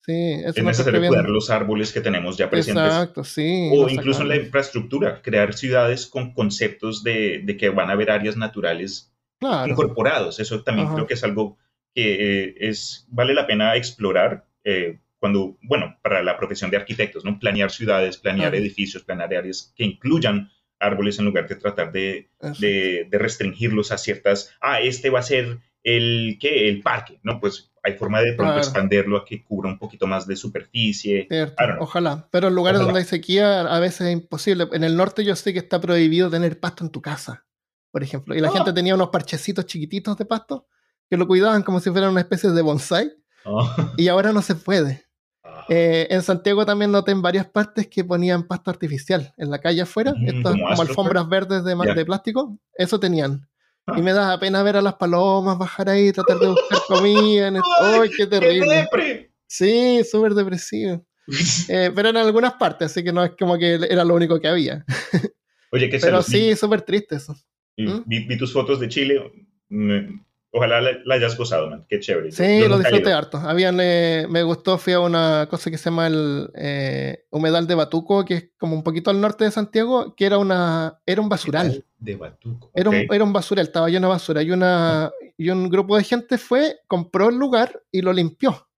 Sí, 0.02 0.12
eso 0.12 0.52
es 0.59 0.64
necesario 0.64 1.00
cuidar 1.07 1.28
los 1.30 1.48
árboles 1.48 1.90
que 1.92 2.00
tenemos 2.02 2.36
ya 2.36 2.50
presentes. 2.50 2.84
Exacto, 2.84 3.24
sí. 3.24 3.70
O 3.72 3.88
incluso 3.88 4.20
en 4.22 4.28
la 4.28 4.36
infraestructura, 4.36 5.22
crear 5.22 5.55
ciudades 5.55 6.07
con 6.07 6.34
conceptos 6.34 7.02
de, 7.02 7.40
de 7.42 7.57
que 7.57 7.70
van 7.70 7.88
a 7.88 7.92
haber 7.94 8.11
áreas 8.11 8.36
naturales 8.36 9.11
Claro. 9.40 9.70
incorporados. 9.72 10.40
Eso 10.40 10.62
también 10.62 10.88
Ajá. 10.88 10.94
creo 10.96 11.07
que 11.07 11.14
es 11.14 11.24
algo 11.24 11.57
que 11.94 12.44
eh, 12.44 12.55
es, 12.61 13.07
vale 13.09 13.32
la 13.34 13.46
pena 13.46 13.76
explorar 13.76 14.46
eh, 14.64 15.00
cuando, 15.25 15.57
bueno, 15.62 15.97
para 16.03 16.22
la 16.22 16.37
profesión 16.37 16.70
de 16.70 16.77
arquitectos, 16.77 17.25
¿no? 17.25 17.39
Planear 17.39 17.70
ciudades, 17.70 18.18
planear 18.18 18.55
edificios, 18.55 19.05
planear 19.05 19.33
áreas 19.35 19.72
que 19.75 19.83
incluyan 19.85 20.51
árboles 20.79 21.18
en 21.18 21.25
lugar 21.25 21.49
de 21.49 21.57
tratar 21.57 21.93
de, 21.93 22.29
de, 22.59 23.07
de 23.11 23.18
restringirlos 23.18 23.91
a 23.91 23.97
ciertas, 23.97 24.51
ah, 24.61 24.81
este 24.83 25.09
va 25.09 25.20
a 25.20 25.22
ser 25.22 25.61
el, 25.83 26.37
¿qué? 26.39 26.68
El 26.68 26.83
parque, 26.83 27.20
¿no? 27.22 27.41
Pues 27.41 27.72
hay 27.83 27.95
forma 27.95 28.20
de 28.20 28.35
pronto 28.35 28.53
Claro. 28.53 28.59
expanderlo 28.59 29.16
a 29.16 29.25
que 29.25 29.43
cubra 29.43 29.70
un 29.70 29.79
poquito 29.79 30.07
más 30.07 30.27
de 30.27 30.37
superficie. 30.37 31.27
Ojalá. 31.81 32.29
Pero 32.31 32.49
en 32.49 32.55
lugares 32.55 32.81
Ojalá. 32.81 32.87
donde 32.93 33.01
hay 33.01 33.07
sequía 33.07 33.62
a 33.62 33.81
veces 33.81 34.03
es 34.09 34.12
imposible. 34.12 34.68
En 34.72 34.85
el 34.85 34.95
norte 34.95 35.25
yo 35.25 35.35
sé 35.37 35.55
que 35.55 35.59
está 35.61 35.81
prohibido 35.81 36.29
tener 36.29 36.61
pasto 36.61 36.85
en 36.85 36.91
tu 36.91 37.01
casa, 37.01 37.47
por 37.91 38.03
ejemplo. 38.03 38.35
Y 38.35 38.41
la 38.41 38.49
Ah. 38.49 38.53
gente 38.53 38.75
tenía 38.75 38.95
unos 38.95 39.09
parchecitos 39.09 39.64
chiquititos 39.64 40.18
de 40.18 40.27
pasto 40.27 40.66
que 41.09 41.16
lo 41.16 41.27
cuidaban 41.27 41.62
como 41.62 41.81
si 41.81 41.91
fueran 41.91 42.11
una 42.11 42.20
especie 42.20 42.51
de 42.51 42.61
bonsai. 42.61 43.11
Ah. 43.47 43.95
Y 43.97 44.09
ahora 44.09 44.33
no 44.33 44.41
se 44.43 44.55
puede. 44.55 45.03
Ah. 45.65 45.67
Eh, 45.71 46.07
en 46.11 46.23
Santiago 46.23 46.65
también 46.67 46.91
noté 46.93 47.12
en 47.12 47.23
varias 47.23 47.47
partes 47.47 47.87
que 47.89 48.05
ponían 48.05 48.47
pasto 48.47 48.71
artificial 48.71 49.33
en 49.37 49.51
la 49.51 49.59
calle 49.61 49.83
afuera, 49.83 50.12
Mm, 50.17 50.29
estas 50.29 50.53
como 50.53 50.81
alfombras 50.83 51.29
verdes 51.29 51.65
de, 51.65 51.77
Ya. 51.87 51.95
de 51.95 52.05
plástico, 52.05 52.59
eso 52.75 52.99
tenían. 53.01 53.49
Ah. 53.87 53.95
Y 53.99 54.03
me 54.03 54.12
da 54.12 54.39
pena 54.39 54.62
ver 54.62 54.77
a 54.77 54.83
las 54.83 54.95
palomas 54.95 55.59
bajar 55.59 55.89
ahí, 55.89 56.12
tratar 56.12 56.39
de 56.39 56.49
buscar 56.49 56.79
comida. 56.89 57.49
en 57.49 57.57
el- 57.57 57.62
¡Ay, 57.81 58.09
qué 58.11 58.17
¡Qué 58.17 58.27
terrible! 58.27 59.31
Sí, 59.47 60.03
súper 60.11 60.35
depresivo. 60.35 61.05
Eh, 61.69 61.91
pero 61.95 62.11
en 62.11 62.17
algunas 62.19 62.53
partes, 62.55 62.91
así 62.91 63.03
que 63.03 63.12
no 63.12 63.25
es 63.25 63.33
como 63.39 63.57
que 63.57 63.75
era 63.75 64.05
lo 64.05 64.15
único 64.15 64.39
que 64.41 64.49
había. 64.49 64.85
Oye, 65.73 65.89
qué 65.89 65.99
Pero 65.99 66.23
sí, 66.23 66.55
súper 66.55 66.83
triste 66.83 67.17
eso. 67.17 67.35
Vi, 67.77 67.87
¿Mm? 67.89 68.03
vi- 68.07 68.27
vi 68.27 68.37
tus 68.39 68.53
fotos 68.53 68.79
de 68.81 68.89
Chile. 68.89 69.33
me- 69.71 70.21
ojalá 70.55 70.80
la, 70.80 70.92
la 71.05 71.14
hayas 71.16 71.36
gozado, 71.36 71.68
man. 71.68 71.84
Qué 71.88 71.98
chévere. 71.98 72.30
Sí, 72.30 72.61
yo 72.61 72.68
lo 72.68 72.78
disfruté 72.78 73.12
harto. 73.12 73.38
Habían, 73.38 73.78
eh, 73.80 74.26
me 74.30 74.44
gustó, 74.44 74.78
fui 74.78 74.92
a 74.92 75.00
una 75.00 75.48
cosa 75.50 75.68
que 75.68 75.76
se 75.76 75.90
llama 75.90 76.07
el 76.07 76.48
eh, 76.55 77.26
humedal 77.30 77.66
de 77.66 77.74
Batuco, 77.74 78.24
que 78.24 78.34
es 78.34 78.50
como 78.57 78.76
un 78.76 78.84
poquito 78.84 79.11
al 79.11 79.20
norte 79.20 79.44
de 79.44 79.50
Santiago, 79.50 80.14
que 80.14 80.24
era 80.24 80.38
una 80.38 81.00
era 81.05 81.20
un 81.20 81.28
basural. 81.28 81.84
De 81.98 82.14
Batuco. 82.14 82.70
Era 82.72 82.88
un, 82.88 82.96
ok. 82.96 83.12
era 83.12 83.24
un 83.24 83.32
basural, 83.32 83.66
estaba 83.66 83.88
lleno 83.88 84.07
de 84.07 84.12
basura. 84.12 84.42
Y, 84.42 84.52
una, 84.52 85.11
y 85.36 85.50
un 85.50 85.68
grupo 85.68 85.96
de 85.96 86.05
gente 86.05 86.38
fue, 86.38 86.78
compró 86.86 87.30
el 87.30 87.36
lugar 87.36 87.82
y 87.90 88.02
lo 88.02 88.12
limpió. 88.12 88.68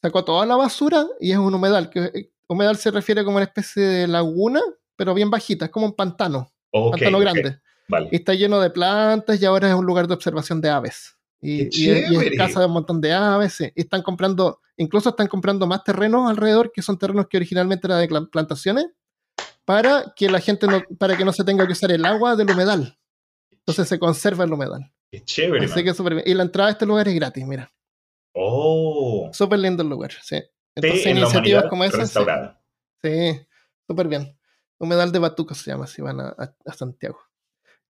Sacó 0.00 0.24
toda 0.24 0.46
la 0.46 0.54
basura 0.54 1.04
y 1.18 1.32
es 1.32 1.38
un 1.38 1.52
humedal. 1.52 1.90
Que, 1.90 2.04
eh, 2.14 2.30
humedal 2.46 2.76
se 2.76 2.92
refiere 2.92 3.24
como 3.24 3.38
una 3.38 3.46
especie 3.46 3.82
de 3.82 4.06
laguna, 4.06 4.60
pero 4.94 5.14
bien 5.14 5.30
bajita, 5.30 5.64
es 5.64 5.70
como 5.72 5.86
un 5.86 5.96
pantano, 5.96 6.52
Ok, 6.70 6.92
pantano 6.92 7.18
ok, 7.18 7.22
grande. 7.24 7.58
Vale. 7.92 8.08
Y 8.10 8.16
está 8.16 8.34
lleno 8.34 8.58
de 8.60 8.70
plantas 8.70 9.40
y 9.40 9.44
ahora 9.44 9.68
es 9.68 9.74
un 9.74 9.84
lugar 9.86 10.08
de 10.08 10.14
observación 10.14 10.60
de 10.60 10.70
aves. 10.70 11.16
Y, 11.40 11.68
¡Qué 11.68 11.76
y 11.78 11.90
es, 11.90 11.96
y 12.10 12.14
es 12.14 12.20
chévere! 12.20 12.36
casa 12.36 12.60
de 12.60 12.66
un 12.66 12.72
montón 12.72 13.00
de 13.00 13.12
aves. 13.12 13.52
sí. 13.54 13.70
Y 13.74 13.82
están 13.82 14.02
comprando, 14.02 14.60
incluso 14.76 15.10
están 15.10 15.26
comprando 15.28 15.66
más 15.66 15.84
terrenos 15.84 16.30
alrededor, 16.30 16.72
que 16.72 16.82
son 16.82 16.98
terrenos 16.98 17.26
que 17.28 17.36
originalmente 17.36 17.86
eran 17.86 18.00
de 18.00 18.26
plantaciones, 18.30 18.86
para 19.64 20.12
que 20.16 20.28
la 20.30 20.40
gente 20.40 20.66
no, 20.66 20.82
para 20.98 21.16
que 21.16 21.24
no 21.24 21.32
se 21.32 21.44
tenga 21.44 21.66
que 21.66 21.72
usar 21.72 21.92
el 21.92 22.04
agua 22.04 22.34
del 22.36 22.50
humedal. 22.50 22.98
Entonces 23.50 23.88
se 23.88 23.98
conserva 23.98 24.44
el 24.44 24.52
humedal. 24.52 24.92
Qué 25.10 25.22
chévere, 25.24 25.66
Así 25.66 25.84
que 25.84 25.94
súper 25.94 26.14
bien. 26.14 26.24
Y 26.26 26.34
la 26.34 26.42
entrada 26.44 26.68
a 26.70 26.72
este 26.72 26.86
lugar 26.86 27.06
es 27.06 27.14
gratis, 27.14 27.46
mira. 27.46 27.70
Oh. 28.34 29.30
Súper 29.32 29.58
lindo 29.58 29.82
el 29.82 29.88
lugar, 29.88 30.10
sí. 30.22 30.42
Entonces 30.74 31.06
en 31.06 31.18
iniciativas 31.18 31.66
como 31.68 31.84
esas. 31.84 32.10
sí. 33.02 33.40
súper 33.86 34.08
bien. 34.08 34.36
Humedal 34.78 35.12
de 35.12 35.18
Batuco 35.18 35.54
se 35.54 35.70
llama, 35.70 35.86
si 35.86 36.00
van 36.02 36.20
a, 36.20 36.28
a- 36.38 36.56
a 36.64 36.72
Santiago. 36.72 37.20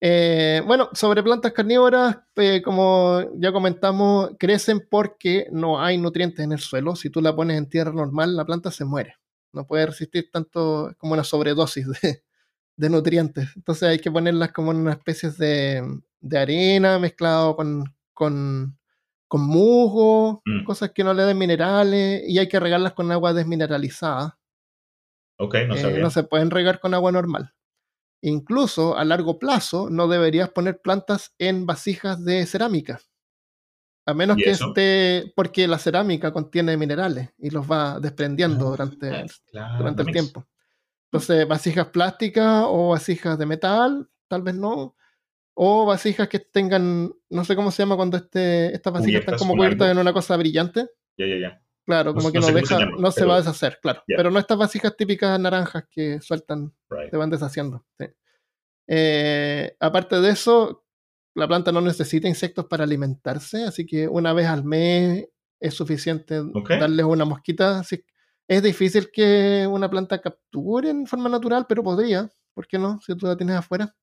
Eh, 0.05 0.61
bueno, 0.66 0.88
sobre 0.94 1.22
plantas 1.22 1.53
carnívoras, 1.53 2.18
eh, 2.34 2.61
como 2.61 3.20
ya 3.36 3.53
comentamos, 3.53 4.30
crecen 4.36 4.84
porque 4.90 5.46
no 5.53 5.80
hay 5.80 5.96
nutrientes 5.96 6.40
en 6.44 6.50
el 6.50 6.59
suelo. 6.59 6.96
Si 6.96 7.09
tú 7.09 7.20
la 7.20 7.36
pones 7.36 7.57
en 7.57 7.68
tierra 7.68 7.92
normal, 7.92 8.34
la 8.34 8.44
planta 8.44 8.72
se 8.72 8.84
muere. 8.84 9.14
No 9.53 9.64
puede 9.64 9.86
resistir 9.86 10.28
tanto, 10.32 10.92
como 10.98 11.12
una 11.12 11.22
sobredosis 11.22 11.86
de, 12.03 12.24
de 12.76 12.90
nutrientes. 12.90 13.50
Entonces 13.55 13.88
hay 13.88 14.00
que 14.00 14.11
ponerlas 14.11 14.50
como 14.50 14.72
en 14.72 14.78
una 14.78 14.92
especie 14.94 15.30
de, 15.30 15.82
de 16.20 16.38
arena 16.38 16.98
mezclado 16.98 17.55
con, 17.55 17.84
con, 18.12 18.76
con 19.28 19.40
musgo, 19.42 20.42
Mm. 20.44 20.64
cosas 20.64 20.90
que 20.90 21.05
no 21.05 21.14
le 21.14 21.22
den 21.22 21.38
minerales, 21.38 22.24
y 22.26 22.40
hay 22.40 22.48
que 22.48 22.59
regarlas 22.59 22.94
con 22.94 23.12
agua 23.12 23.32
desmineralizada 23.32 24.36
Ok, 25.38 25.55
no 25.68 25.76
Eh, 25.76 25.98
no 26.00 26.11
se 26.11 26.24
pueden 26.24 26.50
regar 26.50 26.80
con 26.80 26.92
agua 26.92 27.12
normal. 27.12 27.53
Incluso 28.23 28.97
a 28.97 29.05
largo 29.05 29.39
plazo 29.39 29.91
no 29.91 30.07
deberías 30.07 30.49
poner 30.51 30.81
plantas 30.81 31.35
en 31.39 31.66
vasijas 31.66 32.25
de 32.25 32.47
cerámica. 32.47 33.01
A 34.07 34.14
menos 34.14 34.39
¿Y 34.39 34.45
que 34.45 34.51
eso? 34.51 34.68
esté, 34.68 35.33
porque 35.37 35.68
la 35.68 35.79
cerámica 35.79 36.33
contiene 36.33 36.77
minerales 36.77 37.31
y 37.39 37.51
los 37.51 37.70
va 37.70 38.01
desprendiendo 38.01 38.70
durante, 38.70 39.11
Ah, 39.11 39.27
claro, 39.51 39.79
durante 39.79 40.03
el 40.03 40.12
tiempo. 40.12 40.47
Entonces, 41.11 41.47
vasijas 41.47 41.89
plásticas 41.89 42.64
o 42.66 42.91
vasijas 42.91 43.39
de 43.39 43.47
metal, 43.47 44.09
tal 44.29 44.43
vez 44.43 44.55
no. 44.55 44.97
O 45.55 45.85
vasijas 45.85 46.29
que 46.29 46.39
tengan, 46.39 47.12
no 47.29 47.45
sé 47.45 47.55
cómo 47.55 47.70
se 47.70 47.83
llama 47.83 47.97
cuando 47.97 48.16
este, 48.16 48.73
estas 48.75 48.93
vasijas 48.93 49.20
están 49.20 49.39
como 49.39 49.55
cubiertas 49.55 49.91
en 49.91 49.99
una 49.99 50.12
cosa 50.12 50.37
brillante. 50.37 50.89
Ya, 51.18 51.27
ya, 51.27 51.37
ya. 51.39 51.61
Claro, 51.85 52.12
No- 52.12 52.20
como 52.20 52.33
que 52.33 52.39
no 52.39 52.47
no, 52.47 52.53
cómo 52.53 52.59
se 52.66 52.74
deja, 52.74 52.78
llama, 52.85 52.97
no 53.01 53.11
se 53.11 53.24
va 53.24 53.35
a 53.35 53.39
deshacer, 53.39 53.78
claro. 53.83 54.03
Pero 54.07 54.30
no 54.30 54.39
estas 54.39 54.57
vasijas 54.59 54.97
típicas 54.97 55.39
naranjas 55.41 55.85
que 55.91 56.20
sueltan, 56.20 56.72
Right. 56.89 57.11
se 57.11 57.16
van 57.16 57.30
deshaciendo. 57.30 57.85
sí. 57.99 58.07
Eh, 58.89 59.76
aparte 59.80 60.20
de 60.20 60.30
eso, 60.30 60.85
la 61.35 61.47
planta 61.49 61.72
no 61.72 61.80
necesita 61.80 62.28
insectos 62.28 62.66
para 62.66 62.85
alimentarse, 62.85 63.64
así 63.64 63.87
que 63.87 64.07
una 64.09 64.33
vez 64.33 64.47
al 64.49 64.64
mes 64.64 65.26
es 65.61 65.74
suficiente 65.74 66.41
darles 66.68 67.07
una 67.07 67.24
mosquita. 67.24 67.78
así- 67.80 68.05
es 68.49 68.62
difícil 68.62 69.11
que 69.12 69.66
una 69.70 69.89
planta 69.89 70.20
capture 70.20 70.91
en 70.91 71.07
forma 71.07 71.28
natural, 71.28 71.64
pero 71.68 71.83
podría. 71.83 72.28
¿Por 72.55 72.66
qué 72.66 72.78
no? 72.78 73.01
Si 73.01 73.16
tú 73.16 73.26
la 73.26 73.37
tienes 73.37 73.57
afuera. 73.57 73.95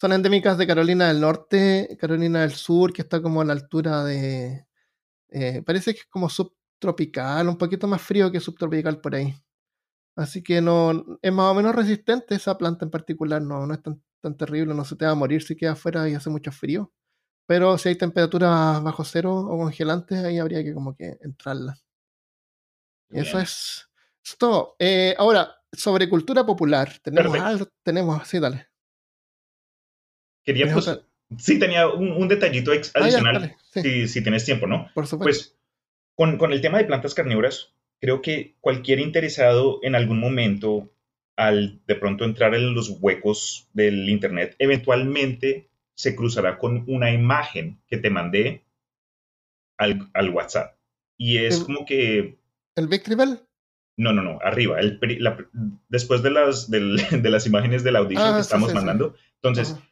Son 0.00 0.12
endémicas 0.12 0.56
de 0.56 0.66
Carolina 0.66 1.08
del 1.08 1.20
Norte, 1.20 1.96
Carolina 2.00 2.42
del 2.42 2.52
Sur, 2.52 2.92
que 2.92 3.02
está 3.02 3.20
como 3.20 3.40
a 3.40 3.44
la 3.44 3.52
altura 3.54 4.04
de. 4.04 4.66
Eh, 5.30 5.62
parece 5.62 5.94
que 5.94 6.00
es 6.00 6.06
como 6.06 6.28
subtropical, 6.28 7.48
un 7.48 7.58
poquito 7.58 7.86
más 7.86 8.02
frío 8.02 8.30
que 8.30 8.40
subtropical 8.40 9.00
por 9.00 9.14
ahí. 9.14 9.34
Así 10.16 10.42
que 10.42 10.60
no 10.60 11.18
es 11.22 11.32
más 11.32 11.52
o 11.52 11.54
menos 11.54 11.74
resistente 11.74 12.34
esa 12.34 12.58
planta 12.58 12.84
en 12.84 12.90
particular, 12.90 13.40
no, 13.40 13.66
no 13.66 13.74
es 13.74 13.82
tan, 13.82 14.02
tan 14.20 14.36
terrible, 14.36 14.74
no 14.74 14.84
se 14.84 14.96
te 14.96 15.06
va 15.06 15.12
a 15.12 15.14
morir 15.14 15.42
si 15.42 15.56
queda 15.56 15.72
afuera 15.72 16.08
y 16.08 16.14
hace 16.14 16.30
mucho 16.30 16.52
frío. 16.52 16.92
Pero 17.46 17.78
si 17.78 17.88
hay 17.88 17.96
temperaturas 17.96 18.82
bajo 18.82 19.04
cero 19.04 19.34
o 19.34 19.58
congelantes, 19.58 20.18
ahí 20.24 20.38
habría 20.38 20.62
que 20.62 20.74
como 20.74 20.94
que 20.94 21.16
entrarla. 21.20 21.76
Eso 23.10 23.36
Bien. 23.36 23.42
es, 23.44 23.88
eso 24.22 24.32
es 24.32 24.38
todo. 24.38 24.76
Eh, 24.78 25.14
ahora, 25.18 25.56
sobre 25.72 26.08
cultura 26.08 26.44
popular, 26.46 27.00
tenemos 27.02 27.38
algo, 27.40 27.66
tenemos, 27.82 28.26
sí, 28.28 28.38
dale. 28.38 28.68
Quería, 30.44 30.66
¿Tienes 30.66 30.84
pues, 30.84 30.88
otra? 30.88 31.09
Sí, 31.38 31.58
tenía 31.58 31.88
un, 31.88 32.12
un 32.12 32.28
detallito 32.28 32.72
ex- 32.72 32.90
Ah, 32.94 33.00
ya, 33.00 33.04
adicional, 33.06 33.56
sí, 33.72 33.82
si, 33.82 34.08
si 34.08 34.22
tienes 34.22 34.44
tiempo, 34.44 34.66
¿no? 34.66 34.88
por 34.94 35.06
supuesto. 35.06 35.24
Pues 35.24 35.56
con, 36.14 36.36
con 36.38 36.52
el 36.52 36.60
tema 36.60 36.78
de 36.78 36.84
plantas 36.84 37.14
carnívoras, 37.14 37.72
creo 38.00 38.20
que 38.22 38.54
cualquier 38.60 38.98
interesado 39.00 39.78
en 39.82 39.94
algún 39.94 40.20
momento, 40.20 40.90
al 41.36 41.80
de 41.86 41.94
pronto 41.94 42.24
entrar 42.24 42.54
en 42.54 42.74
los 42.74 42.90
huecos 43.00 43.68
del 43.72 44.08
Internet, 44.08 44.56
eventualmente 44.58 45.68
se 45.94 46.14
cruzará 46.16 46.58
con 46.58 46.84
una 46.86 47.12
imagen 47.12 47.78
que 47.86 47.98
te 47.98 48.10
mandé 48.10 48.64
al, 49.78 50.08
al 50.14 50.30
WhatsApp. 50.30 50.76
Y 51.16 51.38
es 51.38 51.58
El- 51.60 51.64
como 51.66 51.86
que 51.86 52.38
¿El 52.76 52.88
Victory 52.88 53.16
Bell? 53.16 53.40
No, 53.96 54.12
no, 54.14 54.22
no, 54.22 54.38
arriba. 54.42 54.80
El 54.80 54.98
la- 55.18 55.36
después 55.88 56.22
de 56.22 56.30
las, 56.30 56.70
del- 56.70 56.96
de 57.22 57.30
las 57.30 57.46
imágenes 57.46 57.82
del 57.84 57.96
audition 57.96 58.26
Ah, 58.28 58.36
que 58.38 58.42
sí, 58.42 58.46
estamos 58.46 58.70
sí. 58.70 58.74
mandando. 58.74 59.14
Entonces, 59.36 59.72
Ajá. 59.72 59.89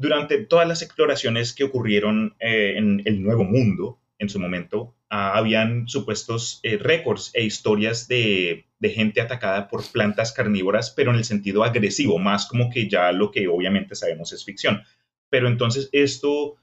Durante 0.00 0.38
todas 0.46 0.66
las 0.66 0.80
exploraciones 0.82 1.52
que 1.52 1.64
ocurrieron 1.64 2.34
eh, 2.40 2.74
en 2.76 3.02
el 3.04 3.22
Nuevo 3.22 3.44
Mundo, 3.44 3.98
en 4.18 4.28
su 4.30 4.38
momento, 4.40 4.94
ah, 5.10 5.36
habían 5.36 5.88
supuestos 5.88 6.60
eh, 6.62 6.78
récords 6.78 7.30
e 7.34 7.44
historias 7.44 8.08
de, 8.08 8.66
de 8.78 8.90
gente 8.90 9.20
atacada 9.20 9.68
por 9.68 9.84
plantas 9.92 10.32
carnívoras, 10.32 10.90
pero 10.90 11.10
en 11.10 11.16
el 11.18 11.24
sentido 11.24 11.64
agresivo, 11.64 12.18
más 12.18 12.46
como 12.46 12.70
que 12.70 12.88
ya 12.88 13.12
lo 13.12 13.30
que 13.30 13.46
obviamente 13.48 13.94
sabemos 13.94 14.32
es 14.32 14.44
ficción. 14.44 14.82
Pero 15.28 15.48
entonces 15.48 15.88
esto 15.92 16.56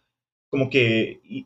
como 0.49 0.69
que 0.69 1.19
y- 1.23 1.45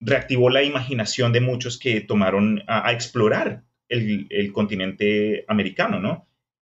reactivó 0.00 0.50
la 0.50 0.62
imaginación 0.62 1.32
de 1.32 1.40
muchos 1.40 1.78
que 1.78 2.00
tomaron 2.00 2.62
a, 2.66 2.88
a 2.88 2.92
explorar 2.92 3.64
el, 3.88 4.26
el 4.30 4.52
continente 4.52 5.44
americano, 5.48 6.00
¿no? 6.00 6.26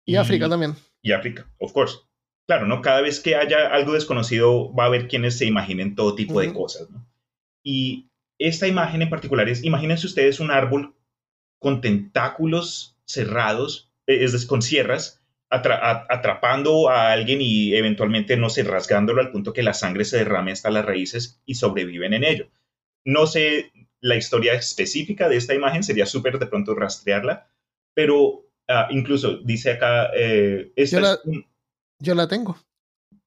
Y 0.06 0.16
África 0.16 0.48
también. 0.50 0.76
y 1.02 1.12
África, 1.12 1.48
of 1.58 1.72
course. 1.74 1.98
Claro, 2.48 2.68
¿no? 2.68 2.82
Cada 2.82 3.02
vez 3.02 3.20
que 3.22 3.36
haya 3.36 3.68
algo 3.74 3.94
desconocido, 3.94 4.74
va 4.74 4.84
a 4.84 4.88
haber 4.88 5.08
quienes 5.08 5.38
se 5.38 5.46
imaginen 5.46 5.96
todo 5.96 6.16
tipo 6.16 6.40
de 6.42 6.48
cosas, 6.54 6.90
¿no? 6.90 7.06
Y 7.64 8.10
esta 8.38 8.68
imagen 8.68 9.02
en 9.02 9.10
particular 9.10 9.48
es, 9.48 9.64
imagínense 9.64 10.08
ustedes 10.08 10.40
un 10.42 10.52
árbol 10.52 10.94
con 11.60 11.82
tentáculos 11.82 12.98
cerrados, 13.06 13.92
eh, 14.08 14.24
es 14.24 14.34
decir, 14.34 14.48
con 14.48 14.62
sierras, 14.62 15.22
atra- 15.50 16.06
atrapando 16.10 16.90
a 16.90 17.12
alguien 17.12 17.40
y 17.42 17.74
eventualmente, 17.76 18.36
no 18.38 18.50
sé, 18.50 18.64
rasgándolo 18.64 19.22
al 19.22 19.32
punto 19.32 19.54
que 19.54 19.64
la 19.64 19.74
sangre 19.74 20.04
se 20.06 20.18
derrame 20.18 20.52
hasta 20.52 20.70
las 20.72 20.86
raíces 20.86 21.42
y 21.46 21.56
sobreviven 21.56 22.14
en 22.14 22.26
ello. 22.26 22.48
No 23.06 23.28
sé 23.28 23.72
la 24.02 24.18
historia 24.18 24.54
específica 24.54 25.30
de 25.30 25.38
esta 25.38 25.54
imagen, 25.54 25.84
sería 25.84 26.06
súper 26.06 26.40
de 26.40 26.48
pronto 26.48 26.76
rastrearla, 26.76 27.48
pero 27.94 28.46
ah, 28.68 28.88
incluso 28.92 29.38
dice 29.38 29.72
acá, 29.72 30.10
eh, 30.16 30.72
esta 30.76 31.00
la- 31.00 31.14
es 31.14 31.22
un- 31.26 31.46
Yo 32.00 32.16
la 32.16 32.28
tengo, 32.28 32.58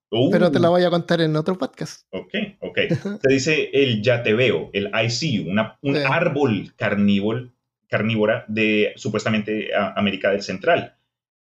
Uh, 0.09 0.31
pero 0.31 0.53
te 0.53 0.61
la 0.61 0.69
voy 0.69 0.85
a 0.85 0.91
contar 0.91 1.21
en 1.21 1.35
otro 1.35 1.59
podcast. 1.59 2.07
Ok, 2.11 2.33
ok. 2.61 2.79
Se 3.23 3.29
dice 3.33 3.71
el 3.73 4.03
ya 4.03 4.23
te 4.23 4.35
veo, 4.35 4.71
el 4.73 4.89
I 4.95 5.11
see 5.11 5.33
you, 5.45 5.51
una- 5.51 5.79
un 5.83 5.97
Sí. 5.97 6.03
árbol 6.09 6.73
carnívoro, 6.77 7.51
carnívora 7.89 8.45
de 8.47 8.93
supuestamente 8.97 9.75
a- 9.75 9.95
América 9.97 10.31
del 10.31 10.43
Central. 10.43 10.97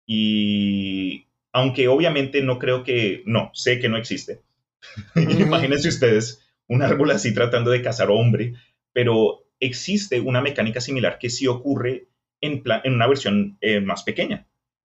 Y 0.07 1.27
aunque 1.53 1.89
obviamente 1.89 2.43
no 2.43 2.59
creo 2.59 2.83
que, 2.83 3.23
no, 3.27 3.51
sé 3.53 3.79
que 3.79 3.89
no 3.91 3.99
existe. 3.99 4.41
Imagínense 5.14 5.89
ustedes 5.89 6.43
un 6.69 6.83
árbol 6.83 7.11
así 7.11 7.35
tratando 7.35 7.71
de 7.71 7.83
cazar 7.83 8.09
hombre, 8.11 8.55
pero 8.93 9.45
existe 9.61 10.19
una 10.21 10.41
mecánica 10.41 10.81
similar 10.81 11.19
que 11.19 11.29
sí 11.31 11.47
ocurre 11.47 12.09
en 12.41 12.62
una 12.87 13.07
versión 13.07 13.59
eh, 13.61 13.81
más 13.81 14.03
pequeña. 14.03 14.47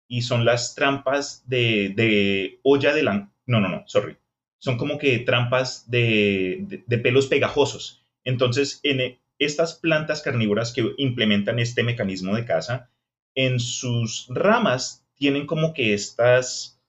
Y 0.08 0.22
son 0.22 0.44
las 0.44 0.74
trampas 0.74 1.44
de, 1.46 1.92
de 1.94 2.60
olla 2.62 2.94
de 2.94 3.02
la... 3.02 3.30
No, 3.46 3.60
no, 3.60 3.68
no, 3.68 3.84
sorry. 3.86 4.16
Son 4.58 4.76
como 4.76 4.98
que 4.98 5.18
trampas 5.20 5.90
de, 5.90 6.58
de- 6.62 6.84
de 6.86 6.98
pelos 6.98 7.26
pegajosos. 7.26 8.02
Entonces, 8.24 8.80
en 8.82 9.00
e- 9.00 9.20
estas 9.38 9.74
plantas 9.74 10.22
carnívoras 10.22 10.72
que 10.72 10.92
implementan 10.98 11.58
este 11.58 11.82
mecanismo 11.84 12.34
de 12.34 12.44
caza, 12.44 12.90
en 13.34 13.60
sus 13.60 14.26
ramas 14.30 15.06
tienen 15.14 15.46
como 15.46 15.74
que 15.74 15.94
estas 15.94 16.80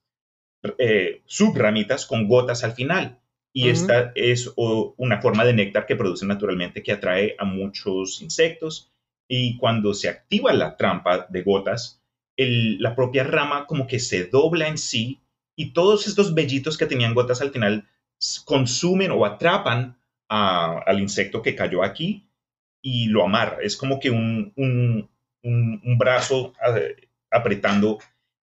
eh, 0.78 1.22
subramitas 1.26 2.06
con 2.06 2.28
gotas 2.28 2.64
al 2.64 2.74
final. 2.74 3.20
Y 3.54 3.70
Ujú. 3.70 3.70
esta 3.70 4.12
es 4.16 4.52
o, 4.56 4.94
una 4.98 5.22
forma 5.22 5.46
de 5.46 5.54
néctar 5.54 5.86
que 5.86 5.96
produce 5.96 6.26
naturalmente 6.26 6.84
que 6.84 6.92
atrae 6.92 7.36
a 7.38 7.46
muchos 7.46 8.22
insectos. 8.22 8.92
Y 9.28 9.58
cuando 9.58 9.94
se 9.94 10.10
activa 10.10 10.54
la 10.54 10.76
trampa 10.78 11.28
de 11.30 11.44
gotas, 11.44 11.99
el- 12.42 12.80
la 12.80 12.96
propia 12.96 13.24
rama 13.24 13.66
como 13.68 13.86
que 13.88 14.00
se 14.00 14.26
dobla 14.26 14.68
en 14.68 14.78
sí 14.78 15.20
y 15.58 15.74
todos 15.74 16.08
estos 16.08 16.34
vellitos 16.34 16.78
que 16.78 16.86
tenían 16.86 17.14
gotas 17.14 17.42
al 17.42 17.52
final 17.52 17.88
consumen 18.46 19.12
o 19.12 19.26
atrapan 19.26 19.98
a- 20.30 20.80
al 20.86 21.00
insecto 21.00 21.42
que 21.42 21.56
cayó 21.56 21.84
aquí 21.84 22.30
y 22.82 23.08
lo 23.08 23.24
amarra. 23.26 23.58
Es 23.62 23.76
como 23.76 24.00
que 24.00 24.10
un, 24.10 24.54
un- 24.56 25.10
un- 25.44 25.82
un 25.84 25.98
brazo 25.98 26.54
eh, 26.76 26.96
apretando 27.32 27.98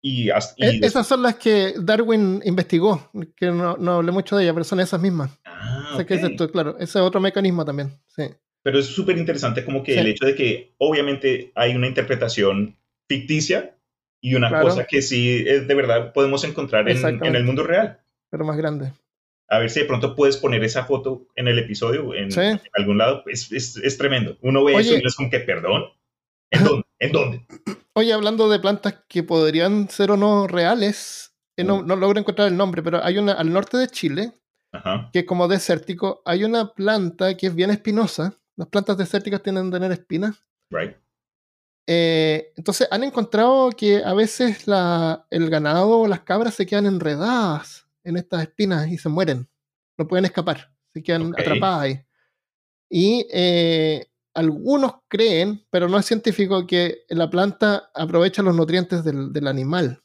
y, 0.03 0.31
hasta- 0.31 0.55
y 0.65 0.69
E- 0.83 0.87
esas 0.87 1.07
son 1.07 1.23
las 1.23 1.35
que 1.37 1.75
Darwin 1.79 2.41
investigó, 2.45 3.11
que 3.37 3.47
no, 3.47 3.77
no 3.77 3.93
hablé 3.97 4.13
mucho 4.13 4.37
de 4.37 4.45
ellas, 4.45 4.55
pero 4.55 4.65
son 4.65 4.81
esas 4.81 5.01
mismas. 5.01 5.31
Ah, 5.45 5.91
O 5.93 5.97
sea, 5.97 6.07
que 6.07 6.15
ok. 6.15 6.21
dices 6.21 6.37
tú, 6.37 6.49
claro, 6.51 6.77
ese 6.79 6.99
es 6.99 7.05
otro 7.05 7.21
mecanismo 7.21 7.65
también. 7.65 7.91
Sí. 8.07 8.25
Pero 8.63 8.79
es 8.79 8.87
súper 8.87 9.19
interesante 9.19 9.65
como 9.65 9.83
que 9.83 9.95
Sí. 9.95 9.99
el 9.99 10.07
hecho 10.07 10.27
de 10.27 10.35
que 10.35 10.75
obviamente 10.79 11.51
hay 11.55 11.75
una 11.75 11.87
interpretación 11.87 12.77
ficticia 13.09 13.75
y 14.21 14.35
una 14.35 14.49
Claro. 14.49 14.65
cosa 14.69 14.87
que 14.87 15.03
sí 15.03 15.45
es 15.47 15.67
de 15.67 15.75
verdad 15.75 16.13
podemos 16.13 16.45
encontrar 16.45 16.89
en, 16.89 17.25
en 17.25 17.35
el 17.37 17.45
mundo 17.45 17.63
real. 17.65 18.01
pero 18.31 18.45
más 18.45 18.57
grande. 18.57 18.93
A 19.49 19.59
ver 19.59 19.71
si 19.71 19.81
de 19.81 19.87
pronto 19.87 20.15
puedes 20.15 20.37
poner 20.37 20.63
esa 20.63 20.85
foto 20.85 21.27
en 21.35 21.49
el 21.49 21.59
episodio, 21.59 22.15
en, 22.15 22.31
Sí. 22.31 22.41
en 22.41 22.61
algún 22.75 22.99
lado. 22.99 23.25
Es, 23.27 23.51
es- 23.51 23.77
es 23.79 23.99
tremendo. 23.99 24.37
Uno 24.43 24.63
ve 24.65 24.75
eso 24.77 24.93
Oye. 24.93 25.01
y 25.03 25.07
es 25.07 25.17
como 25.17 25.29
que, 25.31 25.41
perdón. 25.41 25.85
¿En 26.53 26.65
dónde? 26.65 26.85
¿En 27.01 27.13
dónde? 27.13 27.47
Oye, 27.95 28.13
hablando 28.13 28.49
de 28.49 28.61
plantas 28.61 29.03
que 29.09 29.23
podrían 29.25 29.89
ser 29.89 30.13
o 30.13 30.17
no 30.17 30.47
reales, 30.47 31.35
eh, 31.57 31.65
no, 31.65 31.83
no 31.83 31.97
logro 31.97 32.21
encontrar 32.21 32.47
el 32.49 32.57
nombre, 32.57 32.83
pero 32.83 33.03
hay 33.05 33.19
una 33.19 33.33
al 33.33 33.53
norte 33.53 33.77
de 33.77 33.89
Chile, 33.89 34.33
Ajá. 34.73 35.11
que 35.13 35.21
es 35.21 35.25
como 35.27 35.49
desértico, 35.49 36.23
hay 36.25 36.45
una 36.45 36.73
planta 36.73 37.37
que 37.37 37.49
es 37.49 37.55
bien 37.55 37.71
espinosa. 37.71 38.35
Las 38.57 38.69
plantas 38.69 38.97
desérticas 38.99 39.43
tienden 39.43 39.67
a 39.69 39.71
tener 39.73 39.91
espinas. 39.91 40.45
Right. 40.71 40.97
Eh, 41.93 42.53
entonces 42.57 42.87
han 42.93 43.03
encontrado 43.03 43.71
que 43.71 44.05
a 44.05 44.15
veces 44.15 44.69
la- 44.69 45.27
el 45.29 45.51
ganado 45.51 45.99
o 45.99 46.07
las 46.07 46.21
cabras 46.21 46.55
se 46.55 46.65
quedan 46.65 46.87
enredadas 46.87 47.85
en 48.05 48.17
estas 48.17 48.43
espinas 48.43 48.87
y 48.89 48.97
se 48.97 49.09
mueren. 49.09 49.49
No 49.99 50.07
pueden 50.07 50.25
escapar, 50.25 50.73
se 50.95 51.03
quedan 51.03 51.23
atrapadas 51.37 51.81
ahí. 51.81 52.01
Y 52.89 53.27
eh, 53.33 54.07
algunos 54.35 54.95
creen, 55.09 55.67
pero 55.71 55.89
no 55.89 55.99
es 55.99 56.07
científico, 56.07 56.65
que 56.65 56.99
la 57.09 57.29
planta 57.29 57.91
aprovecha 57.93 58.41
los 58.43 58.55
nutrientes 58.55 59.03
del, 59.03 59.33
del 59.33 59.49
animal, 59.49 60.01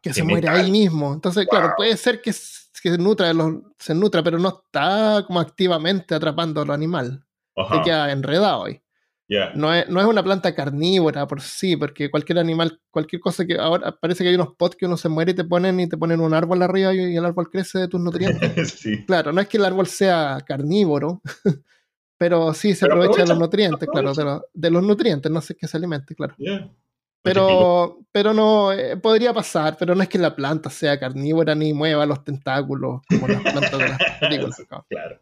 que 0.00 0.10
se 0.14 0.20
muere 0.30 0.48
ahí 0.48 0.70
mismo. 0.70 1.12
Entonces, 1.14 1.48
claro, 1.50 1.72
puede 1.76 1.96
ser 1.96 2.22
que, 2.22 2.32
se, 2.32 2.96
nutra 2.96 3.32
los, 3.32 3.54
se 3.78 3.92
nutra, 3.92 4.22
pero 4.22 4.38
no 4.38 4.50
está 4.50 5.24
como 5.26 5.40
activamente 5.40 6.14
atrapando 6.14 6.60
al 6.60 6.70
animal. 6.70 7.26
Se 7.56 7.82
queda 7.82 8.12
enredado 8.12 8.66
ahí. 8.66 8.80
No, 9.54 9.74
es, 9.74 9.88
no 9.88 10.00
es 10.00 10.06
una 10.06 10.22
planta 10.22 10.54
carnívora 10.54 11.26
por 11.26 11.40
sí, 11.40 11.76
porque 11.76 12.10
cualquier 12.10 12.38
animal, 12.38 12.80
cualquier 12.90 13.20
cosa 13.20 13.44
que 13.44 13.58
ahora 13.58 13.92
parece 13.92 14.22
que 14.22 14.28
hay 14.30 14.36
unos 14.36 14.54
pots 14.54 14.76
que 14.76 14.86
uno 14.86 14.96
se 14.96 15.08
muere 15.08 15.32
y 15.32 15.34
te 15.34 15.44
ponen 15.44 15.80
y 15.80 15.88
te 15.88 15.96
ponen 15.96 16.20
un 16.20 16.32
árbol 16.32 16.62
arriba 16.62 16.94
y, 16.94 17.16
el 17.16 17.24
árbol 17.24 17.50
crece 17.50 17.80
de 17.80 17.88
tus 17.88 18.00
nutrientes. 18.00 18.84
Claro, 19.06 19.32
no 19.32 19.40
es 19.40 19.48
que 19.48 19.56
el 19.56 19.64
árbol 19.64 19.86
sea 19.86 20.38
carnívoro, 20.46 21.20
pero 22.18 22.54
sí 22.54 22.74
se 22.74 22.86
aprovecha, 22.86 23.22
de 23.22 23.28
los 23.28 23.38
nutrientes, 23.38 23.88
claro, 23.88 24.12
de, 24.54 24.70
los 24.70 24.82
nutrientes, 24.82 25.30
no 25.30 25.40
sé 25.40 25.56
qué 25.56 25.66
se 25.66 25.76
alimente, 25.76 26.14
claro. 26.14 26.36
Pero, 27.22 27.98
pero 28.12 28.32
no, 28.32 28.72
eh, 28.72 28.96
podría 28.96 29.34
pasar, 29.34 29.76
pero 29.76 29.96
no 29.96 30.02
es 30.04 30.08
que 30.08 30.18
la 30.18 30.36
planta 30.36 30.70
sea 30.70 31.00
carnívora 31.00 31.56
ni 31.56 31.72
mueva 31.72 32.06
los 32.06 32.22
tentáculos 32.22 33.00
como 33.08 33.26
las 33.26 33.42
plantas 33.42 33.72
de 33.72 33.88
las 33.88 33.98
películas. 34.20 34.62
Claro. 34.88 35.18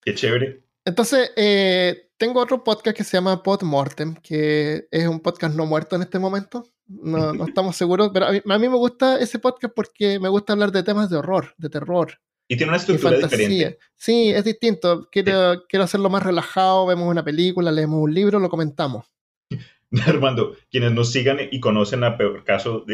Qué 0.00 0.14
chévere. 0.14 0.63
Entonces, 0.84 1.32
eh, 1.36 2.10
tengo 2.18 2.40
otro 2.40 2.62
podcast 2.62 2.96
que 2.96 3.04
se 3.04 3.16
llama 3.16 3.42
Pod 3.42 3.62
Mortem, 3.62 4.14
que 4.16 4.86
es 4.90 5.06
un 5.06 5.20
podcast 5.20 5.56
no 5.56 5.64
muerto 5.64 5.96
en 5.96 6.02
este 6.02 6.18
momento. 6.18 6.64
No, 6.86 7.32
no 7.32 7.46
estamos 7.48 7.76
seguros, 7.76 8.10
pero 8.12 8.26
a 8.26 8.32
mí, 8.32 8.68
me 8.68 8.76
gusta 8.76 9.18
ese 9.18 9.38
podcast 9.38 9.74
porque 9.74 10.18
me 10.20 10.28
gusta 10.28 10.52
hablar 10.52 10.72
de 10.72 10.82
temas 10.82 11.08
de 11.08 11.16
horror, 11.16 11.54
de 11.56 11.70
terror. 11.70 12.20
Y 12.46 12.56
tiene 12.56 12.70
una 12.70 12.76
estructura 12.76 13.16
diferente. 13.16 13.78
Sí, 13.96 14.30
es 14.30 14.44
distinto. 14.44 15.08
Quiero, 15.10 15.64
quiero 15.66 15.84
hacerlo 15.84 16.10
más 16.10 16.22
relajado, 16.22 16.86
vemos 16.86 17.08
una 17.08 17.24
película, 17.24 17.72
leemos 17.72 18.02
un 18.02 18.12
libro, 18.12 18.38
lo 18.38 18.50
comentamos. 18.50 19.06
Armando, 20.06 20.54
quienes 20.70 20.92
nos 20.92 21.10
sigan 21.10 21.38
y 21.50 21.60
conocen 21.60 22.04
a 22.04 22.18
Peor 22.18 22.44
Caso, 22.44 22.84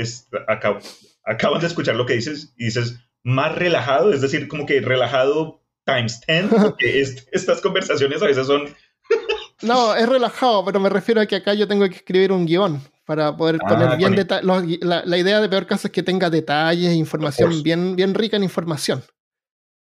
acaban 0.46 1.60
de 1.60 1.66
escuchar 1.66 1.96
lo 1.96 2.06
que 2.06 2.14
dices 2.14 2.54
y 2.56 2.66
dices 2.66 3.00
más 3.24 3.54
relajado, 3.56 4.12
es 4.12 4.20
decir, 4.20 4.46
como 4.46 4.66
que 4.66 4.80
relajado 4.80 5.59
times 5.94 6.20
10, 6.26 6.46
porque 6.62 7.00
estas 7.32 7.60
conversaciones 7.60 8.22
a 8.22 8.26
veces 8.26 8.46
son... 8.46 8.68
no, 9.62 9.94
es 9.94 10.08
relajado, 10.08 10.64
pero 10.64 10.80
me 10.80 10.88
refiero 10.88 11.20
a 11.20 11.26
que 11.26 11.36
acá 11.36 11.54
yo 11.54 11.66
tengo 11.66 11.88
que 11.88 11.96
escribir 11.96 12.32
un 12.32 12.46
guion 12.46 12.80
para 13.04 13.36
poder 13.36 13.58
ah, 13.64 13.68
poner 13.68 13.96
bien 13.96 14.14
detalles. 14.14 14.44
La, 14.82 15.18
idea 15.18 15.40
de 15.40 15.48
peor 15.48 15.66
caso 15.66 15.88
es 15.88 15.92
que 15.92 16.02
tenga 16.02 16.30
detalles, 16.30 16.94
información 16.94 17.62
bien, 17.62 17.96
bien 17.96 18.14
rica 18.14 18.36
en 18.36 18.44
información. 18.44 19.02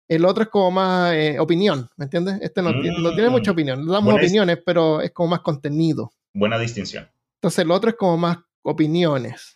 El 0.07 0.27
otro 0.27 0.45
es 0.45 0.51
como 0.51 0.71
más 0.71 1.15
eh, 1.15 1.39
opinión, 1.39 1.89
¿me 1.97 2.05
entiendes? 2.05 2.39
Este 2.43 2.61
no, 2.61 2.73
tiene 3.15 3.31
mucha 3.31 3.53
mm. 3.53 3.55
opinión. 3.55 3.87
Damos 3.87 4.15
opiniones, 4.15 4.59
pero 4.65 5.01
es 5.01 5.11
como 5.13 5.31
más 5.31 5.41
contenido. 5.41 6.13
Buena 6.35 6.59
distinción. 6.59 7.09
Entonces 7.37 7.61
el 7.61 7.71
otro 7.71 7.91
es 7.91 7.97
como 7.97 8.19
más 8.19 8.39
opiniones. 8.63 9.54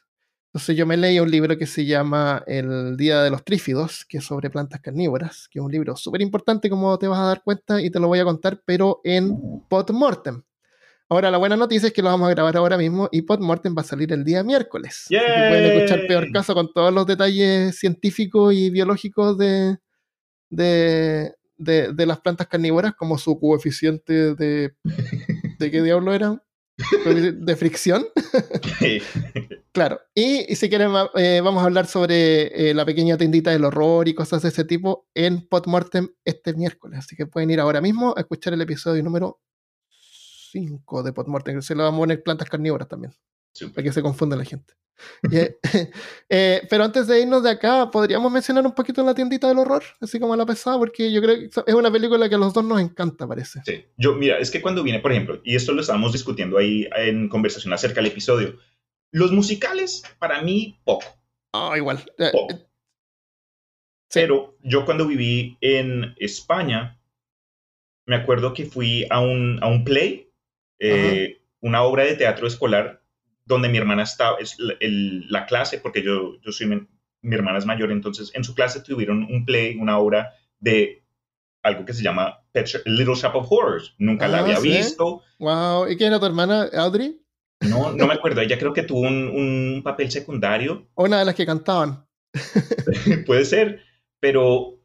Entonces 0.58 0.76
yo 0.76 0.86
me 0.86 0.96
leí 0.96 1.20
un 1.20 1.30
libro 1.30 1.56
que 1.56 1.66
se 1.66 1.86
llama 1.86 2.42
El 2.44 2.96
Día 2.96 3.22
de 3.22 3.30
los 3.30 3.44
Trífidos, 3.44 4.04
que 4.04 4.18
es 4.18 4.24
sobre 4.24 4.50
plantas 4.50 4.80
carnívoras, 4.80 5.46
que 5.48 5.60
es 5.60 5.64
un 5.64 5.70
libro 5.70 5.94
súper 5.94 6.20
importante 6.20 6.68
como 6.68 6.98
te 6.98 7.06
vas 7.06 7.20
a 7.20 7.26
dar 7.26 7.44
cuenta 7.44 7.80
y 7.80 7.90
te 7.90 8.00
lo 8.00 8.08
voy 8.08 8.18
a 8.18 8.24
contar, 8.24 8.60
pero 8.64 9.00
en 9.04 9.62
Podmortem. 9.68 10.42
Ahora, 11.08 11.30
la 11.30 11.38
buena 11.38 11.56
noticia 11.56 11.86
es 11.86 11.92
que 11.92 12.02
lo 12.02 12.08
vamos 12.08 12.26
a 12.26 12.30
grabar 12.32 12.56
ahora 12.56 12.76
mismo 12.76 13.08
y 13.12 13.22
Podmortem 13.22 13.72
va 13.72 13.82
a 13.82 13.84
salir 13.84 14.12
el 14.12 14.24
día 14.24 14.42
miércoles. 14.42 15.04
Pueden 15.08 15.76
escuchar 15.76 16.08
peor 16.08 16.32
caso 16.32 16.54
con 16.54 16.72
todos 16.72 16.92
los 16.92 17.06
detalles 17.06 17.78
científicos 17.78 18.52
y 18.52 18.70
biológicos 18.70 19.38
de, 19.38 19.76
de, 20.50 21.34
de, 21.56 22.06
las 22.06 22.18
plantas 22.18 22.48
carnívoras, 22.48 22.96
como 22.96 23.16
su 23.16 23.38
coeficiente 23.38 24.34
de... 24.34 24.72
¿De 25.60 25.70
qué 25.70 25.82
diablo 25.84 26.12
era? 26.12 26.42
de 27.06 27.56
fricción. 27.56 28.06
Claro. 29.72 30.00
Y, 30.14 30.54
si 30.54 30.68
quieren, 30.68 30.92
eh, 31.14 31.40
vamos 31.42 31.62
a 31.62 31.66
hablar 31.66 31.86
sobre 31.86 32.70
eh, 32.70 32.74
la 32.74 32.84
pequeña 32.84 33.16
tendita 33.16 33.50
del 33.50 33.64
horror 33.64 34.08
y 34.08 34.14
cosas 34.14 34.42
de 34.42 34.48
ese 34.48 34.64
tipo 34.64 35.08
en 35.14 35.46
Podmortem 35.46 36.08
este 36.24 36.54
miércoles. 36.54 37.00
Así 37.00 37.16
que 37.16 37.26
pueden 37.26 37.50
ir 37.50 37.60
ahora 37.60 37.80
mismo 37.80 38.14
a 38.16 38.20
escuchar 38.20 38.52
el 38.52 38.60
episodio 38.60 39.02
número 39.02 39.40
5 40.52 41.02
de 41.02 41.12
Podmortem. 41.12 41.62
Se 41.62 41.74
lo 41.74 41.84
vamos 41.84 41.98
a 41.98 42.02
poner 42.02 42.22
plantas 42.22 42.48
carnívoras 42.48 42.88
también. 42.88 43.14
Para 43.74 43.82
que 43.82 43.92
se 43.92 44.02
confunda 44.02 44.36
la 44.36 44.44
gente. 44.44 44.74
Eh, 46.30 46.66
pero 46.68 46.84
antes 46.84 47.06
de 47.06 47.22
irnos 47.22 47.42
de 47.42 47.50
acá, 47.50 47.90
podríamos 47.90 48.30
mencionar 48.30 48.66
un 48.66 48.74
poquito 48.74 49.02
la 49.02 49.14
tiendita 49.14 49.48
del 49.48 49.58
horror, 49.58 49.82
así 49.98 50.20
como 50.20 50.36
la 50.36 50.44
pesada, 50.44 50.76
porque 50.76 51.10
yo 51.10 51.22
creo 51.22 51.36
que 51.36 51.46
es 51.66 51.74
una 51.74 51.90
película 51.90 52.28
que 52.28 52.34
a 52.34 52.38
los 52.38 52.52
dos 52.52 52.62
nos 52.64 52.78
encanta, 52.80 53.26
parece. 53.26 53.62
Sí, 53.64 53.86
yo, 53.96 54.14
mira, 54.14 54.36
es 54.36 54.50
que 54.50 54.60
cuando 54.60 54.82
viene, 54.82 55.00
por 55.00 55.12
ejemplo, 55.12 55.40
y 55.42 55.56
esto 55.56 55.72
lo 55.72 55.80
estábamos 55.80 56.12
discutiendo 56.12 56.58
ahí 56.58 56.86
en 56.96 57.30
conversación 57.30 57.72
acerca 57.72 58.02
del 58.02 58.10
episodio, 58.10 58.58
los 59.10 59.32
musicales, 59.32 60.02
para 60.18 60.42
mí, 60.42 60.78
poco. 60.84 61.06
Ah, 61.52 61.74
igual. 61.76 61.98
Eh, 62.18 62.30
eh, 62.32 62.66
pero 64.12 64.56
yo 64.62 64.84
cuando 64.84 65.06
viví 65.06 65.56
en 65.60 66.14
España, 66.18 67.00
me 68.06 68.16
acuerdo 68.16 68.54
que 68.54 68.66
fui 68.66 69.06
a 69.10 69.20
un, 69.20 69.58
a 69.62 69.68
un 69.68 69.84
play, 69.84 70.30
una 71.60 71.82
obra 71.82 72.04
de 72.04 72.14
teatro 72.14 72.46
escolar 72.46 73.02
donde 73.48 73.70
mi 73.70 73.78
hermana 73.78 74.02
estaba, 74.02 74.36
es 74.38 74.56
la, 74.58 75.46
clase, 75.46 75.78
porque 75.78 76.02
yo, 76.02 76.38
yo 76.42 76.52
soy, 76.52 76.66
mi, 76.66 77.34
hermana 77.34 77.58
es 77.58 77.64
mayor, 77.64 77.90
entonces 77.90 78.30
en 78.34 78.44
su 78.44 78.54
clase 78.54 78.80
tuvieron 78.80 79.24
un 79.24 79.46
play, 79.46 79.76
una 79.76 79.98
obra 79.98 80.34
de 80.60 81.02
algo 81.62 81.84
que 81.86 81.94
se 81.94 82.02
llama 82.02 82.44
Little 82.84 83.14
Shop 83.14 83.34
of 83.34 83.50
Horrors. 83.50 83.94
Nunca 83.98 84.28
la 84.28 84.38
ah, 84.38 84.40
había 84.42 84.60
visto. 84.60 85.22
Wow, 85.38 85.88
¿y 85.88 85.96
quién 85.96 86.08
era 86.08 86.20
tu 86.20 86.26
hermana, 86.26 86.68
Audrey? 86.74 87.18
No, 87.60 87.92
no 87.92 88.06
me 88.06 88.14
acuerdo. 88.14 88.40
Ella 88.40 88.58
creo 88.58 88.72
que 88.72 88.82
tuvo 88.82 89.00
un, 89.00 89.80
papel 89.84 90.10
secundario. 90.10 90.88
Una 90.94 91.18
de 91.18 91.24
las 91.24 91.34
que 91.34 91.46
cantaban. 91.46 92.06
Puede 93.26 93.44
ser, 93.44 93.82
pero 94.20 94.78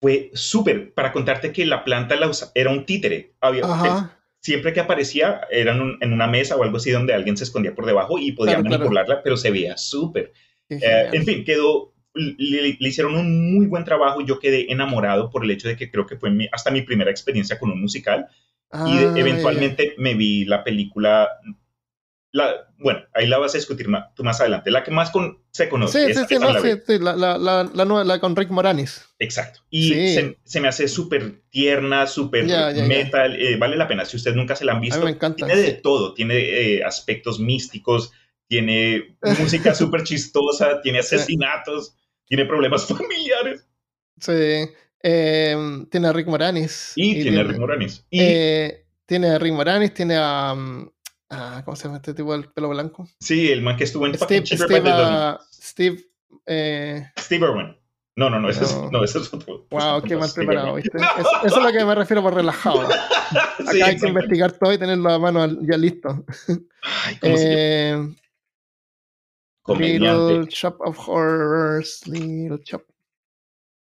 fue 0.00 0.30
súper. 0.34 0.92
Para 0.94 1.12
contarte 1.12 1.52
que 1.52 1.64
la 1.66 1.84
planta 1.84 2.16
la 2.16 2.30
era 2.54 2.70
un 2.70 2.84
títere. 2.84 3.34
Había, 3.40 3.64
Ajá 3.64 4.18
siempre 4.40 4.72
que 4.72 4.80
aparecía 4.80 5.40
era 5.50 5.76
en, 6.00 6.12
una 6.12 6.26
mesa 6.26 6.56
o 6.56 6.62
algo 6.62 6.76
así 6.76 6.90
donde 6.90 7.14
alguien 7.14 7.36
se 7.36 7.44
escondía 7.44 7.74
por 7.74 7.86
debajo 7.86 8.18
y 8.18 8.32
podía 8.32 8.60
manipularla, 8.60 9.22
pero 9.22 9.36
se 9.36 9.50
veía 9.50 9.76
súper. 9.76 10.32
Eh, 10.68 11.08
en 11.12 11.24
fin, 11.24 11.44
quedó, 11.44 11.92
le, 12.14 12.76
hicieron 12.80 13.16
un 13.16 13.54
muy 13.54 13.66
buen 13.66 13.84
trabajo 13.84 14.20
y 14.20 14.26
yo 14.26 14.38
quedé 14.38 14.70
enamorado 14.72 15.30
por 15.30 15.44
el 15.44 15.50
hecho 15.50 15.68
de 15.68 15.76
que 15.76 15.90
creo 15.90 16.06
que 16.06 16.16
fue 16.16 16.30
hasta 16.52 16.70
mi 16.70 16.82
primera 16.82 17.10
experiencia 17.10 17.58
con 17.58 17.70
un 17.70 17.80
musical. 17.80 18.28
y 18.72 18.98
ah, 18.98 19.14
eventualmente 19.16 19.94
me 19.98 20.14
vi 20.14 20.44
la 20.44 20.62
película 20.62 21.28
la, 22.30 22.68
bueno, 22.78 23.00
ahí 23.14 23.26
la 23.26 23.38
vas 23.38 23.54
a 23.54 23.58
discutir 23.58 23.88
más, 23.88 24.14
tú 24.14 24.22
más 24.22 24.40
adelante. 24.40 24.70
La 24.70 24.84
que 24.84 24.90
más 24.90 25.10
con, 25.10 25.42
se 25.50 25.68
conoce. 25.68 26.08
Sí, 26.08 26.14
sí, 26.14 26.24
sí, 26.28 26.98
la, 26.98 27.16
la, 27.16 27.38
la, 27.38 28.04
la, 28.04 28.20
con 28.20 28.36
Rick 28.36 28.50
Moranis. 28.50 29.06
Exacto. 29.18 29.60
Y 29.70 30.14
se, 30.14 30.38
se, 30.44 30.60
me 30.60 30.68
hace 30.68 30.88
súper 30.88 31.42
tierna, 31.50 32.06
súper 32.06 32.44
metal. 32.86 33.34
Eh, 33.40 33.56
vale 33.56 33.76
la 33.76 33.88
pena. 33.88 34.04
Si 34.04 34.16
ustedes 34.16 34.36
nunca 34.36 34.56
se 34.56 34.64
la 34.64 34.72
han 34.72 34.80
visto, 34.80 35.02
me 35.02 35.12
encanta, 35.12 35.46
tiene 35.46 35.60
de 35.60 35.72
todo. 35.72 36.12
Tiene 36.12 36.36
eh, 36.36 36.84
aspectos 36.84 37.40
místicos, 37.40 38.12
tiene 38.46 39.16
música 39.38 39.74
súper 39.74 40.04
chistosa, 40.04 40.82
tiene 40.82 40.98
asesinatos, 40.98 41.96
tiene 42.26 42.44
problemas 42.44 42.86
familiares. 42.88 43.66
Sí. 44.20 44.68
Em, 45.00 45.86
tiene 45.86 46.08
a 46.08 46.12
Rick 46.12 46.26
Moranis. 46.26 46.92
Y, 46.94 47.22
tiene, 47.22 47.40
a 47.40 47.44
Rick 47.44 47.58
Moranis. 47.58 48.04
Y, 48.10 48.20
eh, 48.20 48.84
tiene 49.06 49.28
a 49.28 49.38
Rick 49.38 49.54
Moranis, 49.54 49.94
tiene 49.94 50.16
a. 50.16 50.52
Um, 50.52 50.90
Ah, 51.30 51.62
¿Cómo 51.64 51.76
se 51.76 51.84
llama 51.84 51.96
este 51.98 52.14
tipo 52.14 52.32
del 52.32 52.50
pelo 52.50 52.70
blanco? 52.70 53.06
Sí, 53.20 53.52
el 53.52 53.62
man 53.62 53.76
que 53.76 53.84
estuvo 53.84 54.06
en 54.06 54.14
Steve. 54.14 54.46
Steve, 54.46 54.90
uh, 54.90 55.36
Steve, 55.52 56.04
eh... 56.46 57.10
Steve 57.18 57.46
Irwin. 57.46 57.76
No, 58.16 58.28
no, 58.28 58.40
no, 58.40 58.48
ese, 58.50 58.64
Es, 58.64 58.76
no, 58.90 59.04
ese 59.04 59.18
es 59.20 59.32
otro. 59.32 59.66
Wow, 59.70 60.02
qué 60.02 60.16
mal 60.16 60.28
preparado, 60.34 60.74
¿viste? 60.74 60.98
Eso, 60.98 61.30
es 61.44 61.56
lo 61.56 61.70
que 61.70 61.84
me 61.84 61.94
refiero 61.94 62.20
por 62.20 62.34
relajado. 62.34 62.80
Acá 63.60 63.86
hay 63.86 63.96
que 63.96 64.08
investigar 64.08 64.50
todo 64.52 64.72
y 64.72 64.78
tenerlo 64.78 65.08
a 65.10 65.20
mano 65.20 65.46
ya 65.62 65.76
listo. 65.76 66.24
Ay, 66.82 67.18
¿cómo 67.20 67.36
eh, 67.36 68.08
Little 69.76 70.46
Shop 70.46 70.80
of 70.80 70.98
Horrors, 71.08 72.08
Little 72.08 72.58
Shop. 72.64 72.82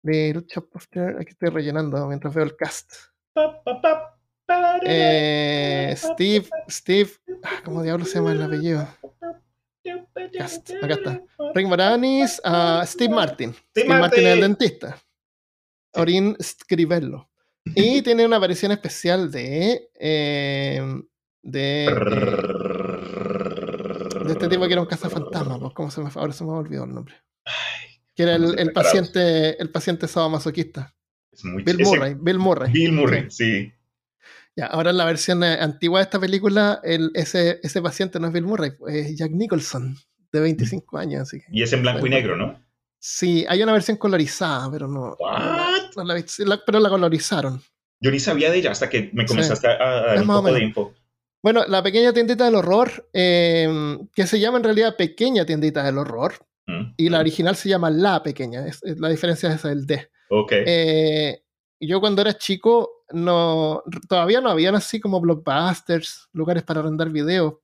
Little 0.03 0.45
Shop 0.47 0.69
of 0.75 0.87
Terror. 0.87 1.19
Aquí 1.19 1.31
estoy 1.31 1.49
rellenando 1.49 2.07
mientras 2.07 2.33
veo 2.33 2.45
el 2.45 2.55
cast. 2.55 2.93
Pop, 3.33 3.63
pop, 3.65 3.81
pop. 3.81 4.20
Eh, 4.83 5.93
Steve, 5.95 6.45
Steve, 6.69 7.11
ah, 7.43 7.61
¿cómo 7.63 7.83
diablos 7.83 8.09
se 8.09 8.19
llama 8.19 8.33
el 8.33 8.41
apellido? 8.41 8.87
Acá 10.81 10.93
está. 10.93 11.23
Rick 11.53 11.67
Moranis, 11.67 12.41
uh, 12.45 12.85
Steve 12.85 13.13
Martin. 13.13 13.53
Steve, 13.71 13.87
Martin. 13.87 14.25
es 14.25 14.33
el 14.33 14.41
dentista. 14.41 14.97
Orin 15.93 16.35
Scrivello. 16.41 17.29
Y 17.75 18.01
tiene 18.01 18.25
una 18.25 18.37
aparición 18.37 18.71
especial 18.71 19.31
de. 19.31 19.89
Eh, 19.99 20.81
de. 21.43 21.87
de 24.25 24.31
este 24.31 24.47
tipo 24.47 24.65
que 24.67 24.73
era 24.73 24.81
un 24.81 24.87
cazafantasma. 24.87 25.59
Pues, 25.59 25.73
¿cómo 25.73 25.91
se 25.91 26.01
me, 26.01 26.09
ahora 26.13 26.33
se 26.33 26.43
me 26.43 26.51
ha 26.51 26.55
olvidado 26.55 26.85
el 26.85 26.93
nombre. 26.93 27.15
Que 28.15 28.23
era 28.23 28.35
el, 28.35 28.57
el 28.59 28.73
paciente, 28.73 29.61
el 29.61 29.69
paciente 29.69 30.07
sadomasoquista. 30.07 30.93
Bill 31.43 31.79
Murray. 31.79 32.15
Bill 32.15 32.39
Murray. 32.39 32.71
Bill 32.71 32.91
Murray, 32.91 33.29
sí. 33.29 33.71
Ya, 34.55 34.65
ahora 34.67 34.89
en 34.91 34.97
la 34.97 35.05
versión 35.05 35.43
eh, 35.43 35.57
antigua 35.59 35.99
de 35.99 36.03
esta 36.03 36.19
película, 36.19 36.79
el, 36.83 37.11
ese, 37.13 37.59
ese 37.63 37.81
paciente 37.81 38.19
no 38.19 38.27
es 38.27 38.33
Bill 38.33 38.43
Murray, 38.43 38.71
es 38.87 39.17
Jack 39.17 39.31
Nicholson, 39.31 39.95
de 40.31 40.39
25 40.41 40.97
años. 40.97 41.21
Así 41.21 41.39
que, 41.39 41.45
Y 41.51 41.63
es 41.63 41.71
en 41.73 41.81
blanco 41.81 42.05
y 42.05 42.09
negro, 42.09 42.35
¿no? 42.35 42.61
Sí, 42.99 43.45
hay 43.47 43.63
una 43.63 43.73
versión 43.73 43.97
colorizada, 43.97 44.69
pero 44.71 44.87
no. 44.87 45.15
No 45.95 46.03
la 46.03 46.23
la- 46.45 46.61
pero 46.65 46.79
la 46.79 46.89
colorizaron. 46.89 47.61
Yo 47.99 48.11
ni 48.11 48.19
sabía 48.19 48.51
de 48.51 48.57
ella 48.57 48.71
hasta 48.71 48.89
que 48.89 49.09
me 49.13 49.25
comenzaste 49.25 49.67
a, 49.67 49.71
a 49.71 50.01
dar 50.01 50.15
Es 50.15 50.21
un 50.21 50.27
poco 50.27 50.53
de 50.53 50.63
info. 50.63 50.93
Bueno, 51.43 51.63
la 51.67 51.81
pequeña 51.81 52.13
tiendita 52.13 52.45
del 52.45 52.55
horror, 52.55 53.09
eh, 53.13 53.97
que 54.13 54.27
se 54.27 54.39
llama 54.39 54.57
en 54.57 54.63
realidad 54.65 54.95
Pequeña 54.95 55.45
Tiendita 55.45 55.83
del 55.83 55.97
Horror, 55.97 56.33
Mm, 56.67 56.93
y 56.95 57.09
la 57.09 57.17
mm, 57.17 57.21
original 57.21 57.55
se 57.55 57.69
llama 57.69 57.89
La 57.89 58.21
Pequeña. 58.21 58.67
Es, 58.67 58.83
es- 58.83 58.99
la 58.99 59.09
diferencia 59.09 59.51
es 59.51 59.65
el 59.65 59.87
D. 59.87 60.09
Ok. 60.29 60.51
Eh, 60.53 61.43
yo 61.79 61.99
cuando 61.99 62.21
era 62.21 62.37
chico, 62.37 63.00
no, 63.13 63.83
todavía 64.07 64.41
no 64.41 64.49
habían 64.49 64.75
así 64.75 64.99
como 64.99 65.21
blockbusters, 65.21 66.29
lugares 66.33 66.63
para 66.63 66.81
arrendar 66.81 67.09
videos. 67.09 67.55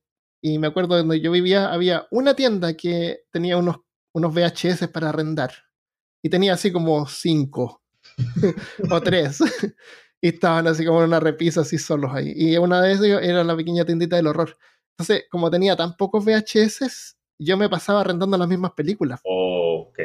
Y 0.42 0.58
me 0.58 0.68
acuerdo 0.68 0.94
de 0.94 1.00
donde 1.00 1.20
yo 1.20 1.32
vivía, 1.32 1.72
había 1.72 2.06
una 2.10 2.34
tienda 2.34 2.74
que 2.74 3.20
tenía 3.32 3.56
unos, 3.56 3.78
unos 4.14 4.32
VHS 4.32 4.88
para 4.88 5.08
arrendar. 5.08 5.52
Y 6.22 6.30
tenía 6.30 6.54
así 6.54 6.72
como 6.72 7.06
cinco 7.06 7.82
o 8.90 9.00
tres. 9.00 9.40
y 10.20 10.28
estaban 10.28 10.66
así 10.66 10.84
como 10.84 11.00
en 11.00 11.06
una 11.06 11.20
repisa 11.20 11.62
así 11.62 11.78
solos 11.78 12.12
ahí. 12.14 12.32
Y 12.34 12.56
una 12.56 12.80
de 12.80 12.92
ellos 12.92 13.20
era 13.22 13.44
la 13.44 13.56
pequeña 13.56 13.84
tiendita 13.84 14.16
del 14.16 14.26
horror. 14.26 14.56
Entonces, 14.96 15.26
como 15.30 15.50
tenía 15.50 15.76
tan 15.76 15.96
pocos 15.96 16.24
VHS, 16.24 17.16
yo 17.38 17.56
me 17.56 17.68
pasaba 17.68 18.00
arrendando 18.00 18.36
las 18.36 18.48
mismas 18.48 18.72
películas. 18.72 19.20
Ok. 19.80 19.98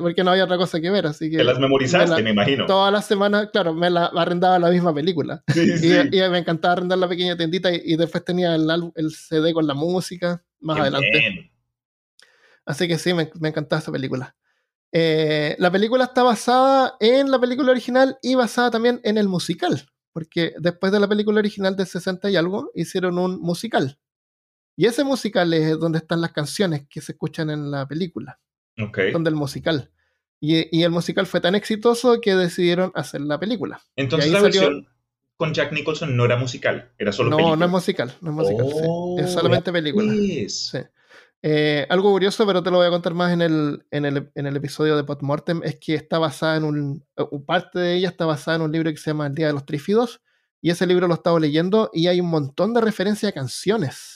Porque, 0.00 0.24
no 0.24 0.30
había 0.30 0.44
otra 0.44 0.56
cosa 0.56 0.80
que 0.80 0.90
ver, 0.90 1.06
así 1.06 1.30
que 1.30 1.36
Te 1.38 1.44
las 1.44 1.58
memorizaste, 1.58 2.22
me 2.22 2.30
imagino. 2.30 2.66
todas 2.66 2.92
las 2.92 3.06
semanas, 3.06 3.48
claro, 3.52 3.74
me 3.74 3.90
la 3.90 4.06
arrendaba 4.06 4.58
la 4.58 4.70
misma 4.70 4.94
película. 4.94 5.42
Sí, 5.48 5.60
Y, 5.74 5.78
sí. 5.78 5.92
y 6.12 6.20
me 6.30 6.38
encantaba 6.38 6.72
arrendar 6.72 6.98
la 6.98 7.08
pequeña 7.08 7.36
tiendita 7.36 7.72
y, 7.72 7.80
y 7.84 7.96
después 7.96 8.24
tenía 8.24 8.54
el, 8.54 8.68
el 8.94 9.10
CD 9.12 9.52
con 9.52 9.66
la 9.66 9.74
música 9.74 10.44
más 10.60 10.76
Qué 10.76 10.82
adelante. 10.82 11.08
bien. 11.18 11.50
Así 12.66 12.88
que 12.88 12.98
sí, 12.98 13.12
me, 13.14 13.30
me 13.40 13.48
encantaba 13.50 13.80
esa 13.80 13.92
película. 13.92 14.34
Eh, 14.92 15.56
la 15.58 15.70
película 15.70 16.04
está 16.04 16.22
basada 16.22 16.96
en 17.00 17.30
la 17.30 17.38
película 17.40 17.72
original 17.72 18.16
y 18.22 18.36
basada 18.36 18.70
también 18.70 19.00
en 19.02 19.18
el 19.18 19.28
musical, 19.28 19.88
porque 20.12 20.54
después 20.58 20.92
de 20.92 21.00
la 21.00 21.08
película 21.08 21.40
original 21.40 21.74
del 21.76 21.86
60 21.86 22.30
y 22.30 22.36
algo, 22.36 22.70
hicieron 22.74 23.18
un 23.18 23.40
musical. 23.40 23.98
Y 24.76 24.86
ese 24.86 25.04
musical 25.04 25.52
es 25.52 25.78
donde 25.78 25.98
están 25.98 26.20
las 26.20 26.32
canciones 26.32 26.86
que 26.88 27.00
se 27.00 27.12
escuchan 27.12 27.50
en 27.50 27.70
la 27.70 27.86
película, 27.86 28.40
Ok. 28.80 28.98
son 29.12 29.24
del 29.24 29.34
musical. 29.34 29.90
Y, 30.40 30.76
y 30.76 30.82
el 30.82 30.90
musical 30.90 31.26
fue 31.26 31.40
tan 31.40 31.54
exitoso 31.54 32.20
que 32.20 32.34
decidieron 32.34 32.92
hacer 32.94 33.20
la 33.22 33.38
película. 33.40 33.80
Entonces 33.96 34.30
la 34.30 34.40
salió- 34.40 34.60
versión 34.60 34.88
con 35.36 35.52
Jack 35.52 35.72
Nicholson 35.72 36.16
no 36.16 36.24
era 36.24 36.36
musical, 36.36 36.92
era 36.98 37.10
solo 37.12 37.30
No, 37.30 37.36
película. 37.36 37.56
no 37.56 37.64
es 37.64 37.70
musical, 37.70 38.12
no 38.20 38.30
es 38.30 38.36
musical, 38.36 38.66
sí. 38.68 38.78
Oh, 38.86 39.16
es 39.18 39.32
solamente 39.32 39.72
película. 39.72 40.12
pues. 40.12 40.68
Sí. 40.70 40.78
Eh, 41.46 41.86
algo 41.90 42.10
curioso, 42.10 42.46
pero 42.46 42.62
te 42.62 42.70
lo 42.70 42.78
voy 42.78 42.86
a 42.86 42.90
contar 42.90 43.12
más 43.14 43.32
en 43.32 43.42
el, 43.42 43.84
en 43.90 44.04
el, 44.06 44.30
en 44.34 44.46
el 44.46 44.56
episodio 44.56 44.96
de 44.96 45.04
Podmortem, 45.04 45.60
es 45.64 45.76
que 45.78 45.94
está 45.94 46.18
basada 46.18 46.56
en 46.56 46.64
un. 46.64 47.04
o 47.16 47.44
parte 47.44 47.78
de 47.78 47.96
ella 47.96 48.08
está 48.08 48.24
basada 48.26 48.56
en 48.56 48.62
un 48.62 48.72
libro 48.72 48.90
que 48.90 48.96
se 48.96 49.10
llama 49.10 49.26
El 49.26 49.34
Día 49.34 49.48
de 49.48 49.52
los 49.52 49.66
Trífidos, 49.66 50.22
y 50.62 50.70
ese 50.70 50.86
libro 50.86 51.06
lo 51.08 51.14
he 51.14 51.16
estado 51.16 51.38
leyendo 51.38 51.90
y 51.92 52.06
hay 52.06 52.20
un 52.20 52.28
montón 52.30 52.72
de 52.72 52.80
referencias 52.80 53.30
a 53.30 53.34
canciones. 53.34 54.13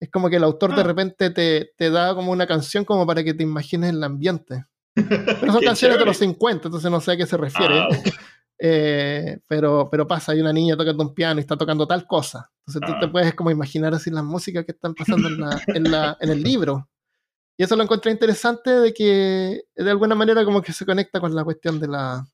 Es 0.00 0.10
como 0.10 0.28
que 0.28 0.36
el 0.36 0.44
autor 0.44 0.74
de 0.74 0.80
Ah. 0.82 0.84
repente 0.84 1.30
te, 1.30 1.72
te 1.76 1.90
da 1.90 2.14
como 2.14 2.30
una 2.32 2.46
canción 2.46 2.84
como 2.84 3.06
para 3.06 3.24
que 3.24 3.34
te 3.34 3.42
imagines 3.42 3.90
el 3.90 4.02
ambiente. 4.04 4.66
Pero 4.94 5.52
son 5.52 5.62
canciones 5.62 5.98
de 5.98 6.04
los 6.04 6.16
chévere. 6.18 6.34
50, 6.34 6.68
entonces 6.68 6.90
no 6.90 7.00
sé 7.00 7.12
a 7.12 7.16
qué 7.16 7.26
se 7.26 7.36
refiere. 7.36 7.78
Ah. 7.80 7.88
Eh, 8.58 9.38
pero, 9.48 9.86
pero 9.90 10.06
pasa, 10.06 10.32
hay 10.32 10.40
una 10.40 10.50
niña 10.50 10.78
tocando 10.78 11.02
un 11.04 11.12
piano 11.12 11.38
y 11.38 11.42
está 11.42 11.58
tocando 11.58 11.86
tal 11.86 12.06
cosa. 12.06 12.50
Entonces 12.66 12.88
tú 12.88 12.96
Ah. 12.96 13.00
te 13.00 13.08
puedes 13.08 13.34
como 13.34 13.50
imaginar 13.50 13.92
así 13.92 14.10
las 14.10 14.24
músicas 14.24 14.64
que 14.64 14.72
están 14.72 14.94
pasando 14.94 15.28
en, 15.28 15.38
la, 15.38 15.60
en, 15.66 15.90
la- 15.90 16.16
en 16.18 16.30
el 16.30 16.42
libro. 16.42 16.88
Y 17.58 17.64
eso 17.64 17.76
lo 17.76 17.82
encontré 17.82 18.12
interesante 18.12 18.70
de 18.70 18.94
que 18.94 19.60
de 19.76 19.90
alguna 19.90 20.14
manera 20.14 20.42
como 20.46 20.62
que 20.62 20.72
se 20.72 20.86
conecta 20.86 21.20
con 21.20 21.34
la 21.34 21.44
cuestión 21.44 21.78
de 21.78 21.88
la 21.88 22.26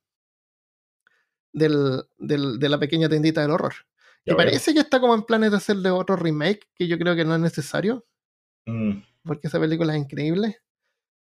del, 1.52 2.04
del- 2.18 2.58
de 2.60 2.68
la 2.68 2.78
pequeña 2.78 3.08
tiendita 3.08 3.40
del 3.42 3.50
horror. 3.50 3.74
Veo. 4.26 4.36
parece 4.36 4.72
que 4.74 4.80
está 4.80 5.00
como 5.00 5.14
en 5.14 5.22
planes 5.22 5.50
de 5.50 5.56
hacerle 5.56 5.90
otro 5.90 6.16
remake, 6.16 6.68
que 6.74 6.86
yo 6.88 6.98
creo 6.98 7.14
que 7.16 7.24
no 7.24 7.34
es 7.34 7.40
necesario, 7.40 8.06
Mm, 8.66 9.02
porque 9.24 9.48
esa 9.48 9.58
película 9.58 9.92
es 9.96 10.02
increíble. 10.02 10.58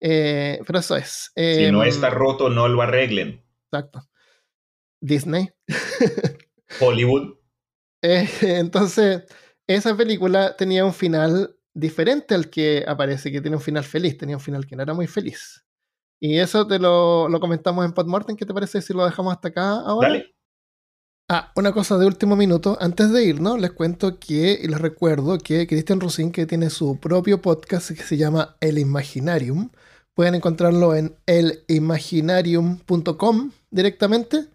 Eh, 0.01 0.61
pero 0.67 0.79
eso 0.79 0.97
es. 0.97 1.31
Si 1.37 1.71
no 1.71 1.83
Em, 1.83 1.89
está 1.89 2.09
roto, 2.09 2.49
no 2.49 2.69
lo 2.69 2.81
arreglen. 2.81 3.45
Exacto. 3.71 4.01
Disney. 5.03 5.51
Hollywood. 6.81 7.37
Eh, 8.03 8.29
entonces, 8.43 9.25
esa 9.67 9.97
película 9.97 10.57
tenía 10.57 10.85
un 10.85 10.95
final 10.95 11.57
diferente 11.75 12.35
al 12.35 12.49
que 12.49 12.85
aparece, 12.87 13.31
que 13.31 13.41
tiene 13.41 13.57
un 13.57 13.63
final 13.63 13.85
feliz, 13.85 14.17
tenía 14.17 14.37
un 14.37 14.43
final 14.43 14.67
que 14.67 14.77
no 14.77 14.83
era 14.83 14.95
muy 14.95 15.07
feliz. 15.07 15.65
Y 16.21 16.39
eso 16.39 16.67
te 16.67 16.79
lo, 16.79 17.29
lo 17.29 17.41
comentamos 17.41 17.85
en 17.85 17.93
Podmortem, 17.93 18.37
¿qué 18.37 18.47
te 18.47 18.55
parece 18.55 18.81
si 18.83 18.93
lo 18.93 19.05
dejamos 19.05 19.33
hasta 19.35 19.49
acá 19.49 19.71
ahora? 19.81 20.09
Dale. 20.09 20.35
Ah, 21.31 21.53
una 21.57 21.73
cosa 21.73 21.99
de 21.99 22.07
último 22.07 22.37
minuto, 22.37 22.79
antes 22.81 23.13
de 23.13 23.23
irnos, 23.23 23.61
les 23.61 23.73
cuento 23.73 24.19
que, 24.19 24.59
y 24.63 24.67
les 24.67 24.81
recuerdo 24.81 25.37
que 25.37 25.67
Cristian 25.67 26.01
Rusin, 26.01 26.33
que 26.33 26.47
tiene 26.47 26.71
su 26.71 26.99
propio 26.99 27.43
podcast 27.43 27.91
que 27.91 28.03
se 28.03 28.17
llama 28.17 28.57
El 28.61 28.79
Imaginarium, 28.79 29.69
pueden 30.15 30.37
encontrarlo 30.37 30.95
en 30.95 31.15
elimaginarium.com 31.27 33.51
directamente 33.71 34.47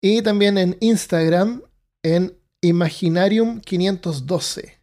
y 0.00 0.22
también 0.22 0.56
en 0.56 0.78
Instagram 0.80 1.60
en 2.02 2.38
Imaginarium512. 2.62 4.78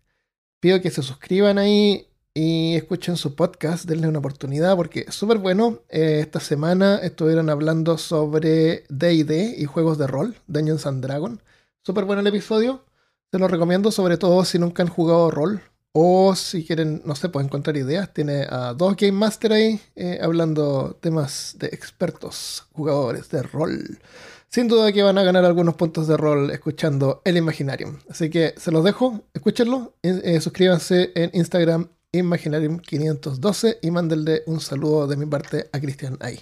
Pido 0.59 0.79
que 0.79 0.91
se 0.91 1.01
suscriban 1.01 1.57
ahí 1.57 2.07
y 2.33 2.75
escuchen 2.75 3.17
su 3.17 3.35
podcast, 3.35 3.85
denle 3.85 4.07
una 4.07 4.19
oportunidad 4.19 4.75
porque 4.75 5.05
es 5.07 5.15
súper 5.15 5.37
bueno. 5.37 5.79
Eh, 5.89 6.19
esta 6.21 6.39
semana 6.39 6.97
estuvieron 6.97 7.49
hablando 7.49 7.97
sobre 7.97 8.85
DD 8.89 9.57
y 9.57 9.65
juegos 9.65 9.97
de 9.97 10.07
rol, 10.07 10.35
Dungeons 10.47 10.85
and 10.85 11.03
Dragons. 11.03 11.41
Súper 11.83 12.05
bueno 12.05 12.21
el 12.21 12.27
episodio, 12.27 12.85
se 13.31 13.39
lo 13.39 13.47
recomiendo, 13.47 13.91
sobre 13.91 14.17
todo 14.17 14.45
si 14.45 14.59
nunca 14.59 14.83
han 14.83 14.89
jugado 14.89 15.31
rol 15.31 15.61
o 15.93 16.35
si 16.35 16.65
quieren, 16.65 17.01
no 17.05 17.15
sé, 17.15 17.27
pueden 17.27 17.47
encontrar 17.47 17.75
ideas. 17.75 18.13
Tiene 18.13 18.45
a 18.49 18.73
dos 18.73 18.95
Game 18.95 19.13
Master 19.13 19.51
ahí 19.51 19.81
eh, 19.95 20.19
hablando 20.21 20.97
temas 21.01 21.55
de 21.59 21.67
expertos 21.67 22.65
jugadores 22.71 23.29
de 23.29 23.43
rol. 23.43 23.99
Sin 24.47 24.67
duda 24.67 24.91
que 24.91 25.03
van 25.03 25.17
a 25.17 25.23
ganar 25.23 25.45
algunos 25.45 25.75
puntos 25.75 26.07
de 26.07 26.17
rol 26.17 26.51
escuchando 26.51 27.21
el 27.25 27.37
Imaginarium. 27.37 27.97
Así 28.09 28.29
que 28.29 28.53
se 28.57 28.71
los 28.71 28.83
dejo, 28.83 29.21
escúchenlo. 29.33 29.95
eh, 30.01 30.39
suscríbanse 30.41 31.11
en 31.15 31.31
Instagram 31.33 31.89
Imaginarium512 32.13 33.79
y 33.81 33.91
mándenle 33.91 34.43
un 34.47 34.59
saludo 34.59 35.07
de 35.07 35.15
mi 35.15 35.25
parte 35.25 35.69
a 35.71 35.79
Cristian 35.79 36.17
ahí. 36.19 36.39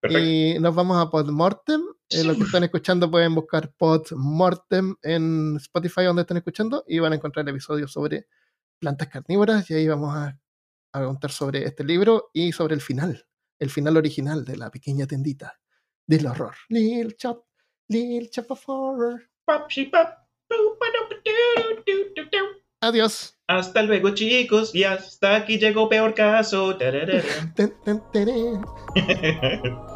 Perfecto. 0.00 0.24
Y 0.24 0.58
nos 0.60 0.74
vamos 0.74 1.00
a 1.00 1.10
Podmortem. 1.10 1.82
Eh, 2.08 2.24
los 2.24 2.36
que 2.36 2.44
están 2.44 2.64
escuchando 2.64 3.10
pueden 3.10 3.34
buscar 3.34 3.72
Podmortem 3.76 4.96
en 5.02 5.56
Spotify 5.56 6.04
donde 6.04 6.22
estén 6.22 6.36
escuchando 6.36 6.84
y 6.86 6.98
van 6.98 7.12
a 7.12 7.16
encontrar 7.16 7.48
episodios 7.48 7.92
sobre 7.92 8.26
plantas 8.78 9.08
carnívoras 9.08 9.70
y 9.70 9.74
ahí 9.74 9.88
vamos 9.88 10.14
a, 10.14 10.38
a 10.92 11.04
contar 11.04 11.30
sobre 11.30 11.64
este 11.64 11.84
libro 11.84 12.30
y 12.32 12.52
sobre 12.52 12.74
el 12.74 12.80
final, 12.80 13.26
el 13.58 13.70
final 13.70 13.96
original 13.96 14.44
de 14.44 14.56
la 14.56 14.70
pequeña 14.70 15.06
tendita 15.06 15.60
del 16.06 16.26
horror. 16.26 16.54
Lil 16.68 17.16
Chop, 17.16 17.44
Lil 17.88 18.30
Chop 18.30 18.50
of 18.50 18.68
Horror. 18.68 19.30
Adiós. 22.80 23.39
Hasta 23.50 23.82
luego, 23.82 24.10
chicos. 24.10 24.72
Y 24.76 24.84
hasta 24.84 25.34
aquí 25.34 25.58
llegó 25.58 25.88
peor 25.88 26.14
caso. 26.14 26.78